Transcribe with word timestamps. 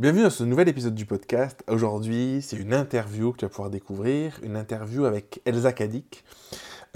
Bienvenue 0.00 0.22
dans 0.22 0.30
ce 0.30 0.44
nouvel 0.44 0.66
épisode 0.66 0.94
du 0.94 1.04
podcast. 1.04 1.62
Aujourd'hui, 1.68 2.40
c'est 2.40 2.56
une 2.56 2.72
interview 2.72 3.32
que 3.32 3.36
tu 3.36 3.44
vas 3.44 3.50
pouvoir 3.50 3.68
découvrir, 3.68 4.40
une 4.42 4.56
interview 4.56 5.04
avec 5.04 5.42
Elsa 5.44 5.74
Kadik. 5.74 6.24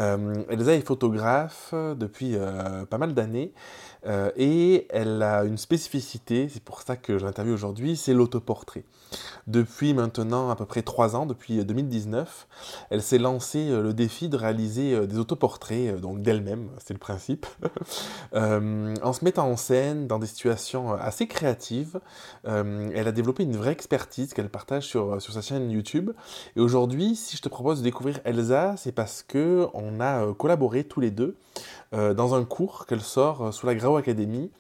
Euh, 0.00 0.42
Elsa 0.48 0.72
est 0.72 0.80
photographe 0.80 1.74
depuis 1.74 2.34
euh, 2.34 2.86
pas 2.86 2.96
mal 2.96 3.12
d'années 3.12 3.52
euh, 4.06 4.30
et 4.36 4.86
elle 4.90 5.22
a 5.22 5.44
une 5.44 5.58
spécificité, 5.58 6.48
c'est 6.48 6.62
pour 6.62 6.82
ça 6.82 6.96
que 6.96 7.18
je 7.18 7.24
l'interviewe 7.24 7.54
aujourd'hui, 7.54 7.96
c'est 7.96 8.14
l'autoportrait. 8.14 8.84
Depuis 9.46 9.94
maintenant 9.94 10.50
à 10.50 10.56
peu 10.56 10.64
près 10.64 10.82
trois 10.82 11.14
ans, 11.14 11.26
depuis 11.26 11.64
2019, 11.64 12.48
elle 12.90 13.02
s'est 13.02 13.18
lancée 13.18 13.68
le 13.68 13.92
défi 13.92 14.28
de 14.28 14.36
réaliser 14.36 15.06
des 15.06 15.18
autoportraits, 15.18 16.00
donc 16.00 16.22
d'elle-même, 16.22 16.70
c'est 16.84 16.94
le 16.94 16.98
principe, 16.98 17.46
en 18.34 19.12
se 19.12 19.24
mettant 19.24 19.48
en 19.48 19.56
scène 19.56 20.08
dans 20.08 20.18
des 20.18 20.26
situations 20.26 20.94
assez 20.94 21.28
créatives. 21.28 22.00
elle 22.44 23.06
a 23.06 23.12
développé 23.12 23.44
une 23.44 23.56
vraie 23.56 23.72
expertise 23.72 24.34
qu'elle 24.34 24.48
partage 24.48 24.86
sur, 24.86 25.22
sur 25.22 25.32
sa 25.32 25.42
chaîne 25.42 25.70
YouTube. 25.70 26.10
Et 26.56 26.60
aujourd'hui, 26.60 27.14
si 27.14 27.36
je 27.36 27.42
te 27.42 27.48
propose 27.48 27.78
de 27.78 27.84
découvrir 27.84 28.18
Elsa, 28.24 28.74
c'est 28.76 28.92
parce 28.92 29.22
que 29.22 29.68
on 29.74 30.00
a 30.00 30.34
collaboré 30.34 30.84
tous 30.84 31.00
les 31.00 31.10
deux 31.10 31.36
dans 31.92 32.34
un 32.34 32.44
cours 32.44 32.86
qu'elle 32.86 33.00
sort 33.00 33.54
sous 33.54 33.66
la 33.66 33.74
Grau 33.74 33.96
Academy, 33.96 34.50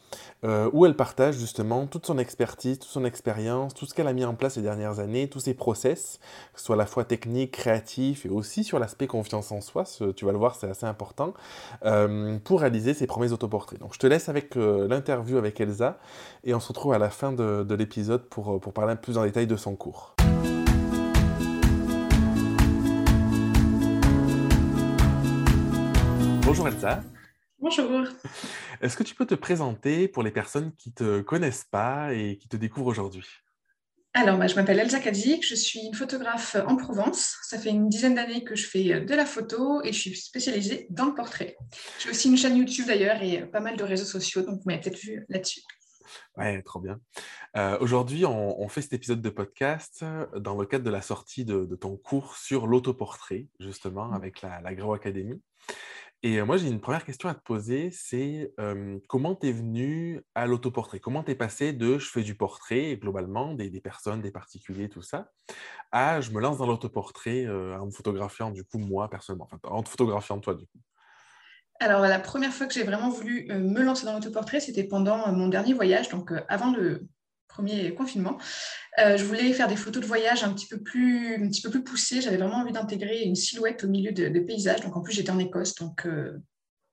euh, 0.44 0.68
où 0.74 0.84
elle 0.84 0.94
partage 0.94 1.38
justement 1.38 1.86
toute 1.86 2.04
son 2.04 2.18
expertise, 2.18 2.78
toute 2.78 2.90
son 2.90 3.04
expérience, 3.04 3.72
tout 3.72 3.86
ce 3.86 3.94
qu'elle 3.94 4.08
a 4.08 4.12
mis 4.12 4.26
en 4.26 4.34
place 4.34 4.54
ces 4.54 4.62
dernières 4.62 4.98
années, 4.98 5.28
tous 5.28 5.40
ses 5.40 5.54
process, 5.54 6.20
que 6.52 6.60
ce 6.60 6.66
soit 6.66 6.74
à 6.74 6.78
la 6.78 6.86
fois 6.86 7.04
technique, 7.04 7.52
créatif 7.52 8.26
et 8.26 8.28
aussi 8.28 8.62
sur 8.62 8.78
l'aspect 8.78 9.06
confiance 9.06 9.52
en 9.52 9.62
soi, 9.62 9.84
tu 10.14 10.24
vas 10.26 10.32
le 10.32 10.38
voir, 10.38 10.54
c'est 10.54 10.68
assez 10.68 10.84
important, 10.84 11.32
euh, 11.86 12.38
pour 12.44 12.60
réaliser 12.60 12.92
ses 12.92 13.06
premiers 13.06 13.32
autoportraits. 13.32 13.80
Donc 13.80 13.94
je 13.94 13.98
te 13.98 14.06
laisse 14.06 14.28
avec 14.28 14.56
euh, 14.56 14.86
l'interview 14.86 15.38
avec 15.38 15.58
Elsa 15.60 15.98
et 16.44 16.54
on 16.54 16.60
se 16.60 16.68
retrouve 16.68 16.92
à 16.92 16.98
la 16.98 17.08
fin 17.08 17.32
de, 17.32 17.64
de 17.66 17.74
l'épisode 17.74 18.24
pour, 18.24 18.60
pour 18.60 18.72
parler 18.74 18.96
plus 18.96 19.16
en 19.16 19.24
détail 19.24 19.46
de 19.46 19.56
son 19.56 19.76
cours. 19.76 20.14
Bonjour 26.44 26.68
Elsa. 26.68 27.02
Bonjour. 27.58 28.04
Est-ce 28.82 28.98
que 28.98 29.02
tu 29.02 29.14
peux 29.14 29.24
te 29.24 29.34
présenter 29.34 30.08
pour 30.08 30.22
les 30.22 30.30
personnes 30.30 30.74
qui 30.76 30.90
ne 30.90 30.94
te 30.94 31.20
connaissent 31.22 31.64
pas 31.64 32.12
et 32.12 32.36
qui 32.36 32.48
te 32.48 32.56
découvrent 32.58 32.88
aujourd'hui? 32.88 33.26
Alors, 34.12 34.36
bah, 34.36 34.46
je 34.46 34.54
m'appelle 34.54 34.78
Elsa 34.78 35.00
Kazik, 35.00 35.44
je 35.44 35.54
suis 35.54 35.80
une 35.80 35.94
photographe 35.94 36.56
en 36.66 36.76
Provence. 36.76 37.38
Ça 37.42 37.58
fait 37.58 37.70
une 37.70 37.88
dizaine 37.88 38.14
d'années 38.14 38.44
que 38.44 38.56
je 38.56 38.66
fais 38.66 39.00
de 39.00 39.14
la 39.14 39.24
photo 39.24 39.82
et 39.82 39.92
je 39.94 39.98
suis 39.98 40.16
spécialisée 40.16 40.86
dans 40.90 41.06
le 41.06 41.14
portrait. 41.14 41.56
J'ai 41.98 42.10
aussi 42.10 42.28
une 42.28 42.36
chaîne 42.36 42.58
YouTube 42.58 42.86
d'ailleurs 42.88 43.22
et 43.22 43.46
pas 43.46 43.60
mal 43.60 43.78
de 43.78 43.82
réseaux 43.82 44.04
sociaux, 44.04 44.42
donc 44.42 44.56
vous 44.56 44.64
m'avez 44.66 44.82
peut-être 44.82 45.00
vu 45.00 45.24
là-dessus. 45.30 45.62
Ouais, 46.36 46.60
trop 46.62 46.78
bien. 46.78 47.00
Euh, 47.56 47.78
aujourd'hui, 47.80 48.26
on, 48.26 48.68
fait 48.68 48.82
cet 48.82 48.92
épisode 48.92 49.22
de 49.22 49.30
podcast 49.30 50.04
dans 50.36 50.56
le 50.56 50.66
cadre 50.66 50.84
de 50.84 50.90
la 50.90 51.00
sortie 51.00 51.46
de, 51.46 51.64
ton 51.74 51.96
cours 51.96 52.36
sur 52.36 52.66
l'autoportrait, 52.66 53.46
justement, 53.60 54.08
mmh. 54.08 54.14
avec 54.14 54.42
la, 54.42 54.60
la 54.60 54.92
Academy. 54.92 55.40
Et 56.26 56.40
moi, 56.40 56.56
j'ai 56.56 56.68
une 56.68 56.80
première 56.80 57.04
question 57.04 57.28
à 57.28 57.34
te 57.34 57.42
poser, 57.42 57.90
c'est 57.90 58.50
comment 59.08 59.34
tu 59.34 59.48
es 59.48 59.52
venu 59.52 60.22
à 60.34 60.46
l'autoportrait? 60.46 60.98
Comment 60.98 61.22
tu 61.22 61.32
es 61.32 61.34
passé 61.34 61.74
de 61.74 61.98
je 61.98 62.08
fais 62.08 62.22
du 62.22 62.34
portrait, 62.34 62.96
globalement, 62.96 63.52
des, 63.52 63.70
personnes, 63.82 64.22
des 64.22 64.30
particuliers, 64.30 64.88
tout 64.88 65.02
ça, 65.02 65.30
à 65.92 66.22
je 66.22 66.30
me 66.30 66.40
lance 66.40 66.56
dans 66.56 66.66
l'autoportrait 66.66 67.46
en 67.46 67.84
me 67.84 67.90
photographiant, 67.90 68.50
du 68.50 68.64
coup, 68.64 68.78
moi, 68.78 69.10
personnellement, 69.10 69.50
en 69.64 69.82
te 69.82 69.90
photographiant 69.90 70.40
toi, 70.40 70.54
du 70.54 70.64
coup? 70.64 70.78
Alors, 71.78 72.00
la 72.00 72.18
première 72.18 72.54
fois 72.54 72.68
que 72.68 72.72
j'ai 72.72 72.84
vraiment 72.84 73.10
voulu 73.10 73.46
me 73.50 73.82
lancer 73.82 74.06
dans 74.06 74.14
l'autoportrait, 74.14 74.60
c'était 74.60 74.84
pendant 74.84 75.30
mon 75.30 75.48
dernier 75.48 75.74
voyage, 75.74 76.08
donc 76.08 76.32
avant 76.48 76.74
le, 76.74 77.06
premier 77.48 77.94
confinement. 77.94 78.38
Euh, 78.98 79.16
je 79.16 79.24
voulais 79.24 79.52
faire 79.52 79.68
des 79.68 79.76
photos 79.76 80.02
de 80.02 80.06
voyage 80.06 80.44
un 80.44 80.52
petit 80.52 80.66
peu 80.66 80.78
plus, 80.78 81.36
un 81.36 81.48
petit 81.48 81.62
peu 81.62 81.70
plus 81.70 81.82
poussées. 81.82 82.20
J'avais 82.20 82.36
vraiment 82.36 82.56
envie 82.56 82.72
d'intégrer 82.72 83.22
une 83.22 83.34
silhouette 83.34 83.84
au 83.84 83.88
milieu 83.88 84.12
de, 84.12 84.40
paysages. 84.40 84.80
Donc 84.80 84.96
en 84.96 85.00
plus, 85.00 85.12
j'étais 85.12 85.30
en 85.30 85.38
Écosse, 85.38 85.74
donc 85.76 86.06
euh, 86.06 86.38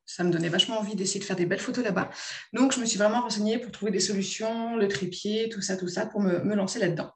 ça 0.06 0.24
me 0.24 0.32
donnait 0.32 0.50
vachement 0.50 0.80
envie 0.80 0.96
d'essayer 0.96 1.20
de 1.20 1.26
faire 1.26 1.36
des 1.36 1.46
belles 1.46 1.60
photos 1.60 1.84
là-bas. 1.84 2.10
Donc 2.54 2.74
je 2.74 2.80
me 2.80 2.86
suis 2.86 2.98
vraiment 2.98 3.22
renseignée 3.22 3.58
pour 3.60 3.72
trouver 3.72 3.92
des 3.92 4.00
solutions, 4.00 4.76
le 4.78 4.88
trépied, 4.88 5.50
tout 5.50 5.62
ça, 5.62 5.78
tout 5.78 5.88
ça, 5.88 6.06
pour 6.06 6.22
me, 6.22 6.56
lancer 6.56 6.80
là-dedans. 6.80 7.12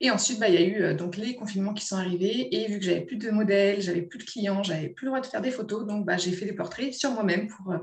Et 0.00 0.10
ensuite, 0.10 0.38
bah, 0.38 0.48
il 0.48 0.54
y 0.54 0.58
a 0.58 0.66
eu 0.66 0.82
euh, 0.82 0.94
donc 0.94 1.16
les 1.16 1.36
confinements 1.36 1.72
qui 1.72 1.86
sont 1.86 1.96
arrivés. 1.96 2.54
Et 2.54 2.68
vu 2.68 2.78
que 2.78 2.84
j'avais 2.84 3.00
plus 3.02 3.16
de 3.16 3.30
modèles, 3.30 3.80
j'avais 3.80 4.02
plus 4.02 4.18
de 4.18 4.24
clients, 4.24 4.62
j'avais 4.62 4.88
plus 4.88 5.06
le 5.06 5.10
droit 5.10 5.20
de 5.20 5.26
faire 5.26 5.40
des 5.40 5.50
photos, 5.50 5.86
donc 5.86 6.04
bah, 6.04 6.16
j'ai 6.16 6.32
fait 6.32 6.44
des 6.44 6.52
portraits 6.52 6.92
sur 6.92 7.12
moi-même 7.12 7.48
pour 7.48 7.74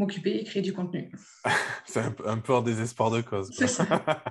m'occuper 0.00 0.38
et 0.38 0.44
créer 0.44 0.62
du 0.62 0.72
contenu. 0.72 1.12
c'est 1.86 2.00
un, 2.26 2.38
peu 2.38 2.54
en 2.54 2.62
désespoir 2.62 3.10
de 3.10 3.20
cause. 3.20 3.50
C'est 3.56 3.68
ça. 3.68 3.86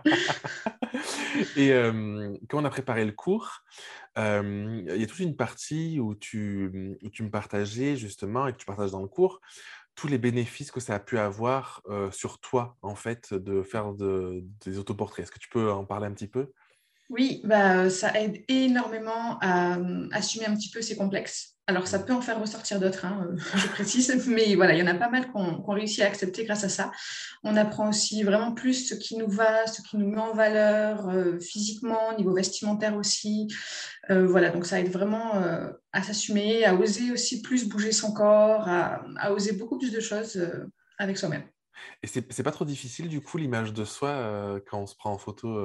et 1.56 1.72
euh, 1.72 2.36
quand 2.50 2.62
on 2.62 2.66
a 2.66 2.70
préparé 2.70 3.06
le 3.06 3.12
cours, 3.12 3.62
euh, 4.18 4.84
il 4.88 5.00
y 5.00 5.04
a 5.04 5.08
toute 5.08 5.20
une 5.20 5.36
partie 5.36 6.00
où 6.00 6.16
tu, 6.16 6.98
tu 7.14 7.24
me 7.24 7.30
partageais 7.30 7.96
justement, 7.96 8.48
et 8.48 8.54
que 8.54 8.58
tu 8.58 8.66
partages 8.66 8.92
dans 8.92 9.02
le 9.02 9.08
cours, 9.08 9.40
tous 9.96 10.08
les 10.08 10.18
bénéfices 10.18 10.72
que 10.72 10.80
ça 10.80 10.96
a 10.96 11.00
pu 11.00 11.18
avoir 11.18 11.82
euh, 11.90 12.10
sur 12.12 12.40
toi, 12.40 12.78
en 12.82 12.96
fait, 12.96 13.34
de 13.34 13.64
faire 13.64 13.94
des 13.94 14.80
autoportraits. 14.80 15.24
Est-ce 15.24 15.32
que 15.32 15.40
tu 15.40 15.50
peux 15.50 15.72
en 15.72 15.86
parler 15.86 16.08
un 16.08 16.14
petit 16.14 16.28
peu? 16.28 16.52
Oui, 17.10 17.42
bah, 17.44 17.90
ça 17.90 18.14
aide 18.20 18.44
énormément 18.48 19.38
à 19.42 19.78
assumer 20.12 20.46
un 20.46 20.56
petit 20.56 20.70
peu 20.70 20.82
ses 20.82 20.96
complexes. 20.96 21.60
Alors, 21.70 21.86
ça 21.86 22.00
peut 22.00 22.14
en 22.14 22.22
faire 22.22 22.42
ressortir 22.42 22.80
d'autres, 22.80 23.06
hein, 23.06 23.28
euh, 23.30 23.38
je 23.56 23.68
précise, 23.68 24.26
mais 24.28 24.56
voilà, 24.56 24.74
il 24.74 24.80
y 24.80 24.82
en 24.82 24.88
a 24.88 24.96
pas 24.96 25.08
mal 25.08 25.32
qu'on 25.32 25.62
réussit 25.72 26.02
à 26.02 26.08
accepter 26.08 26.44
grâce 26.44 26.64
à 26.64 26.70
ça. 26.70 26.92
On 27.44 27.56
apprend 27.56 27.90
aussi 27.90 28.24
vraiment 28.24 28.54
plus 28.54 28.88
ce 28.88 28.96
qui 28.96 29.16
nous 29.18 29.30
va, 29.30 29.68
ce 29.68 29.84
qui 29.84 29.98
nous 29.98 30.10
met 30.10 30.20
en 30.20 30.34
valeur 30.34 31.08
euh, 31.10 31.40
physiquement, 31.40 32.18
niveau 32.18 32.34
vestimentaire 32.34 32.96
aussi. 32.96 33.50
Euh, 34.10 34.26
voilà, 34.26 34.50
donc 34.50 34.66
ça 34.66 34.80
aide 34.80 34.92
vraiment 34.92 35.34
à 35.94 36.02
s'assumer, 36.02 36.66
à 36.66 36.74
oser 36.74 37.12
aussi 37.12 37.44
plus 37.44 37.70
bouger 37.70 37.92
son 37.92 38.14
corps, 38.14 38.68
à, 38.68 39.04
à 39.18 39.32
oser 39.32 39.52
beaucoup 39.52 39.78
plus 39.78 39.92
de 39.92 40.00
choses 40.00 40.42
avec 40.98 41.20
soi-même. 41.20 41.44
Et 42.02 42.08
c'est 42.08 42.44
pas 42.44 42.52
trop 42.52 42.66
difficile, 42.66 43.10
du 43.10 43.22
coup, 43.22 43.38
l'image 43.38 43.74
de 43.74 43.86
soi 43.86 44.60
quand 44.68 44.80
on 44.80 44.88
se 44.88 44.96
prend 44.96 45.12
en 45.12 45.20
photo 45.20 45.56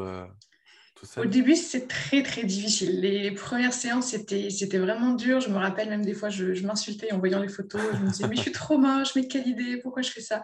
au 1.16 1.24
début, 1.24 1.56
c'est 1.56 1.88
très, 1.88 2.22
très 2.22 2.44
difficile. 2.44 3.00
Les 3.00 3.30
premières 3.32 3.72
séances, 3.72 4.06
c'était, 4.06 4.78
vraiment 4.78 5.12
dur. 5.12 5.40
Je 5.40 5.48
me 5.48 5.56
rappelle 5.56 5.88
même 5.88 6.04
des 6.04 6.14
fois, 6.14 6.28
je, 6.28 6.64
m'insultais 6.64 7.12
en 7.12 7.18
voyant 7.18 7.40
les 7.40 7.48
photos. 7.48 7.80
Je 7.92 7.98
me 7.98 8.10
disais, 8.10 8.28
mais 8.28 8.36
je 8.36 8.42
suis 8.42 8.52
trop 8.52 8.78
moche, 8.78 9.14
mais 9.14 9.26
quelle 9.26 9.46
idée, 9.46 9.78
pourquoi 9.78 10.02
je 10.02 10.10
fais 10.10 10.20
ça? 10.20 10.42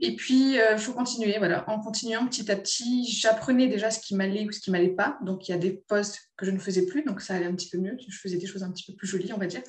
Et 0.00 0.16
puis, 0.16 0.54
il 0.54 0.60
euh, 0.60 0.76
faut 0.76 0.92
continuer. 0.92 1.36
Voilà. 1.38 1.68
En 1.68 1.80
continuant 1.80 2.26
petit 2.26 2.50
à 2.50 2.56
petit, 2.56 3.10
j'apprenais 3.10 3.68
déjà 3.68 3.90
ce 3.90 4.00
qui 4.00 4.14
m'allait 4.14 4.44
ou 4.44 4.52
ce 4.52 4.60
qui 4.60 4.70
m'allait 4.70 4.94
pas. 4.94 5.18
Donc, 5.22 5.48
il 5.48 5.52
y 5.52 5.54
a 5.54 5.58
des 5.58 5.72
postes 5.72 6.32
que 6.36 6.46
je 6.46 6.50
ne 6.50 6.58
faisais 6.58 6.86
plus, 6.86 7.04
donc 7.04 7.20
ça 7.20 7.34
allait 7.34 7.46
un 7.46 7.54
petit 7.54 7.68
peu 7.68 7.78
mieux. 7.78 7.96
Je 8.08 8.18
faisais 8.18 8.36
des 8.36 8.46
choses 8.46 8.62
un 8.62 8.70
petit 8.70 8.84
peu 8.90 8.96
plus 8.96 9.06
jolies, 9.06 9.32
on 9.32 9.38
va 9.38 9.46
dire. 9.46 9.62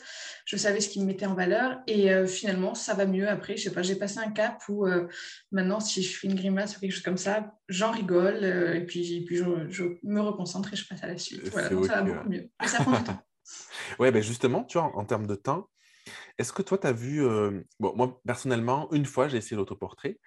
Je 0.45 0.57
savais 0.57 0.81
ce 0.81 0.89
qui 0.89 1.00
me 1.00 1.05
mettait 1.05 1.25
en 1.25 1.35
valeur. 1.35 1.81
Et 1.88 2.11
euh, 2.11 2.25
finalement, 2.25 2.73
ça 2.73 2.94
va 2.94 3.05
mieux. 3.05 3.27
Après, 3.29 3.55
je 3.55 3.63
sais 3.63 3.71
pas, 3.71 3.83
j'ai 3.83 3.95
passé 3.95 4.19
un 4.19 4.31
cap 4.31 4.61
où 4.69 4.88
euh, 4.88 5.07
maintenant, 5.51 5.79
si 5.79 6.01
je 6.01 6.17
fais 6.17 6.27
une 6.27 6.35
grimace 6.35 6.75
ou 6.75 6.79
quelque 6.79 6.91
chose 6.91 7.03
comme 7.03 7.17
ça, 7.17 7.53
j'en 7.69 7.91
rigole. 7.91 8.44
et 8.44 8.85
puis, 8.85 9.24
puis 9.25 9.38
je, 9.38 9.44
je 9.69 9.84
me 10.03 10.31
concentre 10.31 10.74
et 10.74 10.75
je 10.75 10.88
passe 10.88 11.03
à 11.03 11.07
la 11.07 11.18
suite. 11.18 11.47
Voilà, 11.50 11.69
donc 11.69 11.85
ça 11.85 11.96
va 11.96 12.01
beaucoup 12.03 12.29
mieux. 12.29 12.50
Mais 12.62 12.68
ça 12.68 12.84
prend 12.84 12.97
du 12.97 13.03
temps. 13.03 13.24
Ouais, 14.00 14.12
ben 14.12 14.24
justement, 14.24 14.63
tu 14.63 14.78
vois, 14.78 14.91
en, 14.96 15.06
termes 15.06 15.28
de 15.28 15.35
temps, 15.35 15.69
est-ce 16.38 16.53
que 16.53 16.62
toi, 16.62 16.78
tu 16.78 16.88
as 16.88 16.91
vu. 16.91 17.25
Euh, 17.25 17.62
bon, 17.79 17.94
moi, 17.96 18.22
personnellement, 18.25 18.91
une 18.91 19.06
fois, 19.06 19.28
j'ai 19.28 19.38
essayé 19.38 19.56
l'autoportrait. 19.56 20.19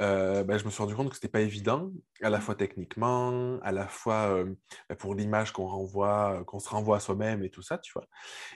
Euh, 0.00 0.44
ben, 0.44 0.58
je 0.58 0.64
me 0.64 0.70
suis 0.70 0.82
rendu 0.82 0.94
compte 0.94 1.10
que 1.10 1.16
ce 1.16 1.20
n'était 1.20 1.28
pas 1.30 1.40
évident, 1.40 1.90
à 2.22 2.30
la 2.30 2.40
fois 2.40 2.54
techniquement, 2.54 3.58
à 3.62 3.72
la 3.72 3.86
fois 3.88 4.34
euh, 4.34 4.54
ben, 4.88 4.96
pour 4.96 5.14
l'image 5.14 5.52
qu'on 5.52 5.66
renvoie, 5.66 6.44
qu'on 6.46 6.58
se 6.58 6.68
renvoie 6.68 6.96
à 6.96 7.00
soi-même 7.00 7.44
et 7.44 7.50
tout 7.50 7.62
ça, 7.62 7.78
tu 7.78 7.92
vois. 7.92 8.06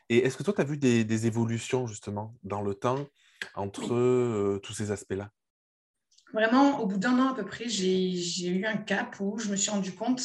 Et 0.08 0.19
est-ce 0.19 0.37
que 0.37 0.43
toi, 0.43 0.54
tu 0.54 0.60
as 0.60 0.64
vu 0.64 0.78
des, 0.78 1.26
évolutions, 1.26 1.87
justement, 1.87 2.34
dans 2.43 2.62
le 2.62 2.75
temps 2.75 3.06
entre 3.54 4.58
tous 4.58 4.72
ces 4.72 4.91
aspects-là? 4.91 5.31
Vraiment, 6.32 6.81
au 6.81 6.87
bout 6.87 6.98
d'un 6.98 7.19
an 7.19 7.31
à 7.31 7.34
peu 7.34 7.44
près, 7.44 7.69
j'ai 7.69 8.48
eu 8.48 8.66
un 8.66 8.76
cap 8.76 9.16
où 9.20 9.38
je 9.38 9.48
me 9.48 9.56
suis 9.56 9.70
rendu 9.70 9.92
compte 9.92 10.22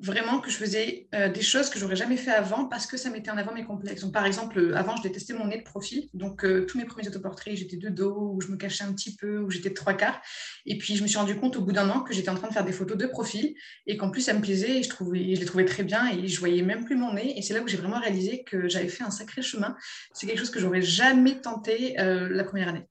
vraiment 0.00 0.38
que 0.38 0.50
je 0.50 0.56
faisais 0.56 1.08
euh, 1.14 1.28
des 1.28 1.42
choses 1.42 1.70
que 1.70 1.78
j'aurais 1.78 1.96
jamais 1.96 2.16
fait 2.16 2.30
avant 2.30 2.66
parce 2.66 2.86
que 2.86 2.96
ça 2.96 3.10
mettait 3.10 3.30
en 3.30 3.36
avant 3.36 3.52
mes 3.52 3.64
complexes. 3.64 4.02
Donc, 4.02 4.12
par 4.12 4.26
exemple, 4.26 4.58
euh, 4.58 4.76
avant, 4.76 4.96
je 4.96 5.02
détestais 5.02 5.34
mon 5.34 5.46
nez 5.46 5.58
de 5.58 5.64
profil. 5.64 6.08
Donc, 6.14 6.44
euh, 6.44 6.66
tous 6.66 6.78
mes 6.78 6.84
premiers 6.84 7.08
autoportraits, 7.08 7.56
j'étais 7.56 7.76
de 7.76 7.88
dos, 7.88 8.32
ou 8.34 8.40
je 8.40 8.48
me 8.48 8.56
cachais 8.56 8.84
un 8.84 8.92
petit 8.92 9.16
peu, 9.16 9.38
ou 9.38 9.50
j'étais 9.50 9.70
de 9.70 9.74
trois 9.74 9.94
quarts. 9.94 10.20
Et 10.66 10.78
puis, 10.78 10.96
je 10.96 11.02
me 11.02 11.08
suis 11.08 11.18
rendu 11.18 11.36
compte 11.36 11.56
au 11.56 11.62
bout 11.62 11.72
d'un 11.72 11.90
an 11.90 12.00
que 12.02 12.14
j'étais 12.14 12.28
en 12.28 12.36
train 12.36 12.48
de 12.48 12.52
faire 12.52 12.64
des 12.64 12.72
photos 12.72 12.96
de 12.96 13.06
profil 13.06 13.54
et 13.86 13.96
qu'en 13.96 14.10
plus, 14.10 14.22
ça 14.22 14.34
me 14.34 14.40
plaisait 14.40 14.78
et 14.78 14.82
je, 14.82 14.88
trouvais, 14.88 15.34
je 15.34 15.40
les 15.40 15.46
trouvais 15.46 15.64
très 15.64 15.82
bien 15.82 16.08
et 16.08 16.28
je 16.28 16.38
voyais 16.38 16.62
même 16.62 16.84
plus 16.84 16.96
mon 16.96 17.14
nez. 17.14 17.36
Et 17.36 17.42
c'est 17.42 17.54
là 17.54 17.60
où 17.60 17.66
j'ai 17.66 17.76
vraiment 17.76 17.98
réalisé 17.98 18.44
que 18.44 18.68
j'avais 18.68 18.88
fait 18.88 19.04
un 19.04 19.10
sacré 19.10 19.42
chemin. 19.42 19.76
C'est 20.12 20.26
quelque 20.26 20.38
chose 20.38 20.50
que 20.50 20.60
j'aurais 20.60 20.82
jamais 20.82 21.40
tenté 21.40 21.94
la 21.96 22.44
première 22.44 22.68
année. 22.68 22.86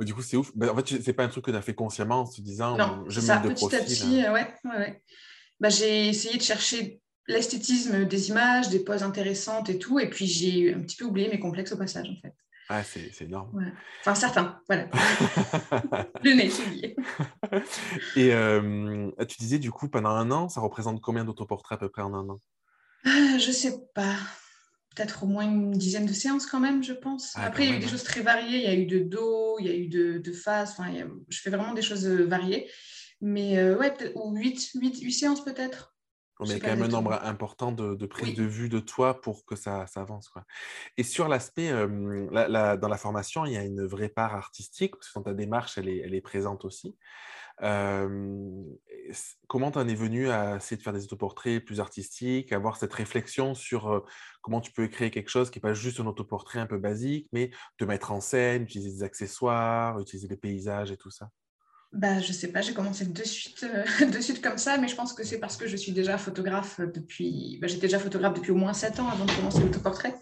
Mais 0.00 0.06
du 0.06 0.14
coup, 0.14 0.22
c'est 0.22 0.38
ouf. 0.38 0.50
Ben, 0.56 0.70
en 0.70 0.76
fait, 0.76 1.02
c'est 1.02 1.12
pas 1.12 1.24
un 1.24 1.28
truc 1.28 1.44
que 1.44 1.50
tu 1.50 1.56
as 1.58 1.60
fait 1.60 1.74
consciemment 1.74 2.22
en 2.22 2.26
se 2.26 2.40
disant 2.40 2.74
non, 2.74 3.04
je 3.06 3.20
ça, 3.20 3.36
de 3.36 3.50
petit 3.50 3.66
profil. 3.66 3.78
Petit 3.80 4.02
à 4.02 4.06
petit, 4.06 4.22
hein. 4.24 4.32
ouais, 4.32 4.54
ouais. 4.64 5.02
Bah, 5.60 5.68
j'ai 5.68 6.08
essayé 6.08 6.38
de 6.38 6.42
chercher 6.42 7.02
l'esthétisme 7.28 8.06
des 8.06 8.30
images, 8.30 8.70
des 8.70 8.80
poses 8.80 9.02
intéressantes 9.02 9.68
et 9.68 9.78
tout, 9.78 10.00
et 10.00 10.08
puis 10.08 10.26
j'ai 10.26 10.72
un 10.72 10.80
petit 10.80 10.96
peu 10.96 11.04
oublié 11.04 11.28
mes 11.28 11.38
complexes 11.38 11.72
au 11.72 11.76
passage 11.76 12.08
en 12.08 12.16
fait. 12.16 12.34
Ah, 12.70 12.82
c'est 12.82 13.10
énorme. 13.20 13.72
Enfin, 14.00 14.14
certains, 14.14 14.60
voilà. 14.68 14.88
le 16.24 16.34
nez, 16.34 16.48
c'est 16.48 16.96
Et 18.16 18.32
euh, 18.32 19.10
tu 19.28 19.38
disais, 19.38 19.58
du 19.58 19.70
coup, 19.70 19.88
pendant 19.88 20.10
un 20.10 20.30
an, 20.30 20.48
ça 20.48 20.60
représente 20.62 21.02
combien 21.02 21.24
d'autoportraits 21.24 21.76
à 21.76 21.80
peu 21.80 21.88
près 21.90 22.02
en 22.02 22.14
un 22.14 22.26
an? 22.28 22.40
Ah, 23.04 23.36
Je 23.38 23.50
sais 23.50 23.74
pas. 23.94 24.14
Peut-être 24.94 25.22
au 25.22 25.26
moins 25.26 25.44
une 25.44 25.70
dizaine 25.70 26.06
de 26.06 26.12
séances 26.12 26.46
quand 26.46 26.60
même, 26.60 26.82
je 26.82 26.92
pense. 26.92 27.32
Ah, 27.36 27.44
Après, 27.44 27.64
il 27.64 27.70
y 27.70 27.72
a 27.72 27.76
eu 27.76 27.80
des 27.80 27.88
choses 27.88 28.02
très 28.02 28.22
variées. 28.22 28.58
Il 28.58 28.64
y 28.64 28.66
a 28.66 28.74
eu 28.74 28.86
de 28.86 28.98
dos, 28.98 29.58
il 29.60 29.66
y 29.66 29.70
a 29.70 29.74
eu 29.74 29.86
de, 29.86 30.18
de 30.18 30.32
face. 30.32 30.72
Enfin, 30.72 30.92
je 31.28 31.40
fais 31.40 31.50
vraiment 31.50 31.74
des 31.74 31.82
choses 31.82 32.06
euh, 32.06 32.26
variées. 32.26 32.68
Mais 33.20 33.58
euh, 33.58 33.76
ouais, 33.76 33.94
ou 34.16 34.34
8, 34.34 34.72
8, 34.74 35.12
séances 35.12 35.44
peut-être. 35.44 35.94
On 36.42 36.48
a 36.48 36.58
quand 36.58 36.68
même 36.68 36.82
un 36.82 36.88
nombre 36.88 37.12
important 37.22 37.70
de, 37.70 37.94
de 37.94 38.06
prises 38.06 38.34
de 38.34 38.44
vue 38.44 38.70
de 38.70 38.78
toi 38.78 39.20
pour 39.20 39.44
que 39.44 39.56
ça, 39.56 39.86
ça 39.86 40.00
avance. 40.00 40.30
Quoi. 40.30 40.44
Et 40.96 41.02
sur 41.02 41.28
l'aspect, 41.28 41.70
dans 41.70 42.88
la 42.88 42.96
formation, 42.96 43.44
il 43.44 43.52
y 43.52 43.58
a 43.58 43.62
une 43.62 43.84
vraie 43.84 44.08
part 44.08 44.34
artistique, 44.34 44.96
parce 44.96 45.10
que 45.10 45.18
dans 45.18 45.24
ta 45.24 45.34
démarche, 45.34 45.76
elle 45.76 45.90
est, 45.90 45.98
elle 45.98 46.14
est 46.14 46.22
présente 46.22 46.64
aussi. 46.64 46.96
Comment 49.46 49.70
tu 49.70 49.78
en 49.78 49.88
es 49.88 49.94
venu 49.94 50.30
à 50.30 50.56
essayer 50.56 50.76
de 50.76 50.82
faire 50.82 50.92
des 50.92 51.04
autoportraits 51.04 51.64
plus 51.64 51.80
artistiques, 51.80 52.52
avoir 52.52 52.76
cette 52.76 52.94
réflexion 52.94 53.54
sur 53.54 54.04
comment 54.40 54.60
tu 54.60 54.72
peux 54.72 54.88
créer 54.88 55.10
quelque 55.10 55.30
chose 55.30 55.50
qui 55.50 55.58
n'est 55.58 55.62
pas 55.62 55.74
juste 55.74 56.00
un 56.00 56.06
autoportrait 56.06 56.60
un 56.60 56.66
peu 56.66 56.78
basique, 56.78 57.28
mais 57.32 57.50
te 57.76 57.84
mettre 57.84 58.12
en 58.12 58.20
scène, 58.20 58.62
utiliser 58.62 58.90
des 58.90 59.02
accessoires, 59.02 60.00
utiliser 60.00 60.28
des 60.28 60.36
paysages 60.36 60.90
et 60.90 60.96
tout 60.96 61.10
ça? 61.10 61.30
Bah, 61.92 62.20
je 62.20 62.32
sais 62.32 62.52
pas, 62.52 62.60
j'ai 62.60 62.72
commencé 62.72 63.04
de 63.04 63.24
suite, 63.24 63.64
euh, 63.64 64.06
de 64.12 64.20
suite 64.20 64.40
comme 64.40 64.58
ça, 64.58 64.78
mais 64.78 64.86
je 64.86 64.94
pense 64.94 65.12
que 65.12 65.24
c'est 65.24 65.38
parce 65.38 65.56
que 65.56 65.66
je 65.66 65.76
suis 65.76 65.92
déjà 65.92 66.18
photographe 66.18 66.80
depuis. 66.80 67.58
Bah, 67.60 67.66
J'étais 67.66 67.82
déjà 67.82 67.98
photographe 67.98 68.34
depuis 68.34 68.52
au 68.52 68.56
moins 68.56 68.72
7 68.72 69.00
ans 69.00 69.08
avant 69.08 69.24
de 69.24 69.32
commencer 69.32 69.60
l'autoportrait. 69.60 70.14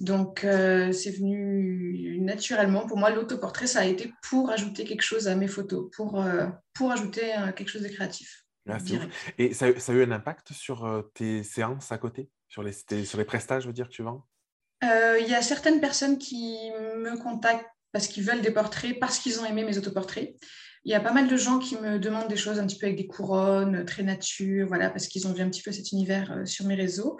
Donc, 0.00 0.44
euh, 0.44 0.92
c'est 0.92 1.10
venu 1.10 2.18
naturellement. 2.20 2.86
Pour 2.86 2.96
moi, 2.96 3.10
l'autoportrait, 3.10 3.66
ça 3.66 3.80
a 3.80 3.84
été 3.84 4.12
pour 4.28 4.50
ajouter 4.50 4.84
quelque 4.84 5.02
chose 5.02 5.28
à 5.28 5.34
mes 5.34 5.48
photos, 5.48 5.90
pour, 5.94 6.20
euh, 6.20 6.46
pour 6.74 6.90
ajouter 6.90 7.32
quelque 7.56 7.68
chose 7.68 7.82
de 7.82 7.88
créatif. 7.88 8.44
Ah, 8.68 8.78
Et 9.38 9.54
ça, 9.54 9.78
ça, 9.78 9.92
a 9.92 9.94
eu 9.94 10.04
un 10.04 10.10
impact 10.10 10.52
sur 10.52 11.10
tes 11.14 11.42
séances 11.42 11.92
à 11.92 11.98
côté 11.98 12.30
sur 12.48 12.62
les, 12.62 12.72
sur 13.04 13.18
les 13.18 13.24
prestages, 13.24 13.62
je 13.62 13.68
veux 13.68 13.72
dire, 13.72 13.88
que 13.88 13.92
tu 13.92 14.02
vends? 14.02 14.26
Il 14.82 15.26
y 15.28 15.34
a 15.34 15.42
certaines 15.42 15.80
personnes 15.80 16.18
qui 16.18 16.70
me 16.98 17.16
contactent 17.22 17.66
parce 17.92 18.08
qu'ils 18.08 18.24
veulent 18.24 18.40
des 18.40 18.50
portraits, 18.50 18.98
parce 18.98 19.18
qu'ils 19.18 19.40
ont 19.40 19.44
aimé 19.44 19.64
mes 19.64 19.78
autoportraits. 19.78 20.34
Il 20.84 20.90
y 20.90 20.94
a 20.94 21.00
pas 21.00 21.12
mal 21.12 21.28
de 21.28 21.36
gens 21.36 21.58
qui 21.58 21.76
me 21.76 21.98
demandent 21.98 22.28
des 22.28 22.36
choses 22.36 22.58
un 22.58 22.66
petit 22.66 22.78
peu 22.78 22.86
avec 22.86 22.96
des 22.96 23.06
couronnes, 23.06 23.84
très 23.84 24.02
nature, 24.02 24.66
voilà, 24.66 24.88
parce 24.88 25.08
qu'ils 25.08 25.26
ont 25.26 25.32
vu 25.32 25.42
un 25.42 25.50
petit 25.50 25.62
peu 25.62 25.72
cet 25.72 25.92
univers 25.92 26.32
euh, 26.32 26.46
sur 26.46 26.64
mes 26.66 26.74
réseaux. 26.74 27.18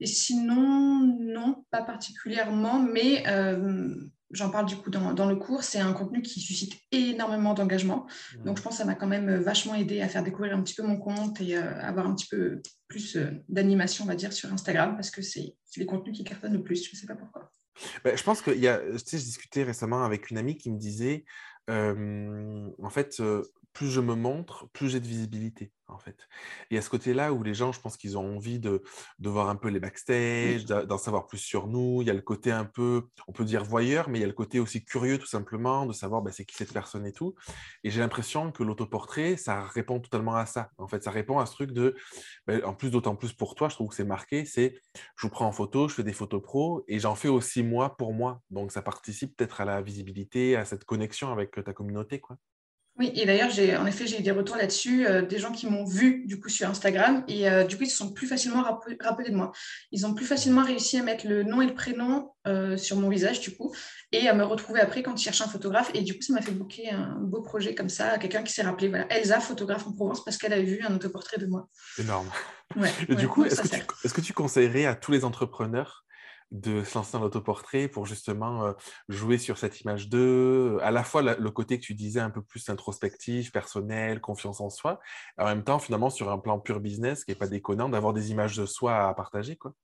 Et 0.00 0.06
sinon, 0.06 1.16
non, 1.20 1.64
pas 1.70 1.82
particulièrement, 1.82 2.80
mais 2.80 3.24
euh, 3.28 3.94
j'en 4.30 4.48
parle 4.48 4.64
du 4.64 4.76
coup 4.76 4.88
dans, 4.88 5.12
dans 5.12 5.26
le 5.26 5.36
cours. 5.36 5.62
C'est 5.62 5.78
un 5.78 5.92
contenu 5.92 6.22
qui 6.22 6.40
suscite 6.40 6.74
énormément 6.90 7.52
d'engagement. 7.52 8.06
Mmh. 8.38 8.44
Donc, 8.44 8.56
je 8.56 8.62
pense 8.62 8.74
que 8.74 8.78
ça 8.78 8.86
m'a 8.86 8.94
quand 8.94 9.08
même 9.08 9.34
vachement 9.42 9.74
aidé 9.74 10.00
à 10.00 10.08
faire 10.08 10.22
découvrir 10.22 10.56
un 10.56 10.62
petit 10.62 10.74
peu 10.74 10.82
mon 10.82 10.96
compte 10.96 11.38
et 11.42 11.56
euh, 11.56 11.80
avoir 11.82 12.06
un 12.06 12.14
petit 12.14 12.28
peu 12.28 12.62
plus 12.88 13.18
d'animation, 13.48 14.04
on 14.04 14.08
va 14.08 14.14
dire, 14.14 14.32
sur 14.32 14.50
Instagram, 14.52 14.94
parce 14.94 15.10
que 15.10 15.20
c'est 15.20 15.54
les 15.76 15.86
contenus 15.86 16.16
qui 16.16 16.24
cartonnent 16.24 16.54
le 16.54 16.62
plus. 16.62 16.82
Je 16.84 16.90
ne 16.94 16.96
sais 16.96 17.06
pas 17.06 17.16
pourquoi. 17.16 17.52
Ben, 18.04 18.16
je 18.16 18.22
pense 18.22 18.42
que 18.42 18.50
y 18.50 18.68
a, 18.68 18.78
tu 18.78 18.98
sais, 18.98 19.18
je 19.18 19.24
discutais 19.24 19.64
récemment 19.64 20.04
avec 20.04 20.30
une 20.30 20.38
amie 20.38 20.56
qui 20.56 20.70
me 20.70 20.78
disait 20.78 21.24
en 21.68 22.90
fait, 22.90 23.20
plus 23.72 23.90
je 23.90 24.00
me 24.00 24.14
montre, 24.14 24.68
plus 24.72 24.90
j'ai 24.90 25.00
de 25.00 25.06
visibilité, 25.06 25.72
en 25.88 25.98
fait. 25.98 26.28
Et 26.70 26.78
à 26.78 26.82
ce 26.82 26.90
côté-là 26.90 27.32
où 27.32 27.42
les 27.42 27.54
gens, 27.54 27.72
je 27.72 27.80
pense 27.80 27.96
qu'ils 27.96 28.18
ont 28.18 28.36
envie 28.36 28.58
de, 28.58 28.82
de, 29.18 29.28
voir 29.30 29.48
un 29.48 29.56
peu 29.56 29.68
les 29.68 29.80
backstage, 29.80 30.66
d'en 30.66 30.98
savoir 30.98 31.26
plus 31.26 31.38
sur 31.38 31.68
nous. 31.68 32.02
Il 32.02 32.06
y 32.06 32.10
a 32.10 32.14
le 32.14 32.20
côté 32.20 32.52
un 32.52 32.64
peu, 32.64 33.08
on 33.28 33.32
peut 33.32 33.44
dire 33.44 33.64
voyeur, 33.64 34.08
mais 34.08 34.18
il 34.18 34.20
y 34.20 34.24
a 34.24 34.28
le 34.28 34.34
côté 34.34 34.60
aussi 34.60 34.84
curieux, 34.84 35.18
tout 35.18 35.26
simplement, 35.26 35.86
de 35.86 35.92
savoir 35.92 36.20
bah, 36.22 36.30
c'est 36.32 36.44
qui 36.44 36.54
cette 36.54 36.72
personne 36.72 37.06
et 37.06 37.12
tout. 37.12 37.34
Et 37.82 37.90
j'ai 37.90 38.00
l'impression 38.00 38.52
que 38.52 38.62
l'autoportrait, 38.62 39.36
ça 39.36 39.62
répond 39.64 40.00
totalement 40.00 40.34
à 40.34 40.44
ça. 40.44 40.70
En 40.76 40.88
fait, 40.88 41.02
ça 41.02 41.10
répond 41.10 41.38
à 41.38 41.46
ce 41.46 41.52
truc 41.52 41.72
de, 41.72 41.96
bah, 42.46 42.54
en 42.64 42.74
plus, 42.74 42.90
d'autant 42.90 43.16
plus 43.16 43.32
pour 43.32 43.54
toi, 43.54 43.68
je 43.70 43.74
trouve 43.74 43.88
que 43.88 43.94
c'est 43.94 44.04
marqué, 44.04 44.44
c'est 44.44 44.78
je 45.16 45.26
vous 45.26 45.30
prends 45.30 45.46
en 45.46 45.52
photo, 45.52 45.88
je 45.88 45.94
fais 45.94 46.04
des 46.04 46.12
photos 46.12 46.42
pro 46.42 46.84
et 46.88 46.98
j'en 46.98 47.14
fais 47.14 47.28
aussi 47.28 47.62
moi 47.62 47.96
pour 47.96 48.12
moi. 48.12 48.42
Donc, 48.50 48.70
ça 48.70 48.82
participe 48.82 49.36
peut-être 49.36 49.62
à 49.62 49.64
la 49.64 49.80
visibilité, 49.80 50.56
à 50.56 50.64
cette 50.66 50.84
connexion 50.84 51.32
avec 51.32 51.52
ta 51.64 51.72
communauté, 51.72 52.20
quoi. 52.20 52.36
Oui, 53.02 53.10
et 53.16 53.26
d'ailleurs, 53.26 53.50
j'ai, 53.50 53.76
en 53.76 53.84
effet, 53.84 54.06
j'ai 54.06 54.20
eu 54.20 54.22
des 54.22 54.30
retours 54.30 54.54
là-dessus, 54.54 55.08
euh, 55.08 55.22
des 55.22 55.40
gens 55.40 55.50
qui 55.50 55.66
m'ont 55.66 55.84
vu 55.84 56.22
du 56.24 56.38
coup 56.38 56.48
sur 56.48 56.70
Instagram 56.70 57.24
et 57.26 57.50
euh, 57.50 57.64
du 57.64 57.76
coup, 57.76 57.82
ils 57.82 57.90
se 57.90 57.96
sont 57.96 58.12
plus 58.12 58.28
facilement 58.28 58.62
rappelés 58.62 59.30
de 59.30 59.34
moi. 59.34 59.50
Ils 59.90 60.06
ont 60.06 60.14
plus 60.14 60.24
facilement 60.24 60.62
réussi 60.62 60.98
à 60.98 61.02
mettre 61.02 61.26
le 61.26 61.42
nom 61.42 61.60
et 61.60 61.66
le 61.66 61.74
prénom 61.74 62.30
euh, 62.46 62.76
sur 62.76 62.96
mon 62.96 63.08
visage 63.08 63.40
du 63.40 63.56
coup 63.56 63.74
et 64.12 64.28
à 64.28 64.34
me 64.34 64.44
retrouver 64.44 64.78
après 64.78 65.02
quand 65.02 65.20
ils 65.20 65.24
cherchaient 65.24 65.42
un 65.42 65.48
photographe. 65.48 65.90
Et 65.94 66.02
du 66.02 66.14
coup, 66.14 66.22
ça 66.22 66.32
m'a 66.32 66.42
fait 66.42 66.52
booker 66.52 66.90
un 66.90 67.18
beau 67.18 67.42
projet 67.42 67.74
comme 67.74 67.88
ça, 67.88 68.18
quelqu'un 68.18 68.44
qui 68.44 68.52
s'est 68.52 68.62
rappelé, 68.62 68.86
voilà, 68.86 69.12
Elsa, 69.12 69.40
photographe 69.40 69.84
en 69.88 69.92
Provence, 69.92 70.24
parce 70.24 70.36
qu'elle 70.36 70.52
avait 70.52 70.62
vu 70.62 70.80
un 70.88 70.94
autoportrait 70.94 71.38
de 71.38 71.46
moi. 71.46 71.68
Énorme. 71.98 72.30
et 73.08 73.16
du 73.16 73.26
coup, 73.26 73.44
est-ce 73.44 73.62
que, 73.62 73.76
est-ce 74.04 74.14
que 74.14 74.20
tu 74.20 74.32
conseillerais 74.32 74.86
à 74.86 74.94
tous 74.94 75.10
les 75.10 75.24
entrepreneurs 75.24 76.04
de 76.52 76.84
se 76.84 76.94
lancer 76.94 77.12
dans 77.14 77.20
l'autoportrait 77.20 77.88
pour 77.88 78.06
justement 78.06 78.74
jouer 79.08 79.38
sur 79.38 79.58
cette 79.58 79.80
image 79.80 80.08
d'eux, 80.08 80.78
à 80.82 80.90
la 80.90 81.02
fois 81.02 81.22
le 81.22 81.50
côté 81.50 81.80
que 81.80 81.84
tu 81.84 81.94
disais 81.94 82.20
un 82.20 82.30
peu 82.30 82.42
plus 82.42 82.68
introspectif, 82.68 83.50
personnel, 83.50 84.20
confiance 84.20 84.60
en 84.60 84.70
soi, 84.70 85.00
en 85.38 85.46
même 85.46 85.64
temps 85.64 85.78
finalement 85.78 86.10
sur 86.10 86.30
un 86.30 86.38
plan 86.38 86.60
pur 86.60 86.80
business 86.80 87.24
qui 87.24 87.30
n'est 87.30 87.36
pas 87.36 87.48
déconnant 87.48 87.88
d'avoir 87.88 88.12
des 88.12 88.30
images 88.30 88.56
de 88.56 88.66
soi 88.66 89.08
à 89.08 89.14
partager. 89.14 89.56
Quoi. 89.56 89.74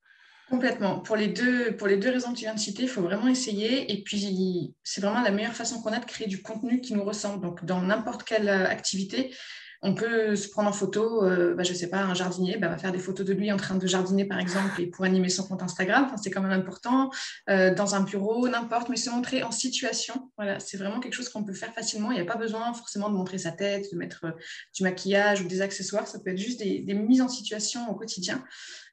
Complètement. 0.51 1.01
Pour 1.01 1.17
les, 1.17 1.29
deux, 1.29 1.77
pour 1.77 1.87
les 1.87 1.99
deux 1.99 2.11
raisons 2.11 2.33
que 2.33 2.39
tu 2.39 2.45
viens 2.45 2.55
de 2.55 2.59
citer, 2.59 2.85
il 2.85 2.89
faut 2.89 3.03
vraiment 3.03 3.29
essayer. 3.29 3.93
Et 3.93 4.03
puis, 4.03 4.75
c'est 4.83 5.03
vraiment 5.03 5.21
la 5.21 5.31
meilleure 5.31 5.53
façon 5.53 5.83
qu'on 5.83 5.93
a 5.93 5.99
de 5.99 6.07
créer 6.07 6.27
du 6.27 6.41
contenu 6.41 6.81
qui 6.81 6.95
nous 6.95 7.05
ressemble. 7.05 7.43
Donc, 7.43 7.65
dans 7.67 7.83
n'importe 7.83 8.23
quelle 8.23 8.49
activité, 8.49 9.35
on 9.81 9.95
peut 9.95 10.35
se 10.35 10.49
prendre 10.49 10.69
en 10.69 10.73
photo, 10.73 11.25
euh, 11.25 11.55
bah, 11.55 11.63
je 11.63 11.73
ne 11.73 11.77
sais 11.77 11.89
pas, 11.89 11.99
un 11.99 12.15
jardinier 12.15 12.57
bah, 12.57 12.69
va 12.69 12.79
faire 12.79 12.91
des 12.91 12.99
photos 12.99 13.25
de 13.25 13.33
lui 13.33 13.53
en 13.53 13.57
train 13.57 13.77
de 13.77 13.87
jardiner, 13.87 14.25
par 14.25 14.41
exemple, 14.41 14.81
et 14.81 14.87
pour 14.87 15.05
animer 15.05 15.29
son 15.29 15.47
compte 15.47 15.63
Instagram. 15.63 16.13
c'est 16.21 16.31
quand 16.31 16.43
même 16.43 16.59
important. 16.59 17.11
Euh, 17.49 17.73
dans 17.73 17.95
un 17.95 18.01
bureau, 18.01 18.49
n'importe, 18.49 18.89
mais 18.89 18.97
se 18.97 19.11
montrer 19.11 19.45
en 19.45 19.53
situation. 19.53 20.31
Voilà, 20.37 20.59
c'est 20.59 20.77
vraiment 20.77 20.99
quelque 20.99 21.15
chose 21.15 21.29
qu'on 21.29 21.45
peut 21.45 21.55
faire 21.55 21.73
facilement. 21.73 22.11
Il 22.11 22.15
n'y 22.17 22.21
a 22.21 22.25
pas 22.25 22.37
besoin 22.39 22.73
forcément 22.75 23.09
de 23.09 23.15
montrer 23.15 23.39
sa 23.39 23.53
tête, 23.53 23.93
de 23.93 23.97
mettre 23.97 24.25
euh, 24.25 24.33
du 24.75 24.83
maquillage 24.83 25.43
ou 25.43 25.47
des 25.47 25.61
accessoires. 25.61 26.09
Ça 26.09 26.19
peut 26.19 26.31
être 26.31 26.39
juste 26.39 26.59
des, 26.59 26.81
des 26.81 26.95
mises 26.95 27.23
en 27.23 27.29
situation 27.29 27.89
au 27.89 27.95
quotidien. 27.95 28.43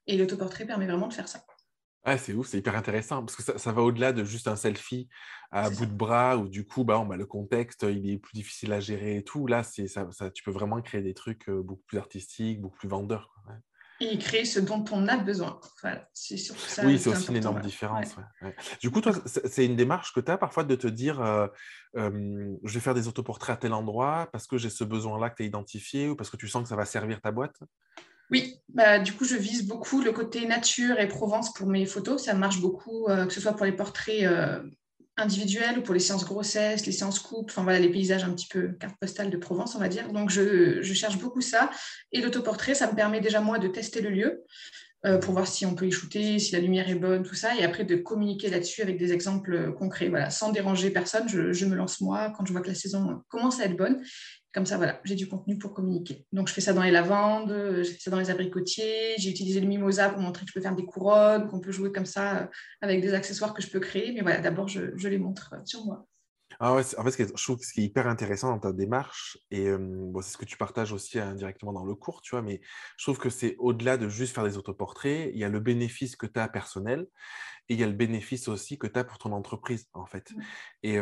Et 0.06 0.18
l'autoportrait 0.18 0.66
permet 0.66 0.86
vraiment 0.86 1.08
de 1.08 1.14
faire 1.14 1.28
ça. 1.28 1.44
Ah, 2.08 2.20
c'est 2.20 2.34
ouf, 2.34 2.48
c'est 2.48 2.60
hyper 2.60 2.76
intéressant 2.76 3.26
parce 3.26 3.36
que 3.36 3.58
ça, 3.58 3.72
va 3.72 3.82
au-delà 3.82 4.14
de 4.14 4.24
juste 4.24 4.48
un 4.48 4.56
selfie 4.56 5.10
à 5.52 5.72
bout 5.72 5.88
de 5.88 5.92
bras 5.92 6.38
où 6.38 6.48
du 6.48 6.64
coup, 6.64 6.84
bah, 6.84 7.04
bah, 7.04 7.18
le 7.18 7.26
contexte, 7.26 7.84
il 7.90 8.08
est 8.12 8.20
plus 8.20 8.34
difficile 8.34 8.72
à 8.74 8.80
gérer 8.80 9.18
et 9.18 9.24
tout. 9.24 9.48
Là, 9.48 9.64
c'est 9.64 9.88
ça, 9.88 10.08
tu 10.32 10.44
peux 10.44 10.52
vraiment 10.52 10.80
créer 10.84 11.02
des 11.02 11.16
trucs 11.16 11.50
beaucoup 11.50 11.82
plus 11.88 11.98
artistiques, 11.98 12.62
beaucoup 12.62 12.78
plus 12.78 12.88
vendeurs. 12.88 13.34
Et 14.00 14.20
créer 14.20 14.46
ce 14.46 14.60
dont 14.60 14.86
on 14.92 15.08
a 15.08 15.18
besoin. 15.18 15.60
c'est 16.14 16.38
ça. 16.38 16.86
Oui, 16.86 17.00
c'est 17.00 17.10
aussi 17.10 17.30
une 17.30 17.38
énorme 17.38 17.62
différence. 17.62 18.16
Du 18.82 18.92
coup, 18.92 19.02
toi, 19.02 19.14
c'est 19.26 19.66
une 19.66 19.76
démarche 19.76 20.14
que 20.14 20.20
tu 20.20 20.32
as 20.32 20.38
parfois 20.38 20.64
de 20.64 20.76
te 20.76 20.88
dire 20.88 21.50
je 21.96 22.74
vais 22.74 22.80
faire 22.80 22.94
des 22.94 23.08
autoportraits 23.08 23.56
à 23.56 23.58
tel 23.58 23.74
endroit 23.74 24.30
parce 24.32 24.46
que 24.46 24.60
j'ai 24.60 24.70
ce 24.70 24.84
besoin-là 24.84 25.32
que 25.32 25.38
tu 25.38 25.44
as 25.44 25.46
identifié 25.48 26.10
ou 26.10 26.16
parce 26.16 26.30
que 26.30 26.38
tu 26.38 26.48
sens 26.48 26.62
que 26.62 26.70
ça 26.70 26.76
va 26.76 26.86
servir 26.86 27.20
ta 27.20 27.32
boîte? 27.32 27.58
Oui, 28.32 28.60
bah, 28.70 29.00
du 29.00 29.14
coup, 29.14 29.26
je 29.26 29.36
vise 29.36 29.68
beaucoup 29.68 30.02
le 30.02 30.12
côté 30.12 30.46
nature 30.48 31.00
et 31.00 31.08
Provence 31.08 31.54
pour 31.54 31.68
mes 31.68 31.86
photos. 31.86 32.24
Ça 32.24 32.34
marche 32.34 32.60
beaucoup, 32.60 33.08
euh, 33.08 33.26
que 33.26 33.34
ce 33.34 33.42
soit 33.42 33.54
pour 33.54 33.66
les 33.66 33.72
portraits 33.72 34.24
euh, 34.24 34.64
individuels 35.18 35.80
ou 35.80 35.82
pour 35.82 35.94
les 35.94 36.00
séances 36.00 36.26
grossesse, 36.26 36.86
les 36.86 36.92
séances 36.92 37.20
couples, 37.20 37.52
enfin 37.52 37.64
voilà, 37.64 37.80
les 37.80 37.92
paysages 37.92 38.24
un 38.24 38.34
petit 38.34 38.48
peu 38.48 38.74
carte 38.80 38.96
postale 39.00 39.30
de 39.30 39.38
Provence, 39.38 39.76
on 39.76 39.80
va 39.80 39.90
dire. 39.90 40.12
Donc, 40.12 40.32
je, 40.32 40.82
cherche 40.82 41.20
beaucoup 41.20 41.42
ça. 41.42 41.70
Et 42.12 42.22
l'autoportrait, 42.22 42.74
ça 42.74 42.90
me 42.90 42.96
permet 42.96 43.22
déjà, 43.22 43.42
moi, 43.42 43.60
de 43.60 43.68
tester 43.68 44.02
le 44.02 44.10
lieu 44.10 44.44
euh, 45.06 45.20
pour 45.20 45.34
voir 45.34 45.48
si 45.48 45.68
on 45.68 45.76
peut 45.76 45.86
y 45.86 45.92
shooter, 45.92 46.40
si 46.40 46.52
la 46.54 46.60
lumière 46.60 46.90
est 46.90 46.96
bonne, 46.96 47.22
tout 47.22 47.36
ça. 47.36 47.56
Et 47.56 47.64
après, 47.64 47.84
de 47.84 47.96
communiquer 47.96 48.50
là-dessus 48.50 48.82
avec 48.82 48.98
des 48.98 49.14
exemples 49.14 49.72
concrets. 49.74 50.10
Voilà, 50.10 50.32
sans 50.32 50.52
déranger 50.52 50.90
personne, 50.90 51.30
je, 51.30 51.54
je 51.54 51.66
me 51.68 51.76
lance 51.76 52.02
moi 52.02 52.34
quand 52.36 52.44
je 52.44 52.54
vois 52.54 52.62
que 52.62 52.70
la 52.70 52.76
saison 52.76 53.22
commence 53.30 53.60
à 53.60 53.66
être 53.66 53.78
bonne. 53.78 54.04
Comme 54.56 54.66
ça, 54.66 54.78
voilà, 54.78 55.02
j'ai 55.04 55.16
du 55.16 55.28
contenu 55.28 55.58
pour 55.58 55.74
communiquer. 55.74 56.26
Donc, 56.32 56.48
je 56.48 56.54
fais 56.54 56.62
ça 56.62 56.72
dans 56.72 56.82
les 56.82 56.90
lavandes, 56.90 57.50
je 57.50 57.84
fais 57.84 58.00
ça 58.00 58.10
dans 58.10 58.20
les 58.20 58.30
abricotiers. 58.30 59.16
J'ai 59.18 59.30
utilisé 59.30 59.60
le 59.60 59.68
mimosa 59.68 60.08
pour 60.08 60.22
montrer 60.22 60.46
que 60.46 60.50
je 60.50 60.54
peux 60.54 60.62
faire 60.62 60.74
des 60.74 60.86
couronnes, 60.86 61.50
qu'on 61.50 61.60
peut 61.60 61.74
jouer 61.74 61.92
comme 61.92 62.06
ça 62.06 62.38
euh, 62.38 62.46
avec 62.80 63.02
des 63.02 63.14
accessoires 63.14 63.54
que 63.54 63.62
je 63.62 63.68
peux 63.68 63.82
créer. 63.82 64.14
Mais 64.14 64.22
voilà, 64.22 64.40
d'abord, 64.40 64.70
je, 64.70 65.08
les 65.10 65.18
montre 65.18 65.56
euh, 65.56 65.58
sur 65.66 65.84
moi. 65.84 66.08
Ah 66.60 66.74
ouais, 66.74 66.84
en 66.98 67.04
fait, 67.04 67.28
je 67.38 67.44
trouve 67.44 67.58
que 67.58 67.66
ce 67.66 67.74
qui 67.74 67.82
est 67.82 67.84
hyper 67.86 68.08
intéressant 68.08 68.50
dans 68.50 68.60
ta 68.60 68.72
démarche, 68.72 69.38
et 69.52 69.66
c'est 70.22 70.32
ce 70.32 70.38
que 70.38 70.46
tu 70.46 70.58
partages 70.58 70.94
aussi 70.94 71.20
indirectement 71.20 71.74
dans 71.74 71.86
le 71.86 71.96
cours, 71.96 72.22
tu 72.22 72.32
vois, 72.32 72.42
mais 72.42 72.62
je 72.98 73.06
trouve 73.06 73.18
que 73.18 73.30
c'est 73.30 73.56
au-delà 73.60 73.98
de 73.98 74.08
juste 74.08 74.34
faire 74.34 74.44
des 74.44 74.58
autoportraits, 74.58 75.32
il 75.34 75.40
y 75.40 75.44
a 75.44 75.50
le 75.50 75.60
bénéfice 75.60 76.16
que 76.16 76.26
tu 76.26 76.40
as 76.40 76.48
personnel, 76.48 77.08
et 77.70 77.74
il 77.74 77.80
y 77.80 77.84
a 77.84 77.88
le 77.88 77.94
bénéfice 77.94 78.48
aussi 78.48 78.78
que 78.78 78.88
tu 78.88 79.00
as 79.00 79.04
pour 79.04 79.18
ton 79.18 79.32
entreprise, 79.32 79.88
en 79.94 80.06
fait. 80.06 80.34
Et, 80.84 81.00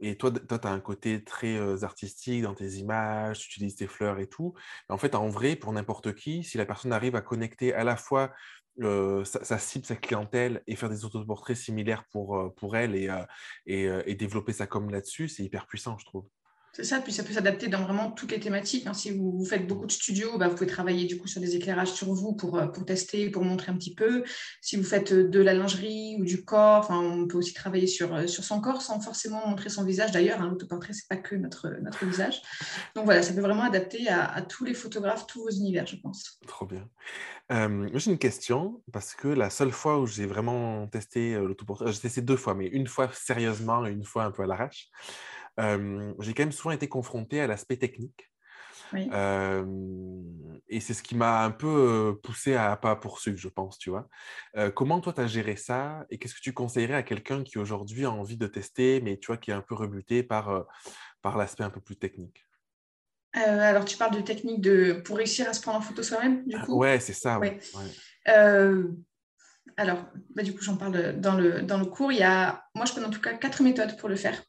et, 0.00 0.16
toi, 0.16 0.30
toi 0.32 0.58
tu 0.58 0.66
as 0.66 0.72
un 0.72 0.80
côté 0.80 1.24
très 1.24 1.84
artistique 1.84 2.42
dans 2.42 2.54
tes 2.54 2.74
images, 2.74 3.40
tu 3.40 3.48
utilises 3.48 3.76
tes 3.76 3.86
fleurs 3.86 4.18
et 4.18 4.26
tout. 4.28 4.54
En 4.88 4.98
fait, 4.98 5.14
en 5.14 5.28
vrai, 5.28 5.56
pour 5.56 5.72
n'importe 5.72 6.14
qui, 6.14 6.42
si 6.44 6.58
la 6.58 6.66
personne 6.66 6.92
arrive 6.92 7.16
à 7.16 7.20
connecter 7.22 7.74
à 7.74 7.84
la 7.84 7.96
fois 7.96 8.32
sa, 9.24 9.58
cible, 9.58 9.84
sa 9.84 9.96
clientèle 9.96 10.62
et 10.66 10.76
faire 10.76 10.88
des 10.88 11.04
autoportraits 11.04 11.56
similaires 11.56 12.04
pour, 12.10 12.54
pour 12.56 12.76
elle 12.76 12.94
et, 12.94 13.08
et, 13.66 13.88
et 14.06 14.14
développer 14.14 14.52
sa 14.52 14.66
com 14.66 14.90
là-dessus, 14.90 15.28
c'est 15.28 15.42
hyper 15.42 15.66
puissant, 15.66 15.98
je 15.98 16.06
trouve. 16.06 16.26
C'est 16.72 16.84
ça, 16.84 17.00
puis 17.00 17.12
ça 17.12 17.24
peut 17.24 17.32
s'adapter 17.32 17.66
dans 17.66 17.82
vraiment 17.82 18.12
toutes 18.12 18.30
les 18.30 18.38
thématiques. 18.38 18.86
Hein. 18.86 18.94
Si 18.94 19.10
vous, 19.10 19.44
faites 19.44 19.66
beaucoup 19.66 19.86
de 19.86 19.92
studios, 19.92 20.38
bah, 20.38 20.46
vous 20.46 20.54
pouvez 20.54 20.68
travailler 20.68 21.04
du 21.04 21.18
coup 21.18 21.26
sur 21.26 21.40
des 21.40 21.56
éclairages 21.56 21.92
sur 21.92 22.12
vous 22.14 22.34
pour, 22.34 22.58
euh, 22.58 22.66
pour 22.68 22.84
tester, 22.84 23.28
pour 23.28 23.44
montrer 23.44 23.72
un 23.72 23.76
petit 23.76 23.94
peu. 23.94 24.22
Si 24.60 24.76
vous 24.76 24.84
faites 24.84 25.12
euh, 25.12 25.28
de 25.28 25.40
la 25.40 25.52
lingerie 25.52 26.16
ou 26.20 26.24
du 26.24 26.44
corps, 26.44 26.88
on 26.90 27.26
peut 27.26 27.38
aussi 27.38 27.54
travailler 27.54 27.88
sur, 27.88 28.14
euh, 28.14 28.26
sur 28.28 28.44
son 28.44 28.60
corps 28.60 28.82
sans 28.82 29.00
forcément 29.00 29.48
montrer 29.48 29.68
son 29.68 29.84
visage. 29.84 30.12
D'ailleurs, 30.12 30.40
un 30.40 30.44
hein, 30.44 30.50
l'autoportrait, 30.50 30.92
ce 30.92 31.00
n'est 31.00 31.16
pas 31.16 31.20
que 31.20 31.34
notre, 31.34 31.68
notre 31.82 32.06
visage. 32.06 32.40
Donc 32.94 33.04
voilà, 33.04 33.22
ça 33.22 33.32
peut 33.32 33.40
vraiment 33.40 33.64
adapter 33.64 34.08
à, 34.08 34.40
tous 34.42 34.64
les 34.64 34.74
photographes, 34.74 35.26
tous 35.26 35.42
vos 35.42 35.50
univers, 35.50 35.86
je 35.86 35.96
pense. 35.96 36.38
Trop 36.46 36.66
bien. 36.66 36.88
j'ai 37.50 38.10
une 38.10 38.18
question, 38.18 38.80
parce 38.92 39.14
que 39.14 39.26
la 39.26 39.50
seule 39.50 39.72
fois 39.72 39.98
où 39.98 40.06
j'ai 40.06 40.26
vraiment 40.26 40.86
testé 40.86 41.34
l'autoportrait, 41.34 41.92
j'ai 41.92 41.98
testé 41.98 42.22
deux 42.22 42.36
fois, 42.36 42.54
mais 42.54 42.66
une 42.66 42.86
fois 42.86 43.10
sérieusement 43.12 43.84
et 43.86 43.90
une 43.90 44.04
fois 44.04 44.24
un 44.24 44.30
peu 44.30 44.44
à 44.44 44.46
l'arrache 44.46 44.88
j'ai 45.58 46.34
quand 46.34 46.42
même 46.42 46.52
souvent 46.52 46.72
été 46.72 46.88
confronté 46.88 47.40
à 47.40 47.46
l'aspect 47.46 47.76
technique. 47.76 48.30
et 48.94 50.80
c'est 50.80 50.94
ce 50.94 51.02
qui 51.02 51.14
m'a 51.16 51.44
un 51.44 51.50
peu 51.50 52.18
poussé 52.22 52.54
à 52.54 52.76
pas 52.76 52.96
poursuivre, 52.96 53.38
je 53.38 53.48
pense, 53.48 53.78
tu 53.78 53.90
vois. 53.90 54.08
comment 54.74 55.00
toi, 55.00 55.12
tu 55.12 55.20
as 55.20 55.26
géré 55.26 55.56
ça 55.56 56.04
et 56.10 56.18
qu'est-ce 56.18 56.34
que 56.34 56.40
tu 56.40 56.52
conseillerais 56.52 56.94
à 56.94 57.02
quelqu'un 57.02 57.42
qui 57.42 57.58
aujourd'hui 57.58 58.04
a 58.04 58.10
envie 58.10 58.36
de 58.36 58.46
tester, 58.46 59.00
mais 59.00 59.18
tu 59.18 59.28
vois, 59.28 59.36
qui 59.36 59.50
est 59.50 59.54
un 59.54 59.62
peu 59.62 59.74
rebuté 59.74 60.22
par, 60.22 60.66
par 61.22 61.36
l'aspect 61.36 61.64
un 61.64 61.70
peu 61.70 61.80
plus 61.80 61.96
technique? 61.96 62.46
Alors, 63.32 63.84
tu 63.84 63.96
parles 63.96 64.14
de 64.14 64.20
technique 64.20 64.60
de... 64.60 65.02
pour 65.04 65.16
réussir 65.16 65.48
à 65.48 65.52
se 65.52 65.60
prendre 65.60 65.78
en 65.78 65.80
photo 65.80 66.02
soi-même, 66.02 66.44
du 66.46 66.58
coup? 66.58 66.78
Ouais, 66.78 66.98
c'est 66.98 67.12
ça. 67.12 67.38
Ouais. 67.38 67.60
alors, 69.76 70.04
bah, 70.34 70.42
du 70.42 70.52
coup, 70.54 70.62
j'en 70.62 70.76
parle 70.76 71.20
dans 71.20 71.36
le, 71.36 71.62
dans 71.62 71.78
le 71.78 71.86
cours. 71.86 72.12
Il 72.12 72.18
y 72.18 72.22
a, 72.22 72.64
moi, 72.74 72.86
je 72.86 72.92
connais 72.92 73.06
en 73.06 73.10
tout 73.10 73.20
cas 73.20 73.34
quatre 73.34 73.62
méthodes 73.62 73.96
pour 73.98 74.08
le 74.08 74.16
faire. 74.16 74.42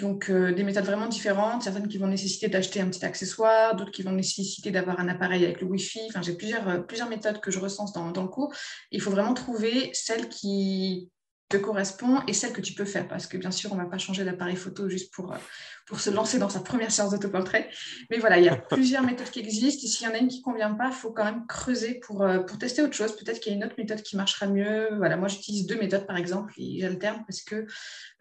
Donc, 0.00 0.30
euh, 0.30 0.52
des 0.52 0.62
méthodes 0.62 0.84
vraiment 0.84 1.06
différentes, 1.06 1.62
certaines 1.62 1.88
qui 1.88 1.98
vont 1.98 2.06
nécessiter 2.06 2.48
d'acheter 2.48 2.80
un 2.80 2.88
petit 2.88 3.04
accessoire, 3.04 3.76
d'autres 3.76 3.90
qui 3.90 4.02
vont 4.02 4.12
nécessiter 4.12 4.70
d'avoir 4.70 4.98
un 4.98 5.08
appareil 5.08 5.44
avec 5.44 5.60
le 5.60 5.66
Wi-Fi. 5.66 6.00
Enfin, 6.08 6.22
j'ai 6.22 6.34
plusieurs, 6.34 6.68
euh, 6.68 7.08
méthodes 7.08 7.40
que 7.40 7.50
je 7.50 7.58
recense 7.58 7.92
dans, 7.92 8.10
dans 8.10 8.22
le 8.22 8.28
cours. 8.28 8.52
Il 8.90 9.00
faut 9.00 9.10
vraiment 9.10 9.34
trouver 9.34 9.90
celle 9.92 10.28
qui 10.28 11.10
te 11.50 11.56
correspond 11.56 12.22
et 12.28 12.32
celle 12.32 12.52
que 12.52 12.60
tu 12.60 12.72
peux 12.72 12.84
faire. 12.84 13.08
Parce 13.08 13.26
que 13.26 13.36
bien 13.36 13.50
sûr, 13.50 13.72
on 13.72 13.76
ne 13.76 13.82
va 13.82 13.88
pas 13.88 13.98
changer 13.98 14.24
d'appareil 14.24 14.56
photo 14.56 14.88
juste 14.88 15.12
pour, 15.12 15.32
euh, 15.32 15.38
pour 15.84 16.00
se 16.00 16.08
lancer 16.08 16.38
dans 16.38 16.48
sa 16.48 16.60
première 16.60 16.92
séance 16.92 17.10
d'autoportrait. 17.10 17.68
Mais 18.08 18.18
voilà, 18.18 18.38
il 18.38 18.44
y 18.44 18.48
a 18.48 18.56
plusieurs 18.70 19.02
méthodes 19.02 19.28
qui 19.28 19.40
existent. 19.40 19.82
Et 19.84 19.88
s'il 19.88 20.06
y 20.06 20.10
en 20.10 20.14
a 20.14 20.18
une 20.18 20.28
qui 20.28 20.38
ne 20.38 20.44
convient 20.44 20.72
pas, 20.72 20.86
il 20.86 20.94
faut 20.94 21.10
quand 21.10 21.24
même 21.24 21.46
creuser 21.48 22.00
pour, 22.06 22.22
euh, 22.22 22.38
pour 22.38 22.56
tester 22.56 22.82
autre 22.82 22.94
chose. 22.94 23.16
Peut-être 23.16 23.40
qu'il 23.40 23.52
y 23.52 23.54
a 23.54 23.58
une 23.58 23.64
autre 23.64 23.74
méthode 23.76 24.00
qui 24.00 24.16
marchera 24.16 24.46
mieux. 24.46 24.88
Voilà, 24.96 25.16
moi, 25.16 25.26
j'utilise 25.26 25.66
deux 25.66 25.76
méthodes, 25.76 26.06
par 26.06 26.16
exemple, 26.16 26.54
et 26.56 26.78
j'alterne 26.80 27.24
parce 27.26 27.42
que 27.42 27.66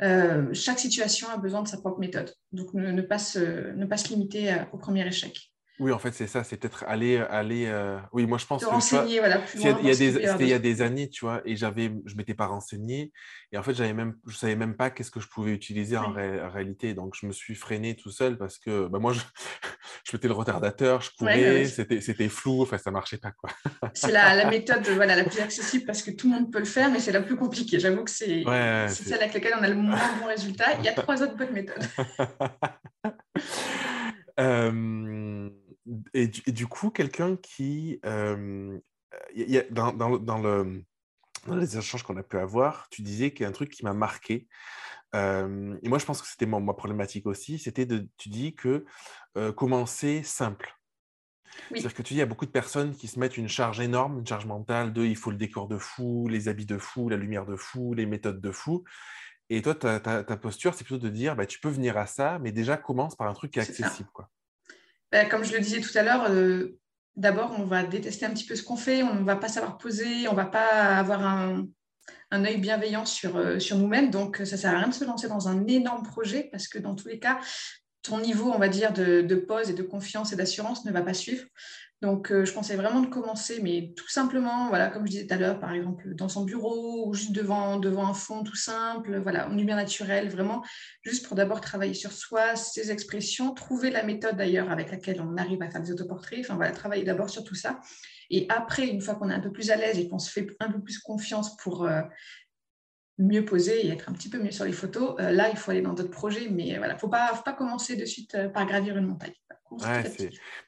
euh, 0.01 0.51
chaque 0.53 0.79
situation 0.79 1.29
a 1.29 1.37
besoin 1.37 1.61
de 1.61 1.67
sa 1.67 1.77
propre 1.77 1.99
méthode. 1.99 2.33
Donc, 2.51 2.73
ne, 2.73 3.01
pas, 3.03 3.19
se, 3.19 3.73
ne 3.75 3.85
pas 3.85 3.97
se 3.97 4.09
limiter 4.09 4.55
au 4.73 4.77
premier 4.77 5.07
échec. 5.07 5.48
Oui, 5.79 5.93
en 5.93 5.99
fait, 5.99 6.11
c'est 6.11 6.27
ça, 6.27 6.43
c'est 6.43 6.57
peut-être 6.57 6.83
aller, 6.87 7.17
aller 7.17 7.65
euh, 7.67 7.97
oui, 8.11 8.25
moi 8.25 8.37
je 8.37 8.45
pense 8.45 8.65
que 8.65 8.69
renseigner, 8.69 9.19
voilà, 9.19 9.41
il 9.55 9.61
y 9.61 9.67
a 9.67 9.73
des, 9.73 10.11
c'était 10.11 10.43
il 10.43 10.49
y 10.49 10.53
a 10.53 10.59
des 10.59 10.81
années, 10.81 11.09
tu 11.09 11.23
vois, 11.23 11.41
et 11.45 11.55
j'avais, 11.55 11.93
je 12.05 12.15
m'étais 12.15 12.33
pas 12.33 12.47
renseigné, 12.47 13.13
et 13.53 13.57
en 13.57 13.63
fait, 13.63 13.73
j'avais 13.73 13.93
même, 13.93 14.15
je 14.27 14.35
savais 14.35 14.57
même 14.57 14.75
pas 14.75 14.89
qu'est-ce 14.89 15.09
que 15.09 15.21
je 15.21 15.29
pouvais 15.29 15.51
utiliser 15.51 15.95
en, 15.95 16.11
réalité, 16.11 16.93
donc 16.93 17.15
je 17.15 17.25
me 17.25 17.31
suis 17.31 17.55
freiné 17.55 17.95
tout 17.95 18.11
seul 18.11 18.37
parce 18.37 18.57
que, 18.57 18.87
bah, 18.87 18.99
moi, 18.99 19.13
je, 19.13 19.21
je 20.03 20.17
mettais 20.17 20.27
le 20.27 20.33
retardateur, 20.33 20.99
je 21.01 21.11
courais, 21.17 21.63
c'était, 21.63 22.01
c'était 22.01 22.27
flou, 22.27 22.61
enfin, 22.61 22.77
ça 22.77 22.91
marchait 22.91 23.17
pas, 23.17 23.31
quoi. 23.31 23.49
c'est 23.93 24.11
la, 24.11 24.35
la, 24.35 24.49
méthode, 24.49 24.85
voilà, 24.89 25.15
la 25.15 25.23
plus 25.23 25.39
accessible 25.39 25.85
parce 25.85 26.01
que 26.01 26.11
tout 26.11 26.29
le 26.29 26.35
monde 26.35 26.51
peut 26.51 26.59
le 26.59 26.65
faire, 26.65 26.91
mais 26.91 26.99
c'est 26.99 27.13
la 27.13 27.21
plus 27.21 27.37
compliquée. 27.37 27.79
J'avoue 27.79 28.03
que 28.03 28.11
c'est, 28.11 28.43
c'est 28.89 29.03
celle 29.05 29.21
avec 29.21 29.33
laquelle 29.33 29.53
on 29.57 29.63
a 29.63 29.69
le 29.69 29.75
moins 29.75 29.97
bon 30.19 30.27
résultat. 30.27 30.77
Il 30.79 30.83
y 30.83 30.89
a 30.89 30.93
trois 30.93 31.23
autres 31.23 31.37
bonnes 31.37 31.53
méthodes. 31.53 31.85
euh 34.39 35.38
et, 36.13 36.27
du 36.27 36.67
coup, 36.67 36.89
quelqu'un 36.89 37.35
qui. 37.37 37.99
Euh, 38.05 38.79
y 39.35 39.57
a, 39.57 39.63
dans, 39.69 39.93
dans, 39.93 40.17
dans, 40.17 40.37
le, 40.37 40.83
dans, 41.47 41.55
les 41.55 41.77
échanges 41.77 42.03
qu'on 42.03 42.17
a 42.17 42.23
pu 42.23 42.37
avoir, 42.37 42.87
tu 42.89 43.01
disais 43.01 43.31
qu'il 43.31 43.43
y 43.43 43.45
a 43.45 43.49
un 43.49 43.53
truc 43.53 43.69
qui 43.69 43.83
m'a 43.83 43.93
marqué. 43.93 44.47
Euh, 45.15 45.77
et 45.81 45.89
moi, 45.89 45.97
je 45.97 46.05
pense 46.05 46.21
que 46.21 46.27
c'était 46.27 46.45
ma, 46.45 46.73
problématique 46.73 47.25
aussi. 47.25 47.57
C'était 47.59 47.85
de. 47.85 48.07
Tu 48.17 48.29
dis 48.29 48.53
que 48.53 48.85
euh, 49.37 49.51
commencer 49.51 50.23
simple. 50.23 50.75
C'est-à-dire 51.69 51.95
que 51.95 52.03
tu 52.03 52.13
dis, 52.13 52.17
il 52.17 52.19
y 52.19 52.23
a 52.23 52.27
beaucoup 52.27 52.45
de 52.45 52.51
personnes 52.51 52.95
qui 52.95 53.07
se 53.07 53.19
mettent 53.19 53.35
une 53.35 53.49
charge 53.49 53.79
énorme, 53.79 54.19
une 54.19 54.27
charge 54.27 54.45
mentale 54.45 54.93
de 54.93 55.03
il 55.03 55.17
faut 55.17 55.31
le 55.31 55.37
décor 55.37 55.67
de 55.67 55.77
fou, 55.77 56.27
les 56.27 56.47
habits 56.47 56.67
de 56.67 56.77
fou, 56.77 57.09
la 57.09 57.17
lumière 57.17 57.45
de 57.45 57.55
fou, 57.55 57.95
les 57.95 58.05
méthodes 58.05 58.39
de 58.39 58.51
fou. 58.51 58.83
Et 59.49 59.63
toi, 59.63 59.73
ta, 59.73 59.99
ta, 59.99 60.23
ta 60.23 60.37
posture, 60.37 60.75
c'est 60.75 60.83
plutôt 60.83 61.03
de 61.03 61.09
dire 61.09 61.35
bah, 61.35 61.47
tu 61.47 61.59
peux 61.59 61.69
venir 61.69 61.97
à 61.97 62.05
ça, 62.05 62.37
mais 62.39 62.51
déjà 62.51 62.77
commence 62.77 63.15
par 63.15 63.27
un 63.27 63.33
truc 63.33 63.51
qui 63.51 63.59
est 63.59 63.63
accessible. 63.63 64.09
Quoi. 64.13 64.29
Ben, 65.11 65.27
comme 65.27 65.43
je 65.43 65.53
le 65.53 65.59
disais 65.59 65.81
tout 65.81 65.95
à 65.97 66.03
l'heure, 66.03 66.29
euh, 66.29 66.77
d'abord, 67.15 67.55
on 67.57 67.63
va 67.63 67.83
détester 67.83 68.25
un 68.25 68.31
petit 68.31 68.45
peu 68.45 68.55
ce 68.55 68.63
qu'on 68.63 68.75
fait, 68.75 69.03
on 69.03 69.15
ne 69.15 69.23
va 69.23 69.35
pas 69.35 69.47
savoir 69.47 69.77
poser, 69.77 70.27
on 70.27 70.31
ne 70.31 70.37
va 70.37 70.45
pas 70.45 70.97
avoir 70.97 71.25
un, 71.25 71.65
œil 72.31 72.57
bienveillant 72.57 73.05
sur, 73.05 73.37
euh, 73.37 73.59
sur 73.59 73.77
nous-mêmes. 73.77 74.11
Donc, 74.11 74.37
ça 74.37 74.55
ne 74.55 74.61
sert 74.61 74.73
à 74.73 74.77
rien 74.77 74.87
de 74.87 74.93
se 74.93 75.05
lancer 75.05 75.27
dans 75.27 75.47
un 75.47 75.65
énorme 75.67 76.03
projet 76.03 76.49
parce 76.51 76.67
que 76.67 76.77
dans 76.77 76.95
tous 76.95 77.07
les 77.07 77.19
cas, 77.19 77.39
ton 78.01 78.19
niveau, 78.19 78.51
on 78.51 78.59
va 78.59 78.69
dire, 78.69 78.93
de, 78.93 79.21
de 79.21 79.35
pause 79.35 79.69
et 79.69 79.73
de 79.73 79.83
confiance 79.83 80.31
et 80.31 80.35
d'assurance 80.35 80.85
ne 80.85 80.91
va 80.91 81.01
pas 81.01 81.13
suivre. 81.13 81.43
Donc, 82.01 82.31
euh, 82.31 82.45
je 82.45 82.53
conseille 82.53 82.77
vraiment 82.77 83.01
de 83.01 83.07
commencer, 83.07 83.59
mais 83.61 83.93
tout 83.97 84.07
simplement, 84.07 84.69
voilà, 84.69 84.87
comme 84.87 85.05
je 85.05 85.11
disais 85.11 85.27
tout 85.27 85.33
à 85.33 85.37
l'heure, 85.37 85.59
par 85.59 85.73
exemple, 85.73 86.15
dans 86.15 86.29
son 86.29 86.45
bureau 86.45 87.09
ou 87.09 87.13
juste 87.13 87.33
devant, 87.33 87.81
un 88.07 88.13
fond 88.13 88.43
tout 88.43 88.55
simple, 88.55 89.19
voilà, 89.19 89.49
en 89.49 89.53
lumière 89.53 89.75
naturelle, 89.75 90.29
vraiment, 90.29 90.63
juste 91.01 91.27
pour 91.27 91.35
d'abord 91.35 91.59
travailler 91.59 91.93
sur 91.93 92.13
soi, 92.13 92.55
ses 92.55 92.91
expressions, 92.91 93.53
trouver 93.53 93.91
la 93.91 94.03
méthode 94.03 94.37
d'ailleurs 94.37 94.71
avec 94.71 94.91
laquelle 94.91 95.21
on 95.21 95.35
arrive 95.35 95.61
à 95.61 95.69
faire 95.69 95.81
des 95.81 95.91
autoportraits, 95.91 96.39
enfin 96.39 96.55
voilà, 96.55 96.71
travailler 96.71 97.03
d'abord 97.03 97.29
sur 97.29 97.43
tout 97.43 97.55
ça. 97.55 97.81
Et 98.29 98.45
après, 98.47 98.87
une 98.87 99.01
fois 99.01 99.15
qu'on 99.15 99.29
est 99.29 99.33
un 99.33 99.41
peu 99.41 99.51
plus 99.51 99.69
à 99.69 99.75
l'aise 99.75 99.99
et 99.99 100.07
qu'on 100.07 100.19
se 100.19 100.31
fait 100.31 100.47
un 100.61 100.71
peu 100.71 100.79
plus 100.79 100.99
confiance 100.99 101.57
pour 101.57 101.83
euh, 101.83 102.01
mieux 103.19 103.45
poser 103.45 103.85
et 103.85 103.89
être 103.89 104.09
un 104.09 104.13
petit 104.13 104.29
peu 104.29 104.39
mieux 104.39 104.51
sur 104.51 104.65
les 104.65 104.71
photos, 104.71 105.15
euh, 105.19 105.31
là, 105.31 105.49
il 105.49 105.57
faut 105.57 105.71
aller 105.71 105.81
dans 105.81 105.93
d'autres 105.93 106.09
projets, 106.09 106.49
mais 106.49 106.77
voilà, 106.77 106.93
il 106.93 106.95
ne 106.95 106.99
faut 106.99 107.09
pas, 107.09 107.33
faut 107.35 107.43
pas 107.43 107.53
commencer 107.53 107.95
de 107.95 108.05
suite 108.05 108.35
par 108.53 108.65
gravir 108.65 108.97
une 108.97 109.05
montagne. 109.05 109.33
Ouais, 109.71 110.03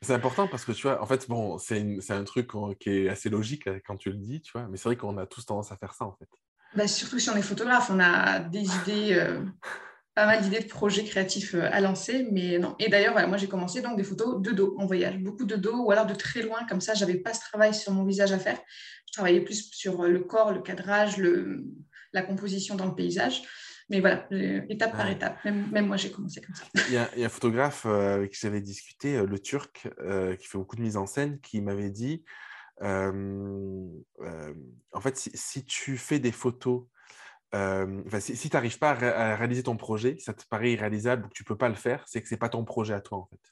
c'est 0.01 0.13
important 0.13 0.48
parce 0.48 0.63
que 0.63 0.72
tu 0.72 0.84
vois, 0.84 1.01
en 1.01 1.05
fait, 1.05 1.27
bon, 1.27 1.58
c'est 1.58 2.12
un 2.12 2.24
truc 2.24 2.51
qui 2.79 2.89
est 2.89 3.10
assez 3.10 3.29
logique 3.29 3.67
euh, 3.67 3.79
quand 3.86 3.98
tu 3.98 4.12
le 4.12 4.17
dis, 4.17 4.41
tu 4.41 4.51
vois, 4.51 4.67
mais 4.70 4.77
c'est 4.77 4.86
vrai 4.89 4.96
qu'on 4.96 5.17
a 5.17 5.25
tous 5.25 5.46
tendance 5.46 5.72
à 5.72 5.77
faire 5.77 5.93
ça 5.93 6.05
en 6.05 6.15
fait. 6.17 6.27
Bah, 6.75 6.88
surtout 6.88 7.20
si 7.20 7.29
on 7.29 7.36
est 7.36 7.41
photographe, 7.41 7.89
on 7.89 8.00
a 8.00 8.39
des 8.39 8.63
idées, 8.63 9.13
euh, 9.13 9.43
pas 10.15 10.25
mal 10.25 10.41
d'idées 10.41 10.60
de 10.60 10.67
projets 10.67 11.03
créatifs 11.03 11.55
euh, 11.55 11.67
à 11.72 11.81
lancer, 11.81 12.27
mais 12.31 12.60
non. 12.60 12.75
Et 12.79 12.89
d'ailleurs, 12.89 13.13
voilà, 13.13 13.27
moi 13.27 13.38
j'ai 13.38 13.48
commencé 13.48 13.81
donc 13.81 13.98
des 13.98 14.03
photos 14.03 14.39
de 14.41 14.51
dos 14.51 14.75
en 14.77 14.86
voyage, 14.86 15.17
beaucoup 15.17 15.46
de 15.46 15.55
dos 15.55 15.84
ou 15.84 15.91
alors 15.91 16.05
de 16.05 16.13
très 16.13 16.43
loin, 16.43 16.65
comme 16.70 16.81
ça, 16.81 16.93
j'avais 16.93 17.17
pas 17.17 17.34
ce 17.34 17.41
travail 17.41 17.74
sur 17.74 17.91
mon 17.93 18.05
visage 18.05 18.31
à 18.31 18.39
faire. 18.39 18.60
Je 19.08 19.13
travaillais 19.13 19.41
plus 19.41 19.72
sur 19.72 20.03
le 20.03 20.20
corps, 20.20 20.53
le 20.53 20.62
cadrage, 20.62 21.17
le, 21.17 21.65
la 22.13 22.22
composition 22.22 22.75
dans 22.75 22.86
le 22.86 22.96
paysage. 22.96 23.44
Mais 23.89 24.00
voilà, 24.00 24.25
étape 24.70 24.96
par 24.96 25.10
étape. 25.10 25.44
Même, 25.44 25.86
moi, 25.86 25.98
j'ai 25.98 26.12
commencé 26.12 26.39
comme 26.39 26.56
ça. 26.56 26.63
Il 26.88 26.94
y, 26.94 26.98
a, 26.98 27.10
un 27.25 27.30
photographe 27.30 27.86
euh, 27.86 28.15
avec 28.15 28.32
qui 28.32 28.39
j'avais 28.39 28.62
discuté, 28.62 29.18
euh, 29.18 29.25
le 29.25 29.38
Turc, 29.38 29.89
euh, 30.00 30.38
qui 30.38 30.48
fait 30.48 30.58
beaucoup 30.58 30.77
de 30.77 30.82
mise 30.82 30.96
en 30.96 31.06
scène, 31.06 31.41
qui 31.41 31.62
m'avait 31.62 31.89
dit 31.89 32.24
en 32.80 33.91
fait, 35.01 35.18
si, 35.18 35.65
tu 35.65 35.98
fais 35.98 36.20
des 36.20 36.32
photos, 36.32 36.86
si, 38.20 38.36
si 38.36 38.50
tu 38.50 38.56
n'arrives 38.56 38.80
pas 38.80 38.91
à, 38.91 39.36
réaliser 39.36 39.62
ton 39.63 39.77
projet, 39.77 40.15
ça 40.20 40.34
te 40.34 40.46
paraît 40.48 40.72
irréalisable 40.72 41.25
ou 41.25 41.27
que 41.27 41.34
tu 41.34 41.44
ne 41.44 41.48
peux 41.48 41.58
pas 41.58 41.70
le 41.70 41.75
faire, 41.75 42.03
c'est 42.08 42.22
que 42.22 42.27
ce 42.27 42.34
n'est 42.34 42.39
pas 42.39 42.50
ton 42.50 42.63
projet 42.63 42.94
à 42.94 43.01
toi, 43.01 43.20
en 43.20 43.25
fait 43.25 43.50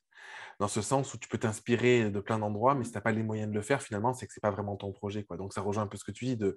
dans 0.59 0.67
ce 0.67 0.81
sens 0.81 1.13
où 1.13 1.17
tu 1.17 1.29
peux 1.29 1.37
t'inspirer 1.37 2.09
de 2.11 2.19
plein 2.19 2.37
d'endroits, 2.37 2.75
mais 2.75 2.83
si 2.83 2.91
tu 2.91 2.97
n'as 2.97 3.01
pas 3.01 3.11
les 3.11 3.23
moyens 3.23 3.49
de 3.49 3.55
le 3.55 3.61
faire, 3.61 3.81
finalement, 3.81 4.13
c'est 4.13 4.27
que 4.27 4.33
ce 4.33 4.39
n'est 4.39 4.41
pas 4.41 4.51
vraiment 4.51 4.75
ton 4.75 4.91
projet. 4.91 5.23
Quoi. 5.23 5.37
Donc, 5.37 5.53
ça 5.53 5.61
rejoint 5.61 5.83
un 5.83 5.87
peu 5.87 5.97
ce 5.97 6.03
que 6.03 6.11
tu 6.11 6.25
dis 6.25 6.37
de, 6.37 6.55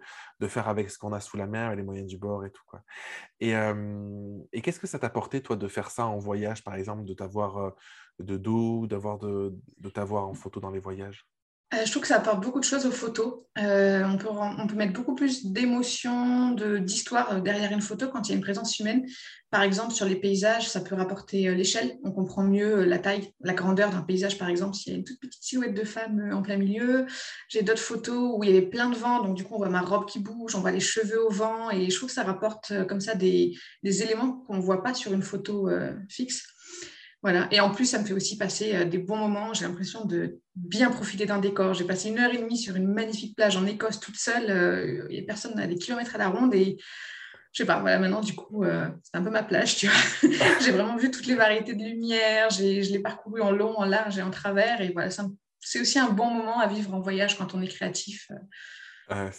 faire 0.48 0.68
avec 0.68 0.90
ce 0.90 0.98
qu'on 0.98 1.12
a 1.12 1.20
sous 1.20 1.36
la 1.36 1.46
main, 1.46 1.74
les 1.74 1.84
moyens 1.84 2.08
du 2.08 2.18
bord 2.18 2.44
et 2.44 2.50
tout. 2.50 2.64
Quoi. 2.66 2.82
Et, 3.40 3.52
et 4.52 4.60
qu'est-ce 4.60 4.80
que 4.80 4.86
ça 4.88 4.98
t'a 4.98 5.06
apporté, 5.06 5.42
toi, 5.42 5.56
de 5.56 5.68
faire 5.68 5.90
ça 5.90 6.06
en 6.06 6.18
voyage, 6.18 6.64
par 6.64 6.74
exemple, 6.74 7.04
de 7.04 7.14
t'avoir 7.14 7.74
de 8.18 8.36
dos, 8.36 8.86
d'avoir 8.86 9.18
de, 9.18 9.54
t'avoir 9.94 10.28
en 10.28 10.34
photo 10.34 10.60
dans 10.60 10.70
les 10.70 10.80
voyages? 10.80 11.26
Je 11.72 11.90
trouve 11.90 12.02
que 12.02 12.08
ça 12.08 12.16
apporte 12.16 12.42
beaucoup 12.42 12.60
de 12.60 12.64
choses 12.64 12.84
aux 12.84 12.90
photos. 12.90 13.40
Euh, 13.58 14.04
on, 14.04 14.66
peut, 14.66 14.74
mettre 14.76 14.92
beaucoup 14.92 15.14
plus 15.14 15.46
d'émotion, 15.46 16.50
d'histoire 16.80 17.40
derrière 17.42 17.72
une 17.72 17.80
photo 17.80 18.08
quand 18.08 18.28
il 18.28 18.32
y 18.32 18.34
a 18.34 18.36
une 18.36 18.42
présence 18.42 18.78
humaine. 18.78 19.06
Par 19.50 19.62
exemple, 19.62 19.92
sur 19.92 20.06
les 20.06 20.16
paysages, 20.16 20.68
ça 20.68 20.80
peut 20.80 20.94
rapporter 20.94 21.54
l'échelle. 21.54 21.98
On 22.04 22.12
comprend 22.12 22.42
mieux 22.42 22.84
la 22.84 22.98
taille, 22.98 23.32
la 23.40 23.54
grandeur 23.54 23.90
d'un 23.90 24.02
paysage, 24.02 24.38
par 24.38 24.48
exemple, 24.48 24.74
s'il 24.74 24.92
y 24.92 24.96
a 24.96 24.98
une 24.98 25.04
toute 25.04 25.20
petite 25.20 25.42
silhouette 25.42 25.74
de 25.74 25.84
femme 25.84 26.30
en 26.32 26.42
plein 26.42 26.56
milieu. 26.56 27.06
J'ai 27.48 27.62
d'autres 27.62 27.80
photos 27.80 28.32
où 28.36 28.44
il 28.44 28.50
y 28.50 28.56
avait 28.56 28.66
plein 28.66 28.90
de 28.90 28.96
vent, 28.96 29.22
donc 29.22 29.36
du 29.36 29.44
coup, 29.44 29.54
on 29.54 29.58
voit 29.58 29.70
ma 29.70 29.82
robe 29.82 30.06
qui 30.06 30.18
bouge, 30.18 30.54
on 30.54 30.60
voit 30.60 30.72
les 30.72 30.80
cheveux 30.80 31.24
au 31.24 31.30
vent, 31.30 31.70
et 31.70 31.90
je 31.90 31.96
trouve 31.96 32.08
que 32.08 32.14
ça 32.14 32.24
rapporte 32.24 32.86
comme 32.86 33.00
ça 33.00 33.14
des 33.14 33.56
éléments 33.82 34.44
qu'on 34.46 34.56
ne 34.56 34.62
voit 34.62 34.82
pas 34.82 34.94
sur 34.94 35.12
une 35.12 35.22
photo 35.22 35.70
fixe. 36.08 36.44
Voilà. 37.22 37.46
Et 37.52 37.60
en 37.60 37.70
plus, 37.70 37.86
ça 37.86 38.00
me 38.00 38.04
fait 38.04 38.14
aussi 38.14 38.36
passer 38.36 38.74
euh, 38.74 38.84
des 38.84 38.98
bons 38.98 39.16
moments. 39.16 39.54
J'ai 39.54 39.64
l'impression 39.64 40.04
de 40.04 40.40
bien 40.56 40.90
profiter 40.90 41.24
d'un 41.24 41.38
décor. 41.38 41.72
J'ai 41.72 41.84
passé 41.84 42.08
une 42.08 42.18
heure 42.18 42.34
et 42.34 42.38
demie 42.38 42.58
sur 42.58 42.74
une 42.74 42.92
magnifique 42.92 43.36
plage 43.36 43.56
en 43.56 43.64
Écosse 43.64 44.00
toute 44.00 44.16
seule. 44.16 44.50
Euh, 44.50 45.08
a 45.08 45.22
personne 45.26 45.58
à 45.58 45.68
des 45.68 45.76
kilomètres 45.76 46.16
à 46.16 46.18
la 46.18 46.28
ronde. 46.28 46.52
Et 46.54 46.78
je 47.52 47.62
sais 47.62 47.66
pas, 47.66 47.78
voilà, 47.80 48.00
maintenant, 48.00 48.22
du 48.22 48.34
coup, 48.34 48.64
euh, 48.64 48.88
c'est 49.04 49.16
un 49.16 49.22
peu 49.22 49.30
ma 49.30 49.44
plage, 49.44 49.76
tu 49.76 49.86
vois. 49.86 50.28
j'ai 50.64 50.72
vraiment 50.72 50.96
vu 50.96 51.12
toutes 51.12 51.26
les 51.26 51.36
variétés 51.36 51.74
de 51.74 51.84
lumière. 51.84 52.50
Je 52.50 52.90
l'ai 52.90 52.98
parcouru 52.98 53.40
en 53.40 53.52
long, 53.52 53.78
en 53.78 53.84
large 53.84 54.18
et 54.18 54.22
en 54.22 54.30
travers. 54.30 54.80
Et 54.80 54.90
voilà, 54.92 55.10
c'est 55.60 55.80
aussi 55.80 56.00
un 56.00 56.10
bon 56.10 56.28
moment 56.28 56.58
à 56.58 56.66
vivre 56.66 56.92
en 56.92 57.00
voyage 57.00 57.38
quand 57.38 57.54
on 57.54 57.62
est 57.62 57.68
créatif. 57.68 58.32
Ah, 59.08 59.30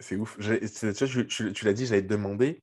c'est 0.00 0.16
ouf. 0.16 0.36
tu 0.38 1.64
l'as 1.64 1.72
dit, 1.72 1.86
j'allais 1.86 2.02
te 2.02 2.08
demander. 2.08 2.62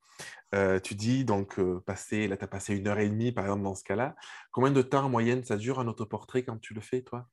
Euh, 0.56 0.79
tu 0.79 0.96
dis 0.96 1.25
donc 1.25 1.60
euh, 1.60 1.79
passer, 1.86 2.27
là 2.27 2.36
tu 2.36 2.44
as 2.44 2.48
passé 2.48 2.75
une 2.75 2.88
heure 2.88 2.98
et 2.98 3.08
demie 3.08 3.32
par 3.32 3.46
exemple 3.46 3.63
dans 3.63 3.75
ce 3.75 3.84
cas-là. 3.84 4.15
Combien 4.51 4.72
de 4.72 4.82
temps 4.82 5.06
en 5.06 5.10
moyenne 5.10 5.44
ça 5.44 5.58
dure 5.58 5.79
un 5.79 5.88
autoportrait 5.88 6.44
quand 6.44 6.58
tu 6.58 6.74
le 6.74 6.82
fais 6.82 7.01
toi? 7.01 7.27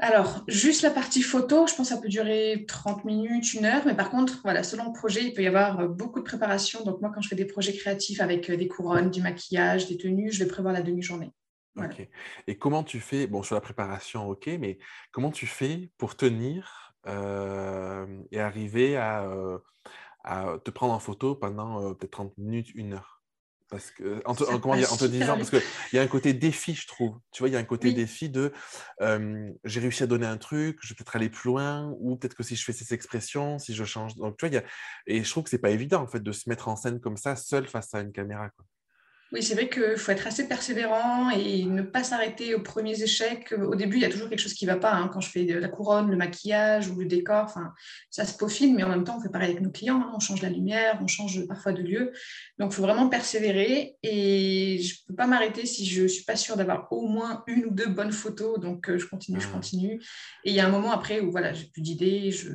Alors, 0.00 0.44
juste 0.46 0.82
la 0.82 0.90
partie 0.90 1.22
photo, 1.22 1.66
je 1.66 1.74
pense 1.74 1.88
que 1.88 1.94
ça 1.96 2.00
peut 2.00 2.08
durer 2.08 2.64
30 2.68 3.04
minutes, 3.04 3.52
une 3.54 3.64
heure. 3.64 3.82
Mais 3.84 3.96
par 3.96 4.10
contre, 4.10 4.38
voilà, 4.44 4.62
selon 4.62 4.86
le 4.86 4.92
projet, 4.92 5.24
il 5.24 5.34
peut 5.34 5.42
y 5.42 5.48
avoir 5.48 5.88
beaucoup 5.88 6.20
de 6.20 6.24
préparation. 6.24 6.84
Donc, 6.84 7.00
moi, 7.00 7.10
quand 7.12 7.20
je 7.20 7.28
fais 7.28 7.34
des 7.34 7.46
projets 7.46 7.74
créatifs 7.74 8.20
avec 8.20 8.48
des 8.48 8.68
couronnes, 8.68 9.10
du 9.10 9.20
maquillage, 9.20 9.88
des 9.88 9.98
tenues, 9.98 10.30
je 10.30 10.38
vais 10.44 10.48
prévoir 10.48 10.72
la 10.72 10.82
demi-journée. 10.82 11.32
Ok. 11.76 12.08
Et 12.46 12.56
comment 12.56 12.84
tu 12.84 13.00
fais, 13.00 13.26
bon, 13.26 13.42
sur 13.42 13.56
la 13.56 13.60
préparation, 13.60 14.28
ok, 14.28 14.46
mais 14.60 14.78
comment 15.10 15.32
tu 15.32 15.48
fais 15.48 15.90
pour 15.98 16.14
tenir 16.14 16.94
et 17.04 18.40
arriver 18.40 18.96
à, 18.96 19.28
à 20.28 20.58
te 20.62 20.70
prendre 20.70 20.92
en 20.92 20.98
photo 20.98 21.34
pendant 21.34 21.82
euh, 21.82 21.94
peut-être 21.94 22.12
30 22.12 22.38
minutes, 22.38 22.68
une 22.74 22.94
heure. 22.94 23.22
Parce 23.70 23.90
que, 23.90 24.22
en 24.24 24.34
te, 24.34 24.44
comment 24.56 24.76
dire, 24.76 24.90
en 24.92 24.96
te 24.96 25.04
disant, 25.04 25.36
parce 25.36 25.50
qu'il 25.50 25.60
y 25.92 25.98
a 25.98 26.02
un 26.02 26.06
côté 26.06 26.32
défi, 26.32 26.74
je 26.74 26.86
trouve. 26.86 27.18
Tu 27.32 27.42
vois, 27.42 27.50
il 27.50 27.52
y 27.52 27.56
a 27.56 27.58
un 27.58 27.64
côté 27.64 27.92
défi 27.92 28.30
de 28.30 28.52
j'ai 29.64 29.80
réussi 29.80 30.02
à 30.02 30.06
donner 30.06 30.26
un 30.26 30.38
truc, 30.38 30.78
je 30.80 30.88
vais 30.88 30.94
peut-être 30.94 31.16
aller 31.16 31.28
plus 31.28 31.48
loin, 31.48 31.94
ou 31.98 32.16
peut-être 32.16 32.34
que 32.34 32.42
si 32.42 32.56
je 32.56 32.64
fais 32.64 32.72
ces 32.72 32.94
expressions, 32.94 33.58
si 33.58 33.74
je 33.74 33.84
change. 33.84 34.14
Donc, 34.16 34.38
tu 34.38 34.46
vois, 34.46 34.54
y 34.54 34.58
a... 34.58 34.64
et 35.06 35.22
je 35.22 35.30
trouve 35.30 35.44
que 35.44 35.50
c'est 35.50 35.58
pas 35.58 35.70
évident, 35.70 36.02
en 36.02 36.06
fait, 36.06 36.20
de 36.20 36.32
se 36.32 36.48
mettre 36.48 36.68
en 36.68 36.76
scène 36.76 36.98
comme 36.98 37.18
ça, 37.18 37.36
seul 37.36 37.66
face 37.66 37.94
à 37.94 38.00
une 38.00 38.12
caméra. 38.12 38.48
Quoi. 38.50 38.64
Oui, 39.30 39.42
c'est 39.42 39.52
vrai 39.52 39.68
qu'il 39.68 39.98
faut 39.98 40.10
être 40.10 40.26
assez 40.26 40.48
persévérant 40.48 41.28
et 41.28 41.64
ne 41.64 41.82
pas 41.82 42.02
s'arrêter 42.02 42.54
aux 42.54 42.62
premiers 42.62 43.02
échecs. 43.02 43.52
Au 43.52 43.74
début, 43.74 43.96
il 43.96 44.02
y 44.02 44.06
a 44.06 44.08
toujours 44.08 44.30
quelque 44.30 44.40
chose 44.40 44.54
qui 44.54 44.64
ne 44.64 44.70
va 44.70 44.78
pas. 44.78 44.94
Hein. 44.94 45.10
Quand 45.12 45.20
je 45.20 45.28
fais 45.28 45.44
la 45.44 45.68
couronne, 45.68 46.10
le 46.10 46.16
maquillage 46.16 46.88
ou 46.88 46.98
le 46.98 47.04
décor, 47.04 47.44
enfin, 47.44 47.74
ça 48.08 48.24
se 48.24 48.34
peaufine, 48.38 48.74
mais 48.74 48.84
en 48.84 48.88
même 48.88 49.04
temps, 49.04 49.18
on 49.18 49.20
fait 49.20 49.28
pareil 49.28 49.50
avec 49.50 49.62
nos 49.62 49.70
clients. 49.70 50.00
Hein. 50.00 50.12
On 50.14 50.18
change 50.18 50.40
la 50.40 50.48
lumière, 50.48 50.98
on 51.02 51.06
change 51.06 51.46
parfois 51.46 51.72
de 51.72 51.82
lieu. 51.82 52.12
Donc, 52.58 52.72
il 52.72 52.76
faut 52.76 52.82
vraiment 52.82 53.10
persévérer 53.10 53.96
et 54.02 54.78
je 54.80 54.94
ne 54.94 55.08
peux 55.08 55.14
pas 55.14 55.26
m'arrêter 55.26 55.66
si 55.66 55.84
je 55.84 56.04
ne 56.04 56.08
suis 56.08 56.24
pas 56.24 56.36
sûre 56.36 56.56
d'avoir 56.56 56.90
au 56.90 57.06
moins 57.06 57.44
une 57.46 57.66
ou 57.66 57.70
deux 57.70 57.88
bonnes 57.88 58.12
photos. 58.12 58.58
Donc, 58.58 58.88
euh, 58.88 58.98
je 58.98 59.06
continue, 59.06 59.42
je 59.42 59.48
mmh. 59.48 59.52
continue. 59.52 60.00
Et 60.44 60.50
il 60.50 60.54
y 60.54 60.60
a 60.60 60.66
un 60.66 60.70
moment 60.70 60.92
après 60.92 61.20
où 61.20 61.30
voilà, 61.30 61.52
j'ai 61.52 61.66
plus 61.66 61.82
d'idées, 61.82 62.30
je, 62.30 62.48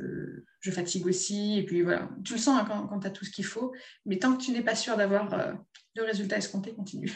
je, 0.64 0.70
fatigue 0.70 1.06
aussi. 1.06 1.58
Et 1.58 1.64
puis 1.64 1.82
voilà, 1.82 2.08
tu 2.24 2.34
le 2.34 2.38
sens 2.38 2.60
hein, 2.60 2.64
quand, 2.66 2.86
quand 2.86 3.00
tu 3.00 3.06
as 3.06 3.10
tout 3.10 3.24
ce 3.24 3.30
qu'il 3.30 3.44
faut. 3.44 3.72
Mais 4.06 4.18
tant 4.18 4.36
que 4.36 4.42
tu 4.42 4.52
n'es 4.52 4.62
pas 4.62 4.74
sûr 4.74 4.96
d'avoir 4.96 5.32
euh, 5.34 5.52
le 5.96 6.02
résultat 6.02 6.36
escompté 6.36 6.74
continue. 6.74 7.12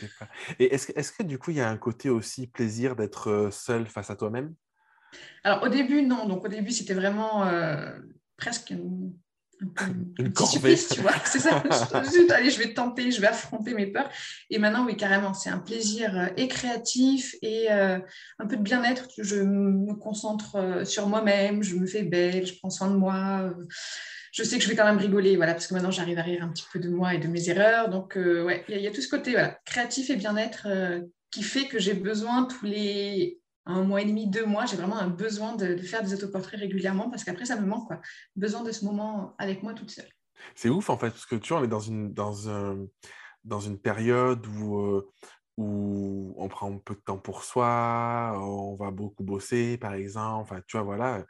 Et 0.58 0.74
est-ce, 0.74 0.92
est 0.92 1.16
que 1.16 1.22
du 1.22 1.38
coup, 1.38 1.50
il 1.50 1.56
y 1.56 1.60
a 1.60 1.68
un 1.68 1.76
côté 1.76 2.10
aussi 2.10 2.46
plaisir 2.46 2.96
d'être 2.96 3.30
euh, 3.30 3.50
seul 3.50 3.86
face 3.86 4.10
à 4.10 4.16
toi-même? 4.16 4.54
Alors 5.44 5.62
au 5.62 5.68
début, 5.68 6.02
non. 6.02 6.26
Donc 6.26 6.44
au 6.44 6.48
début, 6.48 6.70
c'était 6.70 6.94
vraiment 6.94 7.44
euh, 7.46 7.98
presque 8.36 8.70
une, 8.70 9.12
une, 9.60 10.32
tu 10.32 11.00
vois. 11.00 11.12
C'est 11.24 11.38
ça. 11.40 11.62
allez, 12.34 12.50
je 12.50 12.58
vais 12.58 12.74
tenter, 12.74 13.10
je 13.10 13.20
vais 13.20 13.26
affronter 13.26 13.74
mes 13.74 13.86
peurs. 13.86 14.10
Et 14.50 14.58
maintenant, 14.58 14.84
oui, 14.86 14.96
carrément, 14.96 15.34
c'est 15.34 15.50
un 15.50 15.58
plaisir 15.58 16.16
euh, 16.16 16.26
et 16.36 16.48
créatif 16.48 17.34
et 17.42 17.70
un 17.70 18.46
peu 18.48 18.56
de 18.56 18.62
bien-être. 18.62 19.08
Je 19.18 19.36
me 19.36 19.94
concentre 19.94 20.82
sur 20.84 21.08
moi-même, 21.08 21.62
je 21.62 21.76
me 21.76 21.86
fais 21.86 22.02
belle, 22.02 22.46
je 22.46 22.54
prends 22.58 22.70
soin 22.70 22.90
de 22.90 22.96
moi 22.96 23.52
je 24.38 24.42
sais 24.42 24.58
que 24.58 24.64
je 24.64 24.68
vais 24.68 24.76
quand 24.76 24.84
même 24.84 24.98
rigoler, 24.98 25.36
voilà, 25.36 25.52
parce 25.52 25.66
que 25.66 25.74
maintenant 25.74 25.90
j'arrive 25.90 26.18
à 26.18 26.22
rire 26.22 26.44
un 26.44 26.48
petit 26.48 26.64
peu 26.72 26.78
de 26.78 26.88
moi 26.88 27.14
et 27.14 27.18
de 27.18 27.26
mes 27.26 27.48
erreurs. 27.50 27.88
Donc, 27.88 28.16
euh, 28.16 28.44
ouais, 28.44 28.64
il 28.68 28.80
y, 28.80 28.86
a 28.86 28.90
tout 28.90 29.00
ce 29.00 29.08
côté 29.08 29.32
voilà, 29.32 29.58
créatif 29.64 30.10
et 30.10 30.16
bien-être 30.16 30.66
euh, 30.66 31.00
qui 31.30 31.42
fait 31.42 31.66
que 31.66 31.78
j'ai 31.78 31.94
besoin 31.94 32.44
tous 32.44 32.64
les 32.64 33.40
un 33.68 33.84
mois 33.84 34.00
et 34.00 34.06
demi, 34.06 34.26
deux 34.26 34.46
mois, 34.46 34.66
j'ai 34.66 34.76
vraiment 34.76 34.96
un 34.96 35.08
besoin 35.08 35.54
de, 35.54 35.76
faire 35.76 36.02
des 36.02 36.14
autoportraits 36.14 36.58
régulièrement 36.58 37.10
parce 37.10 37.22
qu'après 37.22 37.44
ça 37.44 37.60
me 37.60 37.66
manque, 37.66 37.86
quoi. 37.86 38.00
Besoin 38.34 38.62
de 38.64 38.72
ce 38.72 38.84
moment 38.84 39.34
avec 39.38 39.62
moi 39.62 39.74
toute 39.74 39.90
seule. 39.90 40.08
C'est 40.54 40.68
ouf 40.68 40.90
en 40.90 40.96
fait, 40.96 41.10
parce 41.10 41.26
que 41.26 41.36
tu 41.36 41.52
vois, 41.52 41.60
on 41.60 41.64
est 41.64 41.68
dans 41.68 41.80
une, 41.80 42.12
dans 42.14 42.48
un, 42.48 42.86
dans 43.44 43.60
une 43.60 43.78
période 43.78 44.44
où, 44.46 44.78
euh, 44.78 45.10
où 45.58 46.34
on 46.38 46.48
prend 46.48 46.72
un 46.72 46.78
peu 46.78 46.94
de 46.94 47.00
temps 47.00 47.18
pour 47.18 47.44
soi, 47.44 48.34
on 48.40 48.74
va 48.76 48.90
beaucoup 48.90 49.22
bosser 49.22 49.76
par 49.76 49.94
exemple, 49.94 50.40
enfin, 50.42 50.60
tu 50.66 50.76
vois, 50.76 50.84
voilà 50.84 51.24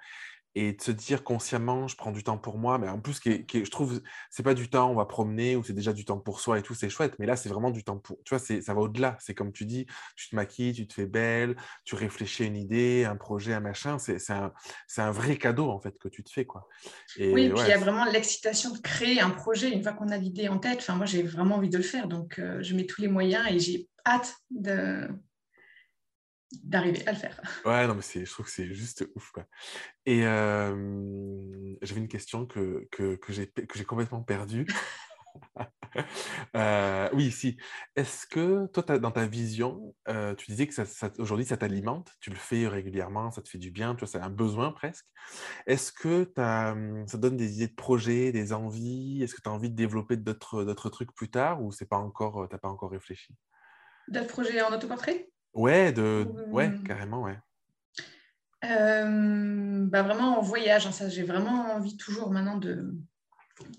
et 0.54 0.72
de 0.72 0.82
se 0.82 0.90
dire 0.90 1.24
consciemment, 1.24 1.88
je 1.88 1.96
prends 1.96 2.10
du 2.10 2.24
temps 2.24 2.38
pour 2.38 2.58
moi, 2.58 2.78
mais 2.78 2.88
en 2.88 2.98
plus, 2.98 3.20
qui 3.20 3.44
je 3.52 3.70
trouve, 3.70 4.00
c'est 4.30 4.42
pas 4.42 4.54
du 4.54 4.68
temps, 4.68 4.90
on 4.90 4.94
va 4.94 5.04
promener, 5.04 5.56
ou 5.56 5.62
c'est 5.62 5.72
déjà 5.72 5.92
du 5.92 6.04
temps 6.04 6.18
pour 6.18 6.40
soi 6.40 6.58
et 6.58 6.62
tout, 6.62 6.74
c'est 6.74 6.88
chouette, 6.88 7.14
mais 7.18 7.26
là, 7.26 7.36
c'est 7.36 7.48
vraiment 7.48 7.70
du 7.70 7.84
temps 7.84 7.98
pour, 7.98 8.16
tu 8.24 8.34
vois, 8.34 8.38
ça 8.38 8.74
va 8.74 8.80
au-delà, 8.80 9.16
c'est 9.20 9.34
comme 9.34 9.52
tu 9.52 9.64
dis, 9.66 9.86
tu 10.16 10.28
te 10.28 10.36
maquilles, 10.36 10.72
tu 10.72 10.86
te 10.86 10.94
fais 10.94 11.06
belle, 11.06 11.56
tu 11.84 11.94
réfléchis 11.94 12.44
à 12.44 12.46
une 12.46 12.56
idée, 12.56 13.04
un 13.04 13.16
projet, 13.16 13.52
un 13.52 13.60
machin, 13.60 13.98
c'est 13.98 14.18
un, 14.30 14.52
un 14.96 15.10
vrai 15.10 15.36
cadeau, 15.36 15.70
en 15.70 15.80
fait, 15.80 15.96
que 15.98 16.08
tu 16.08 16.24
te 16.24 16.30
fais, 16.30 16.44
quoi. 16.44 16.66
Et, 17.16 17.32
oui, 17.32 17.50
puis 17.50 17.62
il 17.62 17.68
y 17.68 17.72
a 17.72 17.78
vraiment 17.78 18.04
l'excitation 18.04 18.72
de 18.72 18.78
créer 18.78 19.20
un 19.20 19.30
projet 19.30 19.70
une 19.70 19.82
fois 19.82 19.92
qu'on 19.92 20.08
a 20.08 20.16
l'idée 20.16 20.48
en 20.48 20.58
tête, 20.58 20.78
enfin, 20.78 20.94
moi, 20.94 21.06
j'ai 21.06 21.22
vraiment 21.22 21.56
envie 21.56 21.70
de 21.70 21.76
le 21.76 21.84
faire, 21.84 22.08
donc 22.08 22.38
euh, 22.38 22.62
je 22.62 22.74
mets 22.74 22.86
tous 22.86 23.02
les 23.02 23.08
moyens 23.08 23.46
et 23.50 23.58
j'ai 23.58 23.88
hâte 24.06 24.34
de, 24.50 25.08
d'arriver 26.52 27.06
à 27.06 27.12
le 27.12 27.18
faire. 27.18 27.40
Ouais, 27.64 27.86
non, 27.86 27.94
mais 27.94 28.02
je 28.02 28.30
trouve 28.30 28.46
que 28.46 28.52
c'est 28.52 28.72
juste 28.72 29.06
ouf. 29.14 29.30
Quoi. 29.32 29.44
Et 30.06 30.22
j'avais 30.22 32.00
une 32.00 32.08
question 32.08 32.46
que, 32.46 32.88
que, 32.90 33.16
que 33.16 33.32
j'ai 33.32 33.84
complètement 33.84 34.22
perdue. 34.22 34.66
euh, 36.56 37.08
oui, 37.12 37.30
si. 37.30 37.56
Est-ce 37.96 38.26
que 38.26 38.66
toi, 38.66 38.98
dans 38.98 39.10
ta 39.10 39.26
vision, 39.26 39.94
euh, 40.08 40.34
tu 40.34 40.50
disais 40.50 40.66
que 40.66 40.74
ça, 40.74 41.10
aujourd'hui, 41.18 41.46
ça 41.46 41.56
t'alimente, 41.56 42.12
tu 42.20 42.30
le 42.30 42.36
fais 42.36 42.68
régulièrement, 42.68 43.30
ça 43.30 43.42
te 43.42 43.48
fait 43.48 43.58
du 43.58 43.70
bien, 43.70 43.94
tu 43.94 44.00
vois, 44.00 44.08
c'est 44.08 44.20
un 44.20 44.30
besoin 44.30 44.72
presque. 44.72 45.06
Est-ce 45.66 45.92
que 45.92 46.30
ça 46.36 46.74
donne 47.18 47.36
des 47.36 47.56
idées 47.56 47.68
de 47.68 47.74
projets, 47.74 48.32
des 48.32 48.52
envies? 48.52 49.22
Est-ce 49.22 49.34
que 49.34 49.42
tu 49.42 49.48
as 49.48 49.52
envie 49.52 49.70
de 49.70 49.76
développer 49.76 50.16
d'autres 50.16 50.90
trucs 50.90 51.14
plus 51.14 51.30
tard 51.30 51.62
ou 51.62 51.72
c'est 51.72 51.88
pas 51.88 51.98
encore, 51.98 52.48
pas 52.48 52.68
encore 52.68 52.90
réfléchi? 52.90 53.34
D'autres 54.08 54.28
projets 54.28 54.62
en 54.62 54.72
autoportrait? 54.72 55.30
Ouais, 55.54 55.92
de... 55.92 56.26
ouais, 56.50 56.72
carrément, 56.84 57.22
ouais. 57.22 57.38
Euh, 58.64 59.86
bah 59.86 60.02
vraiment 60.02 60.38
en 60.38 60.42
voyage, 60.42 60.86
hein, 60.86 60.92
ça 60.92 61.08
j'ai 61.08 61.22
vraiment 61.22 61.74
envie 61.74 61.96
toujours 61.96 62.30
maintenant 62.30 62.56
de 62.56 62.92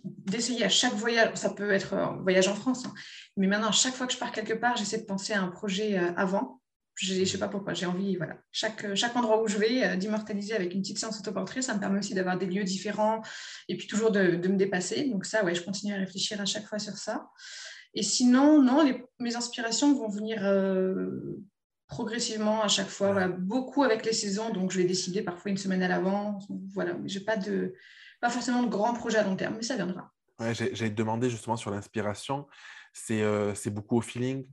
d'essayer 0.04 0.64
à 0.64 0.70
chaque 0.70 0.94
voyage, 0.94 1.36
ça 1.36 1.50
peut 1.50 1.72
être 1.72 1.94
un 1.94 2.18
voyage 2.22 2.48
en 2.48 2.56
France, 2.56 2.86
hein, 2.86 2.94
mais 3.36 3.48
maintenant 3.48 3.70
à 3.70 3.74
chaque 3.74 3.94
fois 3.94 4.08
que 4.08 4.14
je 4.14 4.18
pars 4.18 4.32
quelque 4.32 4.54
part, 4.54 4.78
j'essaie 4.78 5.00
de 5.00 5.06
penser 5.06 5.34
à 5.34 5.42
un 5.42 5.48
projet 5.48 5.98
euh, 5.98 6.14
avant. 6.16 6.62
Je 6.96 7.18
ne 7.18 7.24
sais 7.24 7.38
pas 7.38 7.48
pourquoi, 7.48 7.74
j'ai 7.74 7.86
envie, 7.86 8.18
voilà, 8.18 8.38
chaque, 8.52 8.94
chaque 8.94 9.16
endroit 9.16 9.42
où 9.42 9.48
je 9.48 9.58
vais, 9.58 9.86
euh, 9.86 9.96
d'immortaliser 9.96 10.54
avec 10.54 10.74
une 10.74 10.82
petite 10.82 11.00
séance 11.00 11.20
autoportrait, 11.20 11.62
ça 11.62 11.74
me 11.74 11.80
permet 11.80 12.00
aussi 12.00 12.14
d'avoir 12.14 12.38
des 12.38 12.46
lieux 12.46 12.66
différents 12.66 13.22
et 13.70 13.78
puis 13.78 13.88
toujours 13.88 14.12
de, 14.12 14.36
de, 14.36 14.48
me 14.50 14.58
dépasser. 14.58 15.06
Donc 15.06 15.26
ça, 15.26 15.46
ouais, 15.46 15.56
je 15.56 15.64
continue 15.64 15.94
à 15.94 15.98
réfléchir 15.98 16.42
à 16.42 16.46
chaque 16.46 16.66
fois 16.66 16.80
sur 16.80 16.98
ça. 16.98 17.30
Et 17.94 18.04
sinon, 18.04 18.62
non, 18.62 18.84
les, 18.84 19.02
mes 19.20 19.36
inspirations 19.38 19.94
vont 19.94 20.10
venir 20.10 20.42
progressivement 21.90 22.62
à 22.62 22.68
chaque 22.68 22.88
fois, 22.88 23.28
beaucoup 23.28 23.84
avec 23.84 24.06
les 24.06 24.14
saisons, 24.14 24.52
donc 24.52 24.72
je 24.72 24.78
vais 24.78 24.86
décider 24.86 25.22
parfois 25.22 25.52
une 25.52 25.58
semaine 25.58 25.84
à 25.84 25.88
l'avance. 25.88 26.48
Voilà, 26.74 26.94
mais 26.94 27.10
j'ai 27.10 27.20
pas 27.20 27.36
de 27.36 27.74
pas 28.22 28.30
forcément 28.30 28.64
de 28.64 28.70
grands 28.70 28.94
projets 28.94 29.18
à 29.18 29.24
long 29.24 29.36
terme, 29.36 29.56
mais 29.56 29.64
ça 29.64 29.76
viendra. 29.76 30.14
Ouais, 30.40 30.54
J'ai 30.54 30.90
demandé 30.90 31.30
justement 31.30 31.58
sur 31.58 31.72
l'inspiration, 31.72 32.48
c'est 32.94 33.22
euh, 33.22 33.54
beaucoup 33.68 33.98
au 33.98 34.02
feeling? 34.02 34.48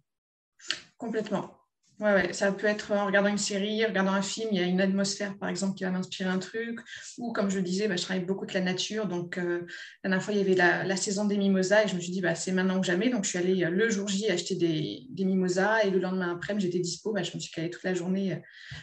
Complètement. 0.97 1.57
Ouais, 1.99 2.35
ça 2.35 2.53
peut 2.53 2.67
être 2.67 2.93
en 2.93 3.07
regardant 3.07 3.31
une 3.31 3.39
série, 3.39 3.83
en 3.83 3.89
regardant 3.89 4.13
un 4.13 4.21
film, 4.21 4.51
il 4.53 4.59
y 4.59 4.63
a 4.63 4.67
une 4.67 4.83
atmosphère, 4.83 5.39
par 5.39 5.49
exemple, 5.49 5.79
qui 5.79 5.85
va 5.85 5.91
m'inspirer 5.91 6.29
un 6.29 6.39
truc. 6.39 6.79
Ou 7.17 7.33
comme 7.33 7.49
je 7.49 7.59
disais, 7.59 7.89
bah, 7.89 7.97
je 7.97 8.03
travaille 8.03 8.25
beaucoup 8.25 8.43
avec 8.43 8.53
la 8.53 8.61
nature. 8.61 9.07
Donc, 9.07 9.39
euh, 9.39 9.61
la 10.05 10.11
dernière 10.11 10.23
fois, 10.23 10.35
il 10.35 10.39
y 10.39 10.41
avait 10.43 10.55
la, 10.55 10.97
saison 10.97 11.25
des 11.25 11.39
mimosas 11.39 11.85
et 11.85 11.89
je 11.89 11.95
me 11.95 12.01
suis 12.01 12.13
dit, 12.13 12.21
bah, 12.21 12.35
c'est 12.35 12.53
maintenant 12.53 12.79
ou 12.79 12.83
jamais. 12.83 13.09
Donc, 13.09 13.25
je 13.25 13.31
suis 13.31 13.39
allée 13.39 13.65
euh, 13.65 13.71
le 13.71 13.89
jour 13.89 14.09
J 14.09 14.29
acheter 14.29 14.57
des, 14.57 15.25
mimosas 15.25 15.85
et 15.85 15.91
le 15.91 15.99
lendemain 15.99 16.35
après-midi, 16.35 16.67
j'étais 16.67 16.81
dispo. 16.81 17.15
Bah, 17.15 17.23
je 17.23 17.35
me 17.35 17.41
suis 17.41 17.51
calée 17.51 17.71
toute 17.71 17.85
la 17.85 17.95
journée, 17.95 18.35
euh, 18.35 18.37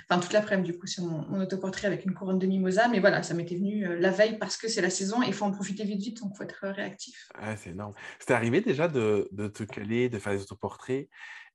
enfin 0.09 0.19
toute 0.19 0.33
l'après-midi, 0.33 0.71
du 0.71 0.79
coup, 0.79 0.87
sur 0.87 1.03
mon, 1.03 1.39
autoportrait 1.39 1.85
avec 1.85 2.05
une 2.05 2.15
couronne 2.15 2.39
de 2.39 2.47
mimosas. 2.47 2.87
Mais 2.87 2.99
voilà, 2.99 3.21
ça 3.21 3.35
m'était 3.35 3.55
venu 3.55 3.95
la 3.99 4.09
veille 4.09 4.39
parce 4.39 4.57
que 4.57 4.67
c'est 4.67 4.81
la 4.81 4.89
saison 4.89 5.21
et 5.21 5.27
il 5.27 5.33
faut 5.33 5.45
en 5.45 5.51
profiter 5.51 5.83
vite, 5.83 6.01
vite. 6.01 6.21
Donc, 6.23 6.31
il 6.33 6.37
faut 6.37 6.43
être 6.43 6.67
réactif. 6.67 7.29
Ah, 7.35 7.55
c'est 7.55 7.69
énorme. 7.69 7.93
C'était 8.19 8.33
arrivé 8.33 8.61
déjà 8.61 8.87
de 8.87 9.27
te 9.53 9.63
caler, 9.63 10.09
de 10.09 10.17
faire 10.17 10.33
des 10.33 10.41
autoportraits 10.41 11.09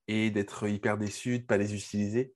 et 0.09 0.31
d'être 0.31 0.69
hyper 0.69 0.99
déçu 0.99 1.39
de 1.39 1.43
ne 1.43 1.47
pas 1.47 1.59
les 1.59 1.75
utiliser? 1.75 2.35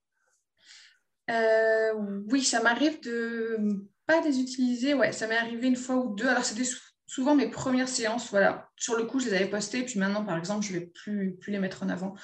Euh, 1.30 1.92
Oui, 2.30 2.42
ça 2.44 2.62
m'arrive 2.62 3.00
de 3.02 3.58
pas 4.06 4.20
les 4.20 4.38
utiliser. 4.38 4.94
Ouais, 4.94 5.12
ça 5.12 5.26
m'est 5.26 5.36
arrivé 5.36 5.66
une 5.66 5.76
fois 5.76 5.96
ou 5.96 6.14
deux. 6.14 6.28
Alors, 6.28 6.44
c'était 6.44 6.68
souvent 7.06 7.34
mes 7.34 7.48
premières 7.48 7.88
séances. 7.88 8.30
Voilà, 8.30 8.68
sur 8.76 8.96
le 8.96 9.04
coup, 9.04 9.20
je 9.20 9.26
les 9.26 9.34
avais 9.34 9.48
postées. 9.48 9.82
Puis 9.84 9.98
maintenant, 9.98 10.24
par 10.24 10.38
exemple, 10.38 10.64
je 10.64 10.74
ne 10.74 10.78
vais 10.78 10.86
plus, 10.86 11.36
plus 11.40 11.52
les 11.52 11.58
mettre 11.58 11.82
en 11.82 11.88
avant 11.88 12.14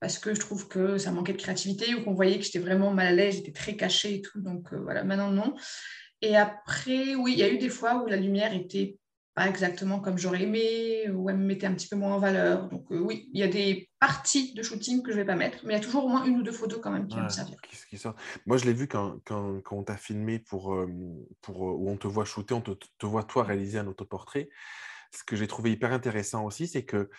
parce 0.00 0.18
que 0.18 0.34
je 0.34 0.40
trouve 0.40 0.68
que 0.68 0.98
ça 0.98 1.12
manquait 1.12 1.32
de 1.32 1.38
créativité 1.38 1.94
ou 1.94 2.04
qu'on 2.04 2.14
voyait 2.14 2.38
que 2.38 2.44
j'étais 2.44 2.58
vraiment 2.58 2.92
mal 2.92 3.06
à 3.06 3.12
l'aise, 3.12 3.36
j'étais 3.36 3.52
très 3.52 3.76
cachée 3.76 4.16
et 4.16 4.22
tout. 4.22 4.40
Donc, 4.40 4.72
euh, 4.72 4.80
voilà, 4.80 5.04
maintenant, 5.04 5.30
non. 5.30 5.54
Et 6.22 6.36
après, 6.36 7.14
oui, 7.14 7.32
il 7.32 7.38
y 7.38 7.42
a 7.42 7.48
eu 7.50 7.58
des 7.58 7.68
fois 7.68 8.02
où 8.02 8.06
la 8.06 8.16
lumière 8.16 8.54
était 8.54 8.98
pas 9.36 9.46
exactement 9.46 10.00
comme 10.00 10.16
j'aurais 10.16 10.44
aimé, 10.44 11.10
ou 11.10 11.28
elle 11.28 11.36
me 11.36 11.44
mettait 11.44 11.66
un 11.66 11.74
petit 11.74 11.88
peu 11.88 11.94
moins 11.94 12.14
en 12.14 12.18
valeur. 12.18 12.70
Donc 12.70 12.90
euh, 12.90 12.98
oui, 12.98 13.28
il 13.34 13.38
y 13.38 13.42
a 13.42 13.48
des 13.48 13.90
parties 14.00 14.54
de 14.54 14.62
shooting 14.62 15.02
que 15.02 15.12
je 15.12 15.18
ne 15.18 15.22
vais 15.22 15.26
pas 15.26 15.36
mettre, 15.36 15.58
mais 15.64 15.74
il 15.74 15.76
y 15.76 15.78
a 15.78 15.82
toujours 15.82 16.06
au 16.06 16.08
moins 16.08 16.24
une 16.24 16.38
ou 16.38 16.42
deux 16.42 16.52
photos 16.52 16.80
quand 16.82 16.90
même 16.90 17.06
qui 17.06 17.16
vont 17.16 17.24
me 17.24 17.28
servir. 17.28 17.58
Moi, 18.46 18.56
je 18.56 18.64
l'ai 18.64 18.72
vu 18.72 18.88
quand, 18.88 19.18
quand, 19.26 19.60
quand 19.60 19.76
on 19.76 19.82
t'a 19.82 19.98
filmé 19.98 20.38
pour, 20.38 20.74
euh, 20.74 20.88
pour, 21.42 21.68
euh, 21.68 21.74
où 21.74 21.90
on 21.90 21.98
te 21.98 22.06
voit 22.06 22.24
shooter, 22.24 22.54
on 22.54 22.62
te, 22.62 22.70
te 22.70 23.04
voit 23.04 23.24
toi 23.24 23.44
réaliser 23.44 23.78
un 23.78 23.86
autoportrait 23.86 24.48
ce 25.16 25.24
que 25.24 25.36
j'ai 25.36 25.46
trouvé 25.46 25.72
hyper 25.72 25.92
intéressant 25.92 26.44
aussi, 26.44 26.68
c'est 26.68 26.84
que 26.84 27.10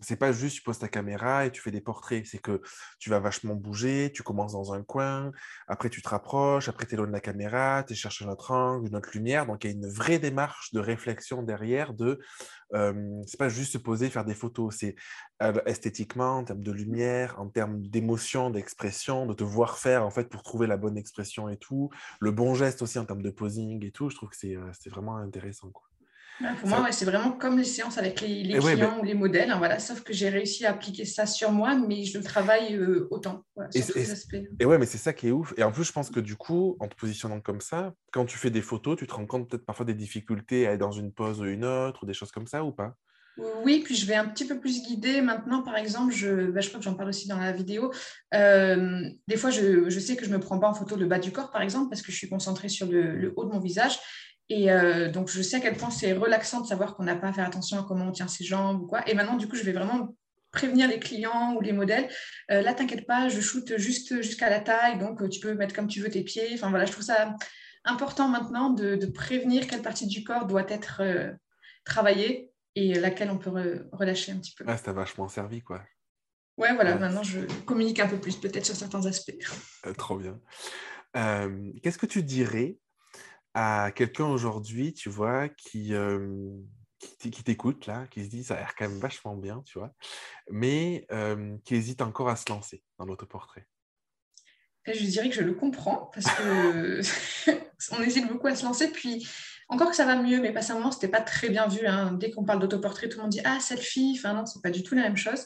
c'est 0.00 0.16
pas 0.16 0.32
juste 0.32 0.56
tu 0.56 0.62
poses 0.62 0.78
ta 0.78 0.88
caméra 0.88 1.46
et 1.46 1.50
tu 1.50 1.60
fais 1.60 1.70
des 1.70 1.80
portraits, 1.80 2.24
c'est 2.26 2.38
que 2.38 2.62
tu 2.98 3.10
vas 3.10 3.20
vachement 3.20 3.54
bouger, 3.54 4.10
tu 4.14 4.22
commences 4.22 4.52
dans 4.52 4.72
un 4.72 4.82
coin, 4.82 5.32
après 5.66 5.90
tu 5.90 6.02
te 6.02 6.08
rapproches, 6.08 6.68
après 6.68 6.86
tu 6.86 6.94
éloignes 6.94 7.12
la 7.12 7.20
caméra, 7.20 7.84
tu 7.86 7.94
cherches 7.94 8.22
un 8.22 8.28
autre 8.28 8.50
angle, 8.52 8.88
une 8.88 8.96
autre 8.96 9.10
lumière. 9.12 9.46
Donc 9.46 9.64
il 9.64 9.70
y 9.70 9.70
a 9.72 9.76
une 9.76 9.88
vraie 9.88 10.18
démarche 10.18 10.72
de 10.72 10.80
réflexion 10.80 11.42
derrière 11.42 11.94
de 11.94 12.20
c'est 13.26 13.38
pas 13.38 13.48
juste 13.48 13.72
se 13.72 13.78
poser, 13.78 14.10
faire 14.10 14.26
des 14.26 14.34
photos, 14.34 14.76
c'est 14.76 14.94
esthétiquement, 15.66 16.38
en 16.38 16.44
termes 16.44 16.62
de 16.62 16.72
lumière, 16.72 17.40
en 17.40 17.48
termes 17.48 17.80
d'émotion, 17.80 18.50
d'expression, 18.50 19.26
de 19.26 19.32
te 19.32 19.44
voir 19.44 19.78
faire 19.78 20.04
en 20.04 20.10
fait 20.10 20.28
pour 20.28 20.42
trouver 20.42 20.66
la 20.66 20.76
bonne 20.76 20.98
expression 20.98 21.48
et 21.48 21.56
tout, 21.56 21.90
le 22.20 22.30
bon 22.30 22.54
geste 22.54 22.82
aussi 22.82 22.98
en 22.98 23.06
termes 23.06 23.22
de 23.22 23.30
posing 23.30 23.84
et 23.84 23.90
tout. 23.90 24.10
Je 24.10 24.16
trouve 24.16 24.28
que 24.28 24.36
c'est 24.36 24.90
vraiment 24.90 25.16
intéressant. 25.16 25.70
Quoi 25.70 25.87
pour 26.60 26.68
moi, 26.68 26.92
c'est 26.92 27.04
vraiment 27.04 27.32
comme 27.32 27.58
les 27.58 27.64
séances 27.64 27.98
avec 27.98 28.20
les, 28.20 28.42
les 28.42 28.58
clients 28.58 28.76
ben 28.76 28.98
ou 29.00 29.04
les 29.04 29.14
modèles. 29.14 29.50
Hein, 29.50 29.58
voilà, 29.58 29.78
sauf 29.78 30.02
que 30.02 30.12
j'ai 30.12 30.28
réussi 30.28 30.66
à 30.66 30.70
appliquer 30.70 31.04
ça 31.04 31.26
sur 31.26 31.52
moi, 31.52 31.74
mais 31.74 32.04
je 32.04 32.18
le 32.18 32.24
travaille 32.24 32.74
euh, 32.76 33.08
autant. 33.10 33.44
et, 33.74 33.82
et, 34.60 34.64
ouais, 34.64 34.78
mais 34.78 34.86
c'est 34.86 34.98
ça 34.98 35.12
qui 35.12 35.28
est 35.28 35.30
ouf. 35.30 35.52
Et 35.56 35.62
en 35.62 35.72
plus, 35.72 35.84
je 35.84 35.92
pense 35.92 36.10
que 36.10 36.20
du 36.20 36.36
coup, 36.36 36.76
en 36.80 36.88
te 36.88 36.94
positionnant 36.94 37.40
comme 37.40 37.60
ça, 37.60 37.94
quand 38.12 38.24
tu 38.24 38.38
fais 38.38 38.50
des 38.50 38.62
photos, 38.62 38.96
tu 38.96 39.06
te 39.06 39.14
rends 39.14 39.26
compte 39.26 39.50
peut-être 39.50 39.66
parfois 39.66 39.84
des 39.84 39.94
difficultés 39.94 40.66
à 40.66 40.72
être 40.72 40.80
dans 40.80 40.92
une 40.92 41.12
pose 41.12 41.40
ou 41.40 41.44
une 41.44 41.64
autre, 41.64 42.04
ou 42.04 42.06
des 42.06 42.14
choses 42.14 42.30
comme 42.30 42.46
ça, 42.46 42.64
ou 42.64 42.72
pas? 42.72 42.94
Oui, 43.64 43.82
puis 43.84 43.94
je 43.94 44.04
vais 44.06 44.16
un 44.16 44.26
petit 44.26 44.46
peu 44.46 44.58
plus 44.58 44.82
guider. 44.82 45.20
Maintenant, 45.20 45.62
par 45.62 45.76
exemple, 45.76 46.12
je, 46.12 46.50
bah, 46.50 46.60
je 46.60 46.68
crois 46.68 46.80
que 46.80 46.84
j'en 46.84 46.94
parle 46.94 47.10
aussi 47.10 47.28
dans 47.28 47.38
la 47.38 47.52
vidéo. 47.52 47.92
Euh, 48.34 49.08
des 49.28 49.36
fois, 49.36 49.50
je, 49.50 49.88
je, 49.88 50.00
sais 50.00 50.16
que 50.16 50.24
je 50.24 50.30
ne 50.30 50.36
me 50.36 50.40
prends 50.40 50.58
pas 50.58 50.68
en 50.68 50.74
photo 50.74 50.96
le 50.96 51.06
bas 51.06 51.18
du 51.18 51.30
corps, 51.30 51.50
par 51.50 51.62
exemple, 51.62 51.88
parce 51.88 52.02
que 52.02 52.10
je 52.10 52.16
suis 52.16 52.28
concentrée 52.28 52.68
sur 52.68 52.86
le, 52.86 53.16
le 53.16 53.32
haut 53.36 53.44
de 53.44 53.52
mon 53.52 53.60
visage. 53.60 53.98
Et 54.50 54.72
euh, 54.72 55.10
donc, 55.10 55.28
je 55.28 55.42
sais 55.42 55.56
à 55.56 55.60
quel 55.60 55.76
point 55.76 55.90
c'est 55.90 56.12
relaxant 56.12 56.60
de 56.60 56.66
savoir 56.66 56.94
qu'on 56.94 57.04
n'a 57.04 57.16
pas 57.16 57.28
à 57.28 57.32
faire 57.32 57.46
attention 57.46 57.78
à 57.78 57.84
comment 57.86 58.06
on 58.06 58.12
tient 58.12 58.28
ses 58.28 58.44
jambes 58.44 58.82
ou 58.82 58.86
quoi. 58.86 59.06
Et 59.08 59.14
maintenant, 59.14 59.36
du 59.36 59.46
coup, 59.46 59.56
je 59.56 59.62
vais 59.62 59.72
vraiment 59.72 60.14
prévenir 60.52 60.88
les 60.88 60.98
clients 60.98 61.54
ou 61.54 61.60
les 61.60 61.72
modèles. 61.72 62.08
Euh, 62.50 62.62
là, 62.62 62.72
t'inquiète 62.72 63.06
pas, 63.06 63.28
je 63.28 63.40
shoote 63.40 63.76
juste 63.76 64.22
jusqu'à 64.22 64.48
la 64.48 64.60
taille, 64.60 64.98
donc 64.98 65.20
euh, 65.20 65.28
tu 65.28 65.40
peux 65.40 65.52
mettre 65.52 65.74
comme 65.74 65.88
tu 65.88 66.00
veux 66.00 66.08
tes 66.08 66.22
pieds. 66.22 66.48
Enfin 66.54 66.70
voilà, 66.70 66.86
je 66.86 66.92
trouve 66.92 67.04
ça 67.04 67.34
important 67.84 68.28
maintenant 68.28 68.70
de, 68.70 69.04
prévenir 69.06 69.66
quelle 69.66 69.82
partie 69.82 70.06
du 70.06 70.24
corps 70.24 70.46
doit 70.46 70.68
être 70.68 71.02
travaillée 71.84 72.50
et 72.74 72.94
laquelle 72.94 73.30
on 73.30 73.38
peut 73.38 73.86
relâcher 73.92 74.32
un 74.32 74.38
petit 74.38 74.54
peu. 74.54 74.64
Ah, 74.66 74.76
ça 74.76 74.92
vachement 74.92 75.28
servi, 75.28 75.60
quoi. 75.60 75.82
Ouais, 76.56 76.74
voilà, 76.74 76.96
maintenant 76.96 77.22
je 77.22 77.40
communique 77.64 78.00
un 78.00 78.08
peu 78.08 78.18
plus, 78.18 78.36
peut-être 78.36 78.66
sur 78.66 78.74
certains 78.74 79.04
aspects. 79.06 79.36
trop 79.98 80.16
bien. 80.16 80.40
Qu'est-ce 81.82 81.98
que 81.98 82.06
tu 82.06 82.22
dirais 82.22 82.78
à 83.54 83.90
quelqu'un 83.92 84.26
aujourd'hui, 84.26 84.92
tu 84.92 85.08
vois, 85.08 85.48
qui, 85.48 85.92
qui, 87.18 87.30
t'écoute, 87.30 87.86
là, 87.86 88.06
qui 88.10 88.24
se 88.24 88.30
dit 88.30 88.44
ça 88.44 88.54
a 88.54 88.58
l'air 88.58 88.74
quand 88.76 88.88
même 88.88 88.98
vachement 88.98 89.36
bien, 89.36 89.62
tu 89.66 89.78
vois, 89.78 89.92
mais 90.50 91.06
qui 91.64 91.74
hésite 91.74 92.02
encore 92.02 92.28
à 92.28 92.36
se 92.36 92.50
lancer 92.50 92.82
dans 92.98 93.04
l'autoportrait 93.04 93.66
Je 94.86 95.04
dirais 95.04 95.28
que 95.28 95.34
je 95.34 95.42
le 95.42 95.54
comprends 95.54 96.10
parce 96.14 96.26
que 96.26 97.00
on 97.92 98.02
hésite 98.02 98.28
beaucoup 98.28 98.46
à 98.46 98.54
se 98.54 98.64
lancer, 98.64 98.90
puis 98.90 99.26
encore 99.68 99.90
que 99.90 99.96
ça 99.96 100.06
va 100.06 100.16
mieux, 100.16 100.40
mais 100.40 100.52
pas 100.52 100.62
moment, 100.72 100.90
c'était 100.90 101.08
pas 101.08 101.20
très 101.20 101.50
bien 101.50 101.68
vu. 101.68 101.86
Hein. 101.86 102.12
Dès 102.12 102.30
qu'on 102.30 102.44
parle 102.44 102.58
d'autoportrait, 102.60 103.08
tout 103.08 103.18
le 103.18 103.22
monde 103.22 103.32
dit 103.32 103.40
ah 103.44 103.60
selfie. 103.60 104.14
Enfin 104.18 104.32
non, 104.32 104.46
c'est 104.46 104.62
pas 104.62 104.70
du 104.70 104.82
tout 104.82 104.94
la 104.94 105.02
même 105.02 105.16
chose. 105.16 105.44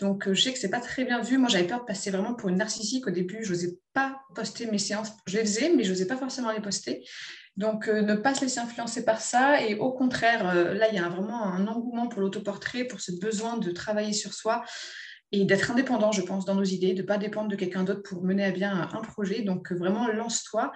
Donc, 0.00 0.32
je 0.32 0.40
sais 0.40 0.52
que 0.52 0.58
c'est 0.58 0.70
pas 0.70 0.80
très 0.80 1.04
bien 1.04 1.20
vu. 1.20 1.38
Moi, 1.38 1.48
j'avais 1.48 1.66
peur 1.66 1.80
de 1.80 1.84
passer 1.84 2.10
vraiment 2.10 2.34
pour 2.34 2.48
une 2.48 2.56
narcissique 2.56 3.06
au 3.06 3.10
début. 3.10 3.44
Je 3.44 3.52
n'osais 3.52 3.78
pas 3.92 4.20
poster 4.34 4.66
mes 4.66 4.78
séances. 4.78 5.12
Je 5.26 5.36
les 5.36 5.44
faisais, 5.44 5.72
mais 5.74 5.84
je 5.84 5.90
n'osais 5.90 6.06
pas 6.06 6.16
forcément 6.16 6.50
les 6.50 6.60
poster. 6.60 7.04
Donc, 7.56 7.88
euh, 7.88 8.00
ne 8.00 8.14
pas 8.14 8.34
se 8.34 8.40
laisser 8.40 8.60
influencer 8.60 9.04
par 9.04 9.20
ça. 9.20 9.60
Et 9.60 9.74
au 9.74 9.92
contraire, 9.92 10.48
euh, 10.48 10.74
là, 10.74 10.88
il 10.88 10.94
y 10.94 10.98
a 10.98 11.08
vraiment 11.08 11.44
un 11.44 11.66
engouement 11.66 12.08
pour 12.08 12.22
l'autoportrait, 12.22 12.84
pour 12.84 13.00
ce 13.00 13.12
besoin 13.12 13.58
de 13.58 13.70
travailler 13.70 14.14
sur 14.14 14.32
soi 14.32 14.64
et 15.32 15.44
d'être 15.44 15.70
indépendant, 15.70 16.10
je 16.10 16.22
pense, 16.22 16.44
dans 16.44 16.54
nos 16.54 16.64
idées, 16.64 16.94
de 16.94 17.02
ne 17.02 17.06
pas 17.06 17.18
dépendre 17.18 17.48
de 17.48 17.56
quelqu'un 17.56 17.84
d'autre 17.84 18.02
pour 18.02 18.24
mener 18.24 18.44
à 18.44 18.50
bien 18.50 18.88
un 18.92 19.00
projet. 19.02 19.42
Donc, 19.42 19.70
vraiment, 19.72 20.08
lance-toi. 20.08 20.72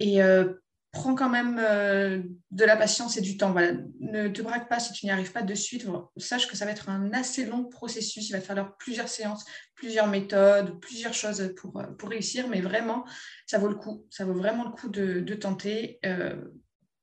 Et 0.00 0.22
euh, 0.22 0.52
prends 0.94 1.14
quand 1.14 1.28
même 1.28 1.58
euh, 1.58 2.22
de 2.52 2.64
la 2.64 2.76
patience 2.76 3.16
et 3.18 3.20
du 3.20 3.36
temps. 3.36 3.52
Voilà. 3.52 3.72
Ne 4.00 4.28
te 4.28 4.40
braque 4.40 4.68
pas 4.68 4.80
si 4.80 4.92
tu 4.92 5.04
n'y 5.04 5.12
arrives 5.12 5.32
pas 5.32 5.42
de 5.42 5.54
suite. 5.54 5.86
Sache 6.16 6.48
que 6.48 6.56
ça 6.56 6.64
va 6.64 6.70
être 6.70 6.88
un 6.88 7.12
assez 7.12 7.44
long 7.44 7.64
processus. 7.64 8.28
Il 8.30 8.32
va 8.32 8.40
te 8.40 8.46
falloir 8.46 8.76
plusieurs 8.78 9.08
séances, 9.08 9.44
plusieurs 9.74 10.06
méthodes, 10.06 10.80
plusieurs 10.80 11.12
choses 11.12 11.52
pour, 11.56 11.78
euh, 11.78 11.86
pour 11.98 12.08
réussir. 12.08 12.48
Mais 12.48 12.60
vraiment, 12.60 13.04
ça 13.46 13.58
vaut 13.58 13.68
le 13.68 13.74
coup. 13.74 14.06
Ça 14.08 14.24
vaut 14.24 14.34
vraiment 14.34 14.64
le 14.64 14.70
coup 14.70 14.88
de, 14.88 15.20
de 15.20 15.34
tenter 15.34 15.98
euh, 16.06 16.36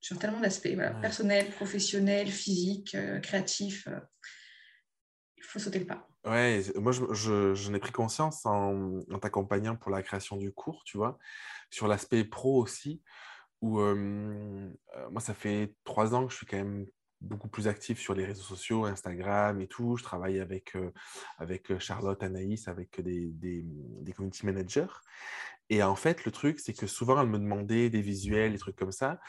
sur 0.00 0.18
tellement 0.18 0.40
d'aspects. 0.40 0.74
Voilà. 0.74 0.92
Personnel, 0.94 1.50
professionnel, 1.50 2.28
physique, 2.28 2.96
créatif. 3.22 3.86
il 5.36 5.44
faut 5.44 5.60
sauter 5.60 5.78
le 5.78 5.86
pas. 5.86 6.08
Ouais, 6.24 6.62
moi, 6.76 6.92
j'en 6.92 7.12
je, 7.12 7.54
je, 7.54 7.72
ai 7.72 7.78
pris 7.80 7.90
conscience 7.90 8.46
en, 8.46 9.00
en 9.10 9.18
t'accompagnant 9.18 9.74
pour 9.76 9.90
la 9.90 10.02
création 10.02 10.36
du 10.36 10.52
cours, 10.52 10.82
tu 10.84 10.96
vois, 10.96 11.18
sur 11.70 11.88
l'aspect 11.88 12.24
pro 12.24 12.62
aussi 12.62 13.02
où 13.62 13.80
moi, 13.80 15.20
ça 15.20 15.34
fait 15.34 15.74
trois 15.84 16.14
ans 16.14 16.26
que 16.26 16.32
je 16.32 16.36
suis 16.36 16.46
quand 16.46 16.58
même 16.58 16.86
beaucoup 17.20 17.48
plus 17.48 17.68
actif 17.68 18.00
sur 18.00 18.14
les 18.14 18.24
réseaux 18.24 18.42
sociaux, 18.42 18.84
Instagram 18.84 19.60
et 19.60 19.68
tout. 19.68 19.96
Je 19.96 20.02
travaille 20.02 20.40
avec, 20.40 20.76
avec 21.38 21.78
Charlotte, 21.78 22.22
Anaïs, 22.22 22.68
avec 22.68 23.00
des, 23.00 23.30
des, 23.30 23.62
des, 23.64 24.12
community 24.12 24.44
managers. 24.44 24.92
Et 25.70 25.82
en 25.82 25.94
fait, 25.94 26.24
le 26.24 26.32
truc, 26.32 26.60
c'est 26.60 26.74
que 26.74 26.86
souvent, 26.86 27.20
elle 27.20 27.28
me 27.28 27.38
demandait 27.38 27.88
des 27.88 28.02
visuels, 28.02 28.52
des 28.52 28.58
trucs 28.58 28.76
comme 28.76 28.92
ça. 28.92 29.20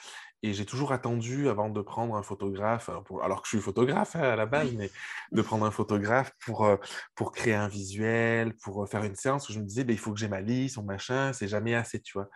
Et 0.44 0.54
j'ai 0.54 0.66
toujours 0.66 0.92
attendu 0.92 1.48
avant 1.48 1.70
de 1.70 1.82
prendre 1.82 2.16
un 2.16 2.22
photographe, 2.22 2.90
alors, 3.22 3.42
que 3.42 3.48
je 3.48 3.56
suis 3.56 3.62
photographe 3.62 4.16
hein, 4.16 4.22
à 4.22 4.36
la 4.36 4.46
base, 4.46 4.74
mais 4.74 4.92
de 5.32 5.42
prendre 5.42 5.66
un 5.66 5.72
photographe 5.72 6.34
pour, 6.46 6.68
pour 7.16 7.32
créer 7.32 7.56
un 7.56 7.70
visuel, 7.70 8.54
pour 8.58 8.88
faire 8.88 9.04
une 9.04 9.16
séance 9.16 9.50
où 9.50 9.54
je 9.54 9.60
me 9.60 9.66
disais, 9.66 9.86
ben, 9.86 9.94
il 9.94 10.00
faut 10.00 10.12
que 10.12 10.20
j'ai 10.20 10.28
ma 10.28 10.42
liste, 10.42 10.78
mon 10.78 10.84
machin, 10.84 11.32
c'est 11.34 11.48
jamais 11.48 11.74
assez, 11.76 12.02
tu 12.02 12.14
vois. 12.14 12.30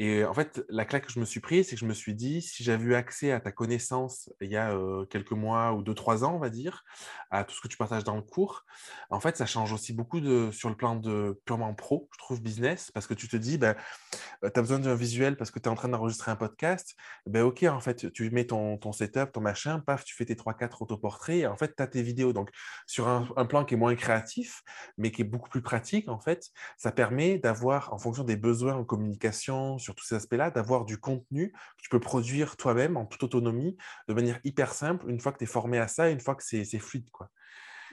Et 0.00 0.24
en 0.24 0.32
fait, 0.32 0.64
la 0.68 0.84
claque 0.84 1.06
que 1.06 1.12
je 1.12 1.18
me 1.18 1.24
suis 1.24 1.40
prise, 1.40 1.68
c'est 1.68 1.74
que 1.74 1.80
je 1.80 1.86
me 1.86 1.94
suis 1.94 2.14
dit, 2.14 2.40
si 2.40 2.62
j'avais 2.62 2.84
eu 2.84 2.94
accès 2.94 3.32
à 3.32 3.40
ta 3.40 3.50
connaissance 3.50 4.30
il 4.40 4.50
y 4.50 4.56
a 4.56 4.72
quelques 5.10 5.32
mois 5.32 5.72
ou 5.72 5.82
deux, 5.82 5.94
trois 5.94 6.22
ans, 6.24 6.36
on 6.36 6.38
va 6.38 6.50
dire, 6.50 6.84
à 7.32 7.42
tout 7.42 7.54
ce 7.54 7.60
que 7.60 7.66
tu 7.66 7.76
partages 7.76 8.04
dans 8.04 8.14
le 8.14 8.22
cours, 8.22 8.64
en 9.10 9.18
fait, 9.18 9.36
ça 9.36 9.44
change 9.44 9.72
aussi 9.72 9.92
beaucoup 9.92 10.20
de, 10.20 10.50
sur 10.52 10.68
le 10.68 10.76
plan 10.76 10.94
de 10.94 11.40
purement 11.44 11.74
pro, 11.74 12.08
je 12.12 12.18
trouve, 12.18 12.40
business, 12.40 12.92
parce 12.92 13.08
que 13.08 13.14
tu 13.14 13.26
te 13.26 13.36
dis, 13.36 13.58
ben, 13.58 13.74
tu 14.42 14.46
as 14.46 14.62
besoin 14.62 14.78
d'un 14.78 14.94
visuel 14.94 15.36
parce 15.36 15.50
que 15.50 15.58
tu 15.58 15.68
es 15.68 15.72
en 15.72 15.74
train 15.74 15.88
d'enregistrer 15.88 16.30
un 16.30 16.36
podcast, 16.36 16.94
ben, 17.26 17.42
ok, 17.48 17.64
en 17.64 17.80
fait, 17.80 18.12
tu 18.12 18.30
mets 18.30 18.46
ton, 18.46 18.78
setup, 18.92 19.32
ton 19.32 19.40
machin, 19.40 19.80
paf, 19.80 20.04
tu 20.04 20.14
fais 20.14 20.24
tes 20.24 20.34
3-4 20.34 20.82
autoportraits, 20.82 21.36
et 21.36 21.46
en 21.46 21.56
fait, 21.56 21.74
tu 21.76 21.82
as 21.82 21.86
tes 21.86 22.02
vidéos. 22.02 22.32
Donc, 22.32 22.50
sur 22.86 23.08
un, 23.08 23.46
plan 23.46 23.64
qui 23.64 23.74
est 23.74 23.76
moins 23.76 23.94
créatif, 23.94 24.62
mais 24.96 25.10
qui 25.10 25.22
est 25.22 25.24
beaucoup 25.24 25.48
plus 25.48 25.62
pratique, 25.62 26.08
en 26.08 26.18
fait, 26.18 26.50
ça 26.76 26.92
permet 26.92 27.38
d'avoir, 27.38 27.92
en 27.92 27.98
fonction 27.98 28.24
des 28.24 28.36
besoins 28.36 28.74
en 28.74 28.84
communication, 28.84 29.78
sur 29.78 29.94
tous 29.94 30.04
ces 30.04 30.14
aspects-là, 30.14 30.50
d'avoir 30.50 30.84
du 30.84 30.98
contenu 30.98 31.52
que 31.52 31.82
tu 31.82 31.88
peux 31.88 32.00
produire 32.00 32.56
toi-même 32.56 32.96
en 32.96 33.06
toute 33.06 33.24
autonomie, 33.24 33.76
de 34.08 34.14
manière 34.14 34.38
hyper 34.44 34.72
simple, 34.72 35.08
une 35.08 35.20
fois 35.20 35.32
que 35.32 35.38
tu 35.38 35.44
es 35.44 35.48
formé 35.48 35.78
à 35.78 35.88
ça, 35.88 36.10
une 36.10 36.20
fois 36.20 36.34
que 36.34 36.44
c'est 36.44 36.64
fluide, 36.78 37.10
quoi. 37.10 37.30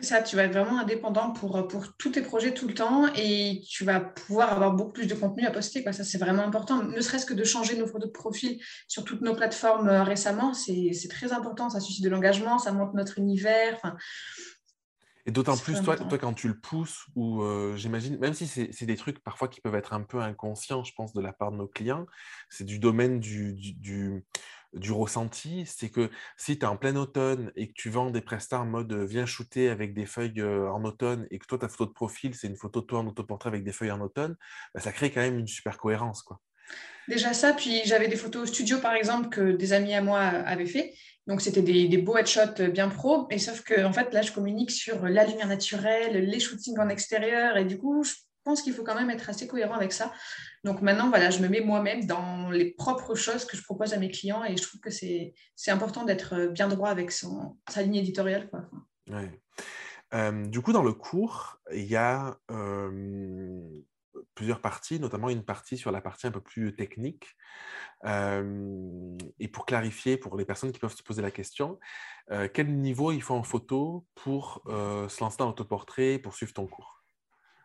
Ça, 0.02 0.22
tu 0.22 0.36
vas 0.36 0.44
être 0.44 0.54
vraiment 0.54 0.80
indépendant 0.80 1.32
pour, 1.32 1.68
pour 1.68 1.96
tous 1.98 2.12
tes 2.12 2.22
projets 2.22 2.54
tout 2.54 2.68
le 2.68 2.74
temps 2.74 3.08
et 3.16 3.62
tu 3.70 3.86
vas 3.86 4.00
pouvoir 4.00 4.52
avoir 4.54 4.74
beaucoup 4.74 4.92
plus 4.92 5.08
de 5.08 5.16
contenu 5.16 5.46
à 5.46 5.52
poster. 5.52 5.84
Quoi. 5.84 5.94
Ça, 5.94 6.04
c'est 6.04 6.18
vraiment 6.18 6.44
important. 6.44 6.84
Ne 6.84 7.00
serait-ce 7.02 7.26
que 7.26 7.34
de 7.34 7.44
changer 7.44 7.78
nos 7.78 7.88
photos 7.88 8.08
de 8.08 8.14
profil 8.14 8.60
sur 8.88 9.04
toutes 9.04 9.22
nos 9.22 9.36
plateformes 9.36 9.88
euh, 9.88 10.04
récemment, 10.04 10.54
c'est 10.54 10.92
très 11.10 11.32
important. 11.32 11.70
Ça 11.70 11.80
suscite 11.80 12.04
de 12.04 12.10
l'engagement, 12.10 12.60
ça 12.60 12.72
montre 12.72 12.94
notre 12.96 13.20
univers. 13.20 13.80
Et 15.28 15.32
d'autant 15.32 15.58
plus, 15.58 15.82
toi, 15.82 15.98
toi, 15.98 16.18
quand 16.20 16.34
tu 16.34 16.48
le 16.48 16.60
pousses, 16.60 17.08
ou 17.16 17.42
euh, 17.42 17.76
j'imagine, 17.76 18.20
même 18.20 18.36
si 18.36 18.46
c'est 18.46 18.86
des 18.86 18.96
trucs 18.96 19.24
parfois 19.24 19.48
qui 19.48 19.60
peuvent 19.60 19.76
être 19.76 19.94
un 19.94 20.04
peu 20.04 20.22
inconscients, 20.22 20.84
je 20.84 20.94
pense, 20.94 21.14
de 21.14 21.22
la 21.22 21.34
part 21.34 21.52
de 21.52 21.58
nos 21.58 21.68
clients, 21.68 22.06
c'est 22.50 22.64
du 22.64 22.78
domaine 22.78 23.20
du, 23.20 23.54
du, 23.54 23.74
du, 23.74 24.24
ressenti. 24.92 25.66
C'est 25.66 25.90
que 25.90 26.10
si 26.38 26.58
tu 26.58 26.66
es 26.66 26.68
en 26.68 26.78
plein 26.78 26.96
automne 26.96 27.52
et 27.56 27.68
que 27.68 27.74
tu 27.74 27.90
vends 27.90 28.10
des 28.10 28.22
prestats 28.22 28.60
en 28.60 28.66
mode 28.66 28.94
viens 28.94 29.26
shooter 29.26 29.70
avec 29.70 29.94
des 29.94 30.06
feuilles 30.06 30.42
en 30.42 30.84
automne 30.84 31.28
et 31.32 31.40
que 31.40 31.46
toi, 31.46 31.58
ta 31.58 31.68
photo 31.70 31.86
de 31.86 31.94
profil, 31.94 32.36
c'est 32.36 32.48
une 32.48 32.58
photo 32.58 32.82
de 32.82 32.86
toi 32.86 33.00
en 33.00 33.08
autoportrait 33.08 33.50
avec 33.50 33.64
des 33.64 33.72
feuilles 33.72 33.92
en 33.92 34.02
automne, 34.02 34.36
bah, 34.74 34.82
ça 34.82 34.92
crée 34.92 35.12
quand 35.12 35.22
même 35.22 35.40
une 35.40 35.48
super 35.48 35.78
cohérence. 35.78 36.24
quoi. 36.24 36.40
Déjà 37.08 37.34
ça, 37.34 37.54
puis 37.54 37.82
j'avais 37.86 38.08
des 38.08 38.16
photos 38.16 38.50
studio 38.50 38.80
par 38.80 38.94
exemple 38.94 39.30
que 39.30 39.52
des 39.52 39.74
amis 39.74 39.94
à 39.94 40.02
moi 40.02 40.20
avaient 40.20 40.66
fait 40.66 40.94
donc, 41.28 41.42
c'était 41.42 41.64
des, 41.64 41.98
beaux 41.98 42.18
headshots 42.18 42.70
bien 42.72 42.90
pro. 42.90 43.28
Et 43.32 43.40
sauf 43.40 43.64
que, 43.64 43.84
en 43.84 43.94
fait, 43.94 44.14
là, 44.14 44.22
je 44.22 44.32
communique 44.32 44.72
sur 44.72 45.08
la 45.08 45.26
lumière 45.26 45.48
naturelle, 45.48 46.18
les 46.18 46.40
shootings 46.40 46.78
en 46.78 46.90
extérieur. 46.90 47.58
Et 47.58 47.66
du 47.66 47.78
coup, 47.78 48.04
je 48.04 48.14
pense 48.46 48.62
qu'il 48.62 48.74
faut 48.74 48.84
quand 48.84 48.96
même 48.96 49.10
être 49.10 49.30
assez 49.30 49.48
cohérent 49.48 49.74
avec 49.74 49.92
ça. 49.92 50.14
Donc, 50.64 50.82
maintenant, 50.82 51.10
voilà, 51.10 51.32
je 51.32 51.42
me 51.42 51.50
mets 51.50 51.60
moi-même 51.60 52.06
dans 52.06 52.50
les 52.50 52.72
propres 52.72 53.16
choses 53.16 53.44
que 53.44 53.58
je 53.58 53.64
propose 53.64 53.94
à 53.94 53.98
mes 53.98 54.10
clients. 54.10 54.46
Et 54.46 54.56
je 54.56 54.64
trouve 54.64 54.80
que 54.80 54.92
c'est 54.92 55.34
important 55.68 56.06
d'être 56.06 56.48
bien 56.48 56.70
droit 56.70 56.90
avec 56.90 57.12
son, 57.12 57.58
sa 57.68 57.82
ligne 57.82 57.96
éditoriale. 57.96 58.50
Quoi. 58.50 58.70
Euh, 60.14 60.46
du 60.46 60.62
coup, 60.62 60.72
dans 60.72 60.84
le 60.84 60.94
cours, 60.94 61.60
il 61.74 61.86
y 61.86 61.98
a 61.98 62.40
plusieurs 64.34 64.62
parties, 64.62 65.00
notamment 65.00 65.30
une 65.30 65.44
partie 65.44 65.78
sur 65.78 65.92
la 65.92 66.02
partie 66.02 66.28
un 66.28 66.32
peu 66.32 66.42
plus 66.42 66.76
technique. 66.76 67.36
et 68.06 69.48
pour 69.52 69.66
clarifier, 69.66 70.18
pour 70.18 70.38
les 70.38 70.46
personnes 70.46 70.72
qui 70.72 70.80
peuvent 70.80 70.96
se 70.96 71.04
poser 71.04 71.22
la 71.22 71.32
question, 71.32 71.80
quel 72.54 72.76
niveau 72.78 73.12
il 73.12 73.22
faut 73.22 73.34
en 73.34 73.44
photo 73.44 74.06
pour 74.14 74.62
se 74.68 75.20
lancer 75.20 75.38
dans 75.40 75.48
l'autoportrait, 75.48 76.20
pour 76.20 76.36
suivre 76.36 76.54
ton 76.54 76.68
cours? 76.68 77.04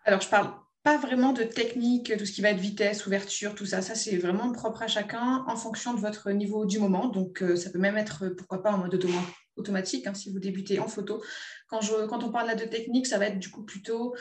Alors, 0.05 0.21
je 0.21 0.29
parle 0.29 0.51
pas 0.83 0.97
vraiment 0.97 1.33
de 1.33 1.43
technique, 1.43 2.17
tout 2.17 2.25
ce 2.25 2.33
qui 2.33 2.41
va 2.41 2.51
être 2.51 2.61
vitesse, 2.61 3.07
ouverture, 3.07 3.55
tout 3.55 3.67
ça. 3.67 3.83
Ça, 3.83 3.95
c'est 3.95 4.17
vraiment 4.17 4.51
propre 4.53 4.83
à 4.83 4.89
chacun 4.89 5.45
en 5.47 5.57
fonction 5.57 5.95
de 5.95 6.01
votre 6.01 6.31
niveau 6.31 6.65
du 6.65 6.79
moment. 6.79 7.09
Donc, 7.09 7.45
ça 7.57 7.71
peut 7.71 7.79
même 7.79 7.99
être, 7.99 8.29
pourquoi 8.29 8.63
pas, 8.63 8.73
en 8.73 8.79
mode 8.79 8.95
automatique 9.57 10.07
hein, 10.07 10.15
si 10.15 10.31
vous 10.31 10.41
débutez 10.41 10.81
en 10.81 10.89
photo. 10.89 11.23
Quand, 11.69 12.25
on 12.25 12.31
parle 12.31 12.49
là 12.49 12.55
de 12.57 12.65
technique, 12.65 13.07
ça 13.07 13.19
va 13.19 13.27
être 13.27 13.39
du 13.39 13.51
coup 13.51 13.63
plutôt 13.63 14.15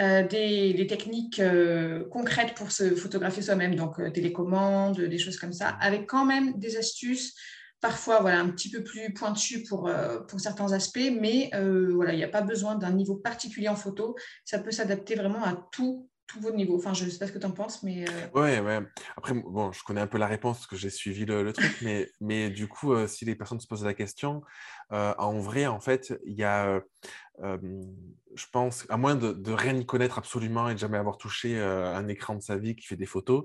euh, 0.00 0.26
des, 0.26 0.86
techniques 0.88 1.38
euh, 1.38 2.04
concrètes 2.08 2.54
pour 2.54 2.72
se 2.72 2.96
photographier 2.96 3.42
soi-même, 3.42 3.76
donc 3.76 4.00
euh, 4.00 4.10
télécommande, 4.10 5.00
des 5.00 5.18
choses 5.18 5.38
comme 5.38 5.52
ça, 5.52 5.68
avec 5.68 6.06
quand 6.06 6.24
même 6.24 6.58
des 6.58 6.76
astuces 6.76 7.34
parfois 7.80 8.30
un 8.30 8.48
petit 8.50 8.70
peu 8.70 8.82
plus 8.82 9.12
pointues 9.12 9.62
pour, 9.62 9.90
pour 10.28 10.40
certains 10.40 10.72
aspects, 10.72 11.12
mais 11.20 11.50
voilà, 11.52 12.12
il 12.12 12.16
n'y 12.16 12.24
a 12.24 12.28
pas 12.28 12.42
besoin 12.42 12.74
d'un 12.74 12.92
niveau 12.92 13.16
particulier 13.16 13.68
en 13.68 13.76
photo. 13.76 14.16
Ça 14.44 14.58
peut 14.58 14.70
s'adapter 14.70 15.14
vraiment 15.14 15.44
à 15.44 15.68
tout 15.72 16.08
tous 16.26 16.40
vos 16.40 16.52
niveaux. 16.52 16.76
Enfin, 16.76 16.94
je 16.94 17.04
ne 17.04 17.10
sais 17.10 17.18
pas 17.18 17.26
ce 17.26 17.32
que 17.32 17.38
tu 17.38 17.46
en 17.46 17.52
penses, 17.52 17.82
mais... 17.82 18.04
Ouais, 18.34 18.60
ouais. 18.60 18.80
Après, 19.16 19.34
bon, 19.34 19.72
je 19.72 19.82
connais 19.84 20.00
un 20.00 20.06
peu 20.06 20.18
la 20.18 20.26
réponse 20.26 20.58
parce 20.58 20.66
que 20.66 20.76
j'ai 20.76 20.90
suivi 20.90 21.24
le, 21.24 21.52
truc, 21.52 21.78
mais, 21.82 22.10
mais 22.20 22.50
du 22.50 22.68
coup, 22.68 22.94
si 23.06 23.24
les 23.24 23.34
personnes 23.34 23.60
se 23.60 23.66
posent 23.66 23.84
la 23.84 23.94
question, 23.94 24.42
en 24.90 25.38
vrai, 25.38 25.66
en 25.66 25.80
fait, 25.80 26.18
il 26.24 26.34
y 26.34 26.44
a 26.44 26.80
je 28.36 28.44
pense, 28.52 28.86
à 28.88 28.96
moins 28.96 29.14
de, 29.14 29.52
rien 29.52 29.74
y 29.74 29.86
connaître 29.86 30.18
absolument 30.18 30.68
et 30.68 30.74
de 30.74 30.78
jamais 30.78 30.98
avoir 30.98 31.16
touché 31.16 31.58
un 31.58 32.06
écran 32.08 32.34
de 32.34 32.42
sa 32.42 32.56
vie 32.56 32.76
qui 32.76 32.86
fait 32.86 32.96
des 32.96 33.06
photos. 33.06 33.44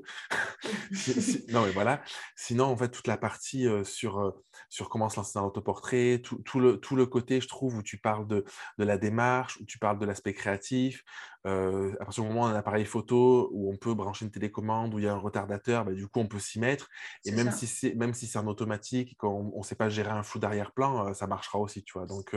non, 1.50 1.66
mais 1.66 1.72
voilà. 1.72 2.02
Sinon, 2.36 2.66
en 2.66 2.78
fait, 2.78 2.90
toute 2.90 3.08
la 3.08 3.18
partie 3.18 3.68
sur, 3.84 4.34
sur 4.70 4.90
comment 4.90 5.10
se 5.10 5.16
lancer 5.16 5.32
dans 5.36 5.44
l'autoportrait, 5.44 6.22
tout, 6.24 6.42
tout, 6.44 6.60
le, 6.60 6.78
tout 6.78 6.96
le 6.96 7.06
côté, 7.06 7.40
je 7.40 7.48
trouve, 7.48 7.78
où 7.78 7.84
tu 7.84 7.98
parles 7.98 8.28
de, 8.28 8.44
de 8.78 8.84
la 8.84 8.98
démarche, 8.98 9.58
où 9.62 9.66
tu 9.66 9.80
parles 9.80 10.00
de 10.00 10.06
l'aspect 10.06 10.34
créatif. 10.34 11.04
À 11.46 12.06
partir 12.06 12.24
du 12.24 12.30
moment 12.30 12.42
où 12.42 12.46
on 12.46 12.48
a 12.48 12.54
un 12.54 12.56
appareil 12.56 12.86
photo, 12.86 13.50
où 13.54 13.72
on 13.72 13.78
peut 13.78 13.94
brancher 13.94 14.26
une 14.26 14.32
télécommande, 14.32 14.94
où 14.94 15.00
il 15.00 15.06
y 15.06 15.08
a 15.08 15.14
un 15.14 15.18
retardateur, 15.18 15.86
bah, 15.86 15.94
du 15.94 16.08
coup, 16.08 16.20
on 16.20 16.28
peut 16.28 16.40
s'y 16.40 16.60
mettre. 16.60 16.90
Et 17.26 17.32
même 17.32 17.52
si, 17.52 17.68
c'est, 17.68 17.96
même 17.96 18.14
si 18.14 18.28
c'est 18.28 18.40
en 18.40 18.48
automatique, 18.48 19.18
qu'on 19.18 19.52
ne 19.58 19.64
sait 19.64 19.76
pas 19.76 19.90
gérer 19.90 20.12
un 20.12 20.24
flou 20.24 20.40
d'arrière-plan, 20.40 21.14
ça 21.14 21.28
marchera 21.28 21.60
aussi, 21.60 21.84
tu 21.84 21.94
vois. 21.94 22.06
Donc, 22.06 22.36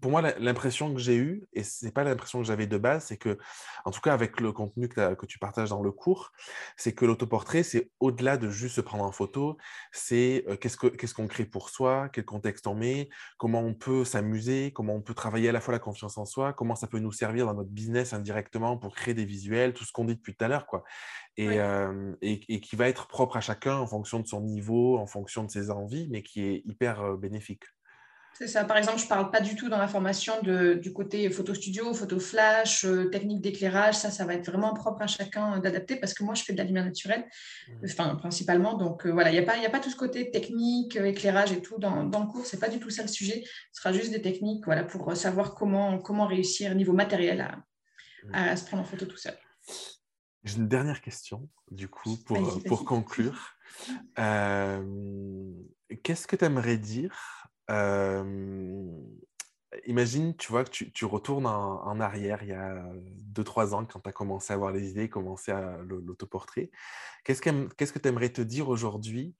pour 0.00 0.10
moi, 0.10 0.22
l'impression 0.38 0.92
que 0.92 1.00
j'ai 1.00 1.16
eue, 1.16 1.46
et 1.52 1.62
ce 1.62 1.84
n'est 1.84 1.92
pas 1.92 2.04
l'impression 2.04 2.40
que 2.40 2.46
j'avais 2.46 2.66
de 2.66 2.78
base, 2.78 3.06
c'est 3.06 3.16
que, 3.16 3.38
en 3.84 3.90
tout 3.90 4.00
cas 4.00 4.12
avec 4.12 4.40
le 4.40 4.52
contenu 4.52 4.88
que, 4.88 5.14
que 5.14 5.26
tu 5.26 5.38
partages 5.38 5.70
dans 5.70 5.82
le 5.82 5.92
cours, 5.92 6.32
c'est 6.76 6.92
que 6.92 7.04
l'autoportrait, 7.04 7.62
c'est 7.62 7.90
au-delà 8.00 8.36
de 8.36 8.50
juste 8.50 8.76
se 8.76 8.80
prendre 8.80 9.04
en 9.04 9.12
photo, 9.12 9.56
c'est 9.92 10.44
euh, 10.48 10.56
qu'est-ce 10.56 11.14
qu'on 11.14 11.26
crée 11.26 11.44
pour 11.44 11.70
soi, 11.70 12.08
quel 12.12 12.24
contexte 12.24 12.66
on 12.66 12.74
met, 12.74 13.08
comment 13.38 13.60
on 13.60 13.74
peut 13.74 14.04
s'amuser, 14.04 14.72
comment 14.72 14.94
on 14.94 15.02
peut 15.02 15.14
travailler 15.14 15.48
à 15.48 15.52
la 15.52 15.60
fois 15.60 15.72
la 15.72 15.78
confiance 15.78 16.18
en 16.18 16.24
soi, 16.24 16.52
comment 16.52 16.74
ça 16.74 16.86
peut 16.86 16.98
nous 16.98 17.12
servir 17.12 17.46
dans 17.46 17.54
notre 17.54 17.70
business 17.70 17.95
indirectement 18.12 18.76
pour 18.76 18.94
créer 18.94 19.14
des 19.14 19.24
visuels, 19.24 19.72
tout 19.72 19.84
ce 19.84 19.92
qu'on 19.92 20.04
dit 20.04 20.14
depuis 20.14 20.34
tout 20.34 20.44
à 20.44 20.48
l'heure. 20.48 20.66
quoi. 20.66 20.84
Et, 21.36 21.60
euh, 21.60 22.14
et, 22.22 22.40
et, 22.48 22.60
qui 22.60 22.76
va 22.76 22.88
être 22.88 23.08
propre 23.08 23.36
à 23.36 23.40
chacun 23.40 23.76
en 23.76 23.86
fonction 23.86 24.20
de 24.20 24.26
son 24.26 24.40
niveau, 24.40 24.98
en 24.98 25.06
fonction 25.06 25.44
de 25.44 25.50
ses 25.50 25.70
envies, 25.70 26.08
mais 26.10 26.22
qui 26.22 26.42
est 26.42 26.62
hyper 26.64 27.02
euh, 27.02 27.16
bénéfique. 27.16 27.64
C'est 28.38 28.48
ça. 28.48 28.64
Par 28.64 28.76
exemple, 28.76 28.98
je 28.98 29.04
ne 29.04 29.08
parle 29.08 29.30
pas 29.30 29.40
du 29.40 29.56
tout 29.56 29.70
dans 29.70 29.78
la 29.78 29.88
formation 29.88 30.34
de, 30.42 30.74
du 30.74 30.92
côté 30.92 31.30
photo 31.30 31.54
studio, 31.54 31.94
photo 31.94 32.20
flash, 32.20 32.84
euh, 32.84 33.08
technique 33.08 33.40
d'éclairage. 33.40 33.94
Ça, 33.94 34.10
ça 34.10 34.26
va 34.26 34.34
être 34.34 34.50
vraiment 34.50 34.74
propre 34.74 35.00
à 35.00 35.06
chacun 35.06 35.58
d'adapter 35.58 35.96
parce 35.96 36.12
que 36.12 36.22
moi, 36.22 36.34
je 36.34 36.42
fais 36.42 36.52
de 36.52 36.58
la 36.58 36.64
lumière 36.64 36.84
naturelle, 36.84 37.24
enfin, 37.82 38.14
principalement. 38.16 38.74
Donc, 38.74 39.06
euh, 39.06 39.10
voilà, 39.10 39.30
il 39.30 39.32
n'y 39.32 39.38
a, 39.38 39.42
pas, 39.42 39.54
a 39.56 39.70
pas 39.70 39.80
tout 39.80 39.88
ce 39.88 39.96
côté 39.96 40.30
technique, 40.30 40.98
euh, 40.98 41.06
éclairage 41.06 41.52
et 41.52 41.62
tout 41.62 41.78
dans, 41.78 42.04
dans 42.04 42.20
le 42.20 42.26
cours. 42.26 42.44
Ce 42.44 42.56
n'est 42.56 42.60
pas 42.60 42.68
du 42.68 42.78
tout 42.78 42.90
ça 42.90 43.00
le 43.00 43.08
sujet. 43.08 43.42
Ce 43.72 43.80
sera 43.80 43.94
juste 43.94 44.10
des 44.10 44.20
techniques 44.20 44.66
voilà, 44.66 44.84
pour 44.84 45.16
savoir 45.16 45.54
comment, 45.54 45.98
comment 45.98 46.26
réussir 46.26 46.74
niveau 46.74 46.92
matériel 46.92 47.40
à. 47.40 47.56
À, 48.32 48.56
se 48.56 48.64
prendre 48.66 48.82
en 48.82 48.86
photo 48.86 49.06
tout 49.06 49.16
seul. 49.16 49.36
J'ai 50.44 50.58
une 50.58 50.68
dernière 50.68 51.00
question, 51.00 51.48
du 51.70 51.88
coup, 51.88 52.16
pour, 52.24 52.62
pour 52.64 52.84
conclure. 52.84 53.54
Qu'est-ce 56.02 56.26
que 56.26 56.36
tu 56.36 56.44
aimerais 56.44 56.78
dire 56.78 57.50
imagine, 59.84 60.36
tu 60.36 60.50
vois, 60.50 60.64
que 60.64 60.70
tu, 60.70 61.04
retournes 61.04 61.46
en, 61.46 62.00
arrière 62.00 62.42
il 62.42 62.48
y 62.48 62.52
a 62.52 62.84
2-3 63.34 63.74
ans 63.74 63.84
quand 63.84 64.00
tu 64.00 64.08
as 64.08 64.12
commencé 64.12 64.52
à 64.52 64.56
avoir 64.56 64.72
les 64.72 64.90
idées, 64.90 65.08
commencé 65.08 65.52
à 65.52 65.78
l'autoportrait. 65.82 66.70
Qu'est-ce 67.24 67.42
que 67.42 67.98
tu 67.98 68.08
aimerais 68.08 68.30
te 68.30 68.42
dire 68.42 68.68
aujourd'hui 68.68 69.34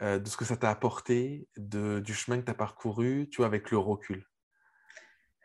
de 0.00 0.22
ce 0.24 0.36
que 0.36 0.44
ça 0.44 0.56
t'a 0.56 0.70
apporté, 0.70 1.48
de, 1.56 2.00
du 2.00 2.14
chemin 2.14 2.38
que 2.38 2.44
tu 2.44 2.50
as 2.50 2.54
parcouru, 2.54 3.28
tu 3.30 3.38
vois, 3.38 3.46
avec 3.46 3.70
le 3.70 3.78
recul? 3.78 4.26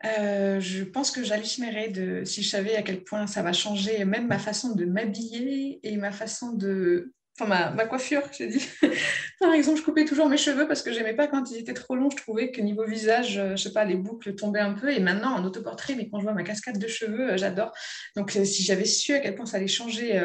Je 0.02 0.84
pense 0.84 1.10
que 1.10 1.24
j'hallucinerais 1.24 1.88
de 1.88 2.24
si 2.24 2.42
je 2.42 2.48
savais 2.48 2.76
à 2.76 2.82
quel 2.82 3.02
point 3.04 3.26
ça 3.26 3.42
va 3.42 3.52
changer 3.52 4.04
même 4.04 4.26
ma 4.28 4.38
façon 4.38 4.74
de 4.74 4.84
m'habiller 4.84 5.80
et 5.82 5.96
ma 5.96 6.12
façon 6.12 6.52
de 6.52 7.12
enfin 7.40 7.72
ma, 7.74 7.86
coiffure, 7.86 8.22
j'ai 8.36 8.48
dit. 8.48 8.66
Par 9.40 9.52
exemple, 9.52 9.78
je 9.78 9.84
coupais 9.84 10.04
toujours 10.04 10.28
mes 10.28 10.36
cheveux 10.36 10.66
parce 10.66 10.82
que 10.82 10.92
j'aimais 10.92 11.14
pas 11.14 11.28
quand 11.28 11.50
ils 11.50 11.58
étaient 11.58 11.74
trop 11.74 11.94
longs. 11.94 12.10
Je 12.10 12.16
trouvais 12.16 12.50
que 12.50 12.60
niveau 12.60 12.84
visage, 12.84 13.38
euh, 13.38 13.56
je 13.56 13.62
sais 13.62 13.72
pas, 13.72 13.84
les 13.84 13.96
boucles 13.96 14.34
tombaient 14.34 14.60
un 14.60 14.74
peu. 14.74 14.90
Et 14.92 15.00
maintenant, 15.00 15.34
en 15.34 15.44
autoportrait, 15.44 15.94
mais 15.94 16.08
quand 16.08 16.18
je 16.18 16.24
vois 16.24 16.34
ma 16.34 16.42
cascade 16.42 16.78
de 16.78 16.88
cheveux, 16.88 17.32
euh, 17.32 17.36
j'adore. 17.36 17.72
Donc, 18.16 18.34
euh, 18.36 18.44
si 18.44 18.62
j'avais 18.62 18.84
su 18.84 19.14
à 19.14 19.20
quel 19.20 19.34
point 19.34 19.46
ça 19.46 19.58
allait 19.58 19.68
changer 19.68 20.20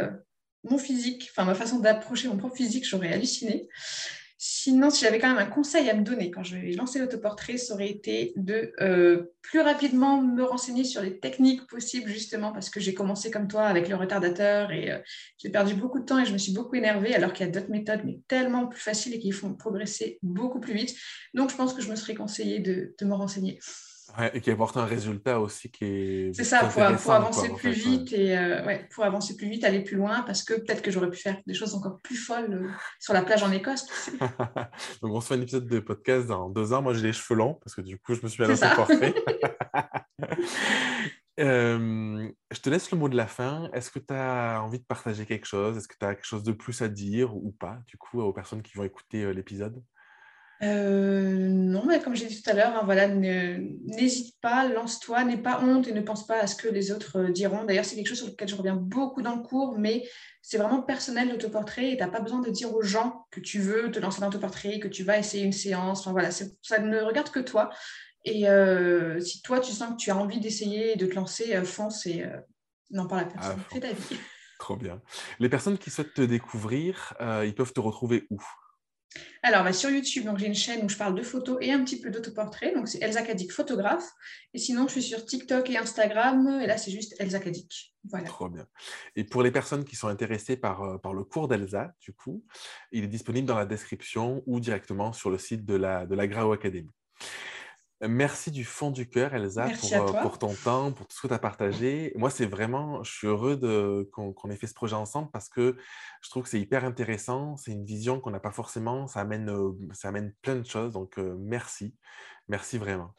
mon 0.63 0.77
physique, 0.77 1.29
enfin 1.31 1.43
ma 1.43 1.55
façon 1.55 1.79
d'approcher 1.79 2.29
mon 2.29 2.37
propre 2.37 2.55
physique, 2.55 2.87
j'aurais 2.87 3.11
halluciné. 3.11 3.67
Sinon, 4.45 4.89
si 4.89 5.05
j'avais 5.05 5.19
quand 5.19 5.29
même 5.29 5.37
un 5.37 5.49
conseil 5.49 5.89
à 5.89 5.93
me 5.93 6.03
donner 6.03 6.29
quand 6.29 6.43
je 6.43 6.57
vais 6.57 6.73
lancer 6.73 6.99
l'autoportrait, 6.99 7.55
ça 7.55 7.75
aurait 7.75 7.89
été 7.89 8.33
de 8.35 8.73
euh, 8.81 9.31
plus 9.41 9.61
rapidement 9.61 10.21
me 10.21 10.43
renseigner 10.43 10.83
sur 10.83 11.01
les 11.01 11.17
techniques 11.17 11.65
possibles, 11.65 12.09
justement, 12.09 12.51
parce 12.51 12.69
que 12.69 12.81
j'ai 12.81 12.93
commencé 12.93 13.31
comme 13.31 13.47
toi 13.47 13.63
avec 13.67 13.87
le 13.87 13.95
retardateur 13.95 14.73
et 14.73 14.91
euh, 14.91 14.97
j'ai 15.37 15.47
perdu 15.47 15.75
beaucoup 15.75 16.01
de 16.01 16.03
temps 16.03 16.19
et 16.19 16.25
je 16.25 16.33
me 16.33 16.37
suis 16.37 16.51
beaucoup 16.51 16.75
énervée, 16.75 17.15
alors 17.15 17.31
qu'il 17.31 17.45
y 17.45 17.49
a 17.49 17.53
d'autres 17.53 17.71
méthodes, 17.71 18.01
mais 18.03 18.19
tellement 18.27 18.67
plus 18.67 18.81
faciles 18.81 19.13
et 19.13 19.19
qui 19.19 19.31
font 19.31 19.53
progresser 19.53 20.19
beaucoup 20.21 20.59
plus 20.59 20.73
vite. 20.73 20.93
Donc, 21.33 21.49
je 21.49 21.55
pense 21.55 21.73
que 21.73 21.81
je 21.81 21.89
me 21.89 21.95
serais 21.95 22.13
conseillé 22.13 22.59
de 22.59 22.93
me 23.01 23.13
renseigner 23.13 23.59
et 24.33 24.41
qui 24.41 24.51
apporte 24.51 24.77
un 24.77 24.85
résultat 24.85 25.39
aussi 25.39 25.71
qui 25.71 25.85
est. 25.85 26.33
C'est 26.33 26.43
ça, 26.43 26.65
pour, 26.65 26.81
avancer 27.13 27.49
plus 27.49 27.71
vite 27.71 28.13
et 28.13 28.37
euh, 28.37 28.65
ouais, 28.65 28.87
pour 28.93 29.03
avancer 29.03 29.35
plus 29.35 29.49
vite, 29.49 29.63
aller 29.63 29.81
plus 29.81 29.97
loin, 29.97 30.21
parce 30.23 30.43
que 30.43 30.53
peut-être 30.53 30.81
que 30.81 30.91
j'aurais 30.91 31.09
pu 31.09 31.17
faire 31.17 31.37
des 31.47 31.53
choses 31.53 31.73
encore 31.73 31.99
plus 32.01 32.15
folles 32.15 32.53
euh, 32.53 32.69
sur 32.99 33.13
la 33.13 33.23
plage 33.23 33.43
en 33.43 33.51
Écosse. 33.51 33.85
Donc 35.01 35.13
on 35.13 35.21
se 35.21 35.27
fait 35.27 35.35
un 35.35 35.41
épisode 35.41 35.67
de 35.67 35.79
podcast 35.79 36.27
dans 36.27 36.49
deux 36.49 36.73
ans. 36.73 36.81
Moi 36.81 36.93
j'ai 36.93 37.03
les 37.03 37.13
cheveux 37.13 37.37
longs 37.37 37.55
parce 37.55 37.75
que 37.75 37.81
du 37.81 37.97
coup 37.97 38.13
je 38.13 38.21
me 38.23 38.27
suis 38.27 38.43
à 38.43 38.75
portrait. 38.75 39.13
euh, 41.39 42.29
je 42.51 42.59
te 42.59 42.69
laisse 42.69 42.91
le 42.91 42.97
mot 42.97 43.09
de 43.09 43.17
la 43.17 43.27
fin. 43.27 43.69
Est-ce 43.73 43.89
que 43.89 43.99
tu 43.99 44.13
as 44.13 44.61
envie 44.63 44.79
de 44.79 44.85
partager 44.85 45.25
quelque 45.25 45.47
chose? 45.47 45.77
Est-ce 45.77 45.87
que 45.87 45.95
tu 45.99 46.05
as 46.05 46.15
quelque 46.15 46.27
chose 46.27 46.43
de 46.43 46.51
plus 46.51 46.81
à 46.81 46.87
dire 46.87 47.35
ou 47.35 47.51
pas, 47.51 47.79
du 47.87 47.97
coup, 47.97 48.21
aux 48.21 48.33
personnes 48.33 48.61
qui 48.61 48.77
vont 48.77 48.83
écouter 48.83 49.23
euh, 49.23 49.31
l'épisode? 49.31 49.81
Euh, 50.61 51.49
non, 51.49 51.83
mais 51.85 51.99
comme 51.99 52.15
j'ai 52.15 52.27
dit 52.27 52.41
tout 52.41 52.49
à 52.49 52.53
l'heure, 52.53 52.75
hein, 52.75 52.81
voilà, 52.85 53.07
n'hésite 53.07 54.39
pas, 54.39 54.67
lance-toi, 54.67 55.25
n'aie 55.25 55.37
pas 55.37 55.61
honte 55.61 55.87
et 55.87 55.91
ne 55.91 56.01
pense 56.01 56.25
pas 56.25 56.39
à 56.39 56.47
ce 56.47 56.55
que 56.55 56.69
les 56.69 56.91
autres 56.91 57.19
euh, 57.19 57.31
diront. 57.31 57.65
D'ailleurs, 57.65 57.83
c'est 57.83 57.95
quelque 57.95 58.07
chose 58.07 58.19
sur 58.19 58.27
lequel 58.27 58.47
je 58.47 58.55
reviens 58.55 58.75
beaucoup 58.75 59.21
dans 59.21 59.35
le 59.35 59.41
cours, 59.41 59.77
mais 59.77 60.07
c'est 60.41 60.57
vraiment 60.57 60.81
personnel 60.81 61.29
l'autoportrait 61.29 61.91
et 61.91 61.97
tu 61.97 62.03
n'as 62.03 62.09
pas 62.09 62.21
besoin 62.21 62.39
de 62.39 62.49
dire 62.49 62.73
aux 62.73 62.81
gens 62.81 63.25
que 63.31 63.41
tu 63.41 63.59
veux 63.59 63.91
te 63.91 63.99
lancer 63.99 64.21
dans 64.21 64.27
l'autoportrait, 64.27 64.79
que 64.79 64.87
tu 64.87 65.03
vas 65.03 65.17
essayer 65.17 65.43
une 65.43 65.53
séance. 65.53 66.01
Enfin, 66.01 66.11
voilà, 66.11 66.31
ça 66.31 66.79
ne 66.79 67.01
regarde 67.01 67.29
que 67.29 67.39
toi. 67.39 67.69
Et 68.23 68.47
euh, 68.47 69.19
si 69.19 69.41
toi, 69.41 69.59
tu 69.59 69.73
sens 69.73 69.91
que 69.91 69.97
tu 69.97 70.11
as 70.11 70.17
envie 70.17 70.39
d'essayer 70.39 70.93
et 70.93 70.95
de 70.95 71.05
te 71.05 71.15
lancer, 71.15 71.61
fonce 71.65 72.05
et 72.05 72.25
n'en 72.89 73.05
parle 73.05 73.23
à 73.23 73.25
personne. 73.25 73.59
Fais 73.69 73.81
ta 73.81 73.91
vie. 73.91 74.17
Trop 74.59 74.77
bien. 74.77 75.01
Les 75.39 75.49
personnes 75.49 75.77
qui 75.77 75.89
souhaitent 75.89 76.13
te 76.13 76.21
découvrir, 76.21 77.15
ils 77.43 77.53
peuvent 77.53 77.73
te 77.73 77.81
retrouver 77.81 78.27
où? 78.29 78.41
Alors, 79.41 79.63
bah, 79.63 79.73
sur 79.73 79.89
YouTube, 79.89 80.27
j'ai 80.37 80.47
une 80.47 80.55
chaîne 80.55 80.85
où 80.85 80.89
je 80.89 80.97
parle 80.97 81.15
de 81.15 81.21
photos 81.21 81.57
et 81.61 81.71
un 81.71 81.83
petit 81.83 81.99
peu 81.99 82.09
d'autoportrait. 82.09 82.73
Donc, 82.73 82.87
c'est 82.87 83.01
Elsa 83.01 83.21
Kadik 83.21 83.51
photographe. 83.51 84.09
Et 84.53 84.57
sinon, 84.57 84.87
je 84.87 84.93
suis 84.93 85.03
sur 85.03 85.25
TikTok 85.25 85.69
et 85.69 85.77
Instagram. 85.77 86.61
Et 86.61 86.67
là, 86.67 86.77
c'est 86.77 86.91
juste 86.91 87.15
Elsa 87.19 87.39
Kadik. 87.39 87.93
Voilà. 88.05 88.25
Trop 88.25 88.49
bien. 88.49 88.65
Et 89.15 89.23
pour 89.23 89.43
les 89.43 89.51
personnes 89.51 89.83
qui 89.83 89.95
sont 89.95 90.07
intéressées 90.07 90.57
par, 90.57 90.83
euh, 90.83 91.13
le 91.13 91.23
cours 91.23 91.47
d'Elsa, 91.47 91.91
du 91.99 92.13
coup, 92.13 92.43
il 92.91 93.03
est 93.03 93.07
disponible 93.07 93.47
dans 93.47 93.57
la 93.57 93.65
description 93.65 94.43
ou 94.45 94.59
directement 94.59 95.13
sur 95.13 95.29
le 95.29 95.37
site 95.37 95.65
de 95.65 95.75
la, 95.75 96.05
de 96.05 96.15
la 96.15 96.27
Grau 96.27 96.53
Academy. 96.53 96.89
Merci 98.07 98.51
du 98.51 98.65
fond 98.65 98.91
du 98.91 99.09
cœur, 99.09 99.33
Elsa, 99.33 99.69
pour, 99.79 99.93
euh, 99.93 100.21
pour, 100.21 100.37
ton 100.37 100.53
temps, 100.53 100.91
pour 100.91 101.07
tout 101.07 101.15
ce 101.15 101.21
que 101.21 101.27
tu 101.27 101.33
as 101.33 101.39
partagé. 101.39 102.11
Moi, 102.15 102.29
c'est 102.29 102.45
vraiment, 102.45 103.03
je 103.03 103.11
suis 103.11 103.27
heureux 103.27 104.09
qu'on 104.11 104.49
ait 104.49 104.55
fait 104.55 104.67
ce 104.67 104.73
projet 104.73 104.95
ensemble 104.95 105.29
parce 105.31 105.49
que 105.49 105.77
je 106.21 106.29
trouve 106.29 106.43
que 106.43 106.49
c'est 106.49 106.59
hyper 106.59 106.85
intéressant. 106.85 107.55
C'est 107.57 107.71
une 107.71 107.85
vision 107.85 108.19
qu'on 108.19 108.31
n'a 108.31 108.39
pas 108.39 108.51
forcément. 108.51 109.07
Ça 109.07 109.21
amène, 109.21 109.49
euh, 109.49 109.71
ça 109.93 110.09
amène 110.09 110.33
plein 110.41 110.55
de 110.55 110.65
choses. 110.65 110.93
Donc, 110.93 111.17
euh, 111.17 111.35
merci. 111.39 111.95
Merci 112.47 112.77
vraiment. 112.77 113.13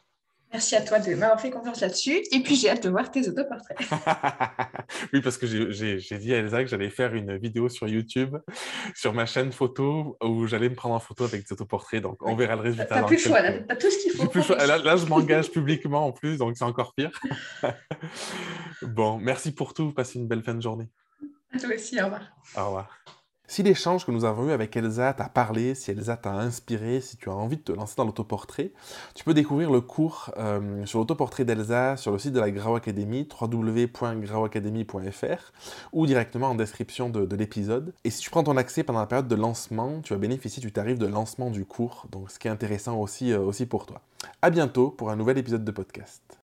Merci 0.51 0.75
à 0.75 0.81
toi 0.81 0.99
de 0.99 1.13
m'avoir 1.15 1.39
fait 1.39 1.49
confiance 1.49 1.81
là-dessus. 1.81 2.23
Et 2.31 2.41
puis, 2.41 2.55
j'ai 2.55 2.69
hâte 2.69 2.83
de 2.83 2.89
voir 2.89 3.11
tes 3.11 3.27
autoportraits. 3.27 3.77
oui, 5.13 5.21
parce 5.21 5.37
que 5.37 5.47
j'ai 5.47 6.17
dit 6.17 6.33
à 6.33 6.37
Elsa 6.37 6.63
que 6.63 6.69
j'allais 6.69 6.89
faire 6.89 7.13
une 7.13 7.37
vidéo 7.37 7.67
sur 7.67 7.87
YouTube, 7.87 8.37
sur 8.95 9.13
ma 9.13 9.25
chaîne 9.25 9.51
photo, 9.51 10.17
où 10.23 10.47
j'allais 10.47 10.69
me 10.69 10.75
prendre 10.75 10.95
en 10.95 10.99
photo 10.99 11.25
avec 11.25 11.45
des 11.45 11.53
autoportraits. 11.53 12.01
Donc, 12.01 12.17
on 12.21 12.35
verra 12.35 12.55
le 12.55 12.61
résultat. 12.61 12.85
T'as 12.85 13.03
plus 13.03 13.17
le 13.17 13.21
choix, 13.21 13.41
t'as 13.41 13.75
tout 13.75 13.91
ce 13.91 13.97
qu'il 13.97 14.11
faut. 14.13 14.55
Là, 14.55 14.77
là, 14.77 14.95
je 14.95 15.05
m'engage 15.05 15.51
publiquement 15.51 16.05
en 16.05 16.11
plus, 16.11 16.37
donc 16.37 16.55
c'est 16.57 16.63
encore 16.63 16.93
pire. 16.95 17.11
bon, 18.81 19.17
merci 19.17 19.53
pour 19.53 19.73
tout. 19.73 19.91
Passez 19.91 20.19
une 20.19 20.27
belle 20.27 20.43
fin 20.43 20.53
de 20.53 20.61
journée. 20.61 20.87
À 21.53 21.59
toi 21.59 21.69
aussi, 21.73 21.99
au 22.01 22.05
revoir. 22.05 22.21
Au 22.57 22.65
revoir. 22.65 22.89
Si 23.47 23.61
l'échange 23.61 24.05
que 24.05 24.11
nous 24.11 24.25
avons 24.25 24.49
eu 24.49 24.51
avec 24.51 24.75
Elsa 24.75 25.13
t'a 25.13 25.29
parlé, 25.29 25.75
si 25.75 25.91
Elsa 25.91 26.17
t'a 26.17 26.33
inspiré, 26.33 26.99
si 26.99 27.15
tu 27.17 27.29
as 27.29 27.33
envie 27.33 27.57
de 27.57 27.61
te 27.61 27.71
lancer 27.71 27.93
dans 27.97 28.05
l'autoportrait, 28.05 28.71
tu 29.13 29.23
peux 29.23 29.35
découvrir 29.35 29.71
le 29.71 29.81
cours 29.81 30.31
euh, 30.37 30.83
sur 30.85 30.99
l'autoportrait 30.99 31.45
d'Elsa 31.45 31.97
sur 31.97 32.11
le 32.11 32.19
site 32.19 32.33
de 32.33 32.39
la 32.39 32.49
Grau 32.49 32.75
Academy, 32.75 33.27
www.grauacademy.fr, 33.39 35.51
ou 35.93 36.07
directement 36.07 36.49
en 36.49 36.55
description 36.55 37.09
de, 37.09 37.25
de 37.25 37.35
l'épisode. 37.35 37.93
Et 38.03 38.09
si 38.09 38.21
tu 38.21 38.31
prends 38.31 38.43
ton 38.43 38.57
accès 38.57 38.83
pendant 38.83 38.99
la 38.99 39.07
période 39.07 39.27
de 39.27 39.35
lancement, 39.35 40.01
tu 40.01 40.13
vas 40.13 40.19
bénéficier 40.19 40.59
du 40.61 40.71
tarif 40.71 40.97
de 40.97 41.05
lancement 41.05 41.51
du 41.51 41.65
cours, 41.65 42.07
donc 42.11 42.31
ce 42.31 42.39
qui 42.39 42.47
est 42.47 42.51
intéressant 42.51 42.99
aussi, 42.99 43.31
euh, 43.31 43.39
aussi 43.39 43.67
pour 43.67 43.85
toi. 43.85 44.01
A 44.41 44.49
bientôt 44.49 44.89
pour 44.89 45.11
un 45.11 45.15
nouvel 45.15 45.37
épisode 45.37 45.63
de 45.63 45.71
podcast. 45.71 46.44